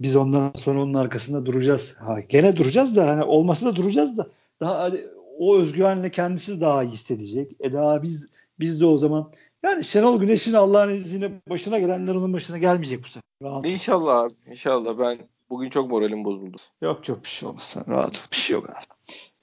Biz 0.00 0.16
ondan 0.16 0.52
sonra 0.54 0.82
onun 0.82 0.94
arkasında 0.94 1.46
duracağız. 1.46 1.94
Ha, 1.98 2.20
gene 2.20 2.56
duracağız 2.56 2.96
da 2.96 3.08
hani 3.08 3.22
olmasa 3.24 3.66
da 3.66 3.76
duracağız 3.76 4.18
da 4.18 4.28
daha 4.60 4.90
o 5.38 5.56
özgüvenle 5.56 6.10
kendisi 6.10 6.60
daha 6.60 6.84
iyi 6.84 6.92
hissedecek. 6.92 7.52
E 7.60 7.72
daha 7.72 8.02
biz 8.02 8.28
biz 8.60 8.80
de 8.80 8.86
o 8.86 8.98
zaman 8.98 9.32
yani 9.62 9.84
Şenol 9.84 10.20
Güneş'in 10.20 10.52
Allah'ın 10.52 10.94
izniyle 10.94 11.32
başına 11.50 11.78
gelenler 11.78 12.14
onun 12.14 12.32
başına 12.32 12.58
gelmeyecek 12.58 13.02
bu 13.04 13.06
sefer. 13.06 13.22
Rahat. 13.42 13.66
İnşallah 13.66 14.16
abi. 14.16 14.34
İnşallah. 14.46 14.98
Ben 14.98 15.18
bugün 15.50 15.70
çok 15.70 15.90
moralim 15.90 16.24
bozuldu. 16.24 16.56
Yok 16.82 17.04
çok 17.04 17.24
bir 17.24 17.28
şey 17.28 17.48
olmaz. 17.48 17.76
Rahat 17.88 18.16
ol. 18.16 18.20
Bir 18.32 18.36
şey 18.36 18.54
yok 18.54 18.70
abi. 18.70 18.84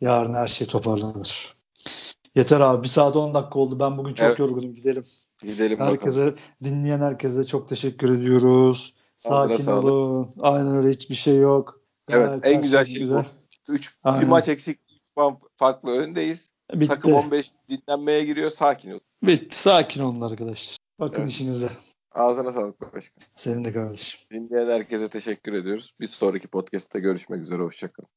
Yarın 0.01 0.33
her 0.33 0.47
şey 0.47 0.67
toparlanır. 0.67 1.55
Yeter 2.35 2.59
abi. 2.59 2.83
Bir 2.83 2.87
saat 2.87 3.15
10 3.15 3.33
dakika 3.33 3.59
oldu. 3.59 3.79
Ben 3.79 3.97
bugün 3.97 4.13
çok 4.13 4.27
evet. 4.27 4.39
yorgunum. 4.39 4.75
Gidelim. 4.75 5.03
Gidelim 5.43 5.79
Herkese, 5.79 6.21
bakalım. 6.21 6.37
dinleyen 6.63 6.99
herkese 6.99 7.43
çok 7.43 7.69
teşekkür 7.69 8.19
ediyoruz. 8.19 8.93
Sakin 9.17 9.67
olun. 9.67 10.33
Aynen 10.39 10.77
öyle. 10.77 10.89
Hiçbir 10.89 11.15
şey 11.15 11.37
yok. 11.37 11.81
Evet. 12.09 12.27
Gayet 12.27 12.45
en 12.45 12.61
güzel 12.61 12.85
şey 12.85 13.01
güzel. 13.01 13.25
bu. 13.67 13.73
3 13.73 13.95
bir 14.05 14.27
maç 14.27 14.49
eksik. 14.49 14.79
farklı 15.55 15.91
öndeyiz. 15.91 16.53
Bitti. 16.73 16.87
Takım 16.87 17.13
15 17.13 17.51
dinlenmeye 17.69 18.25
giriyor. 18.25 18.49
Sakin 18.49 18.91
ol. 18.91 18.99
Bitti. 19.23 19.59
Sakin 19.59 20.03
olun 20.03 20.21
arkadaşlar. 20.21 20.77
Bakın 20.99 21.21
evet. 21.21 21.31
işinize. 21.31 21.69
Ağzına 22.11 22.51
sağlık 22.51 22.81
başkan. 22.81 23.23
Senin 23.35 23.65
de 23.65 23.73
kardeşim. 23.73 24.19
Dinleyen 24.31 24.67
herkese 24.67 25.09
teşekkür 25.09 25.53
ediyoruz. 25.53 25.93
Bir 25.99 26.07
sonraki 26.07 26.47
podcast'ta 26.47 26.99
görüşmek 26.99 27.41
üzere. 27.41 27.61
Hoşçakalın. 27.61 28.09